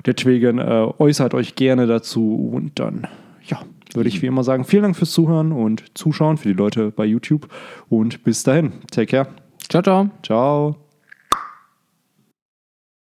Deswegen 0.07 0.59
äh, 0.59 0.87
äußert 0.99 1.35
euch 1.35 1.55
gerne 1.57 1.87
dazu 1.87 2.51
und 2.53 2.79
dann, 2.79 3.07
würde 3.95 4.09
ich 4.09 4.23
wie 4.23 4.27
immer 4.27 4.45
sagen, 4.45 4.65
vielen 4.65 4.83
Dank 4.83 4.97
fürs 4.97 5.13
Zuhören 5.13 5.53
und 5.53 5.97
Zuschauen 5.97 6.37
für 6.37 6.49
die 6.49 6.55
Leute 6.55 6.91
bei 6.91 7.05
YouTube 7.05 7.49
und 7.89 8.23
bis 8.25 8.43
dahin. 8.43 8.73
Take 8.91 9.07
care. 9.07 9.29
Ciao, 9.69 9.83
ciao. 9.83 10.11
Ciao. 10.23 10.84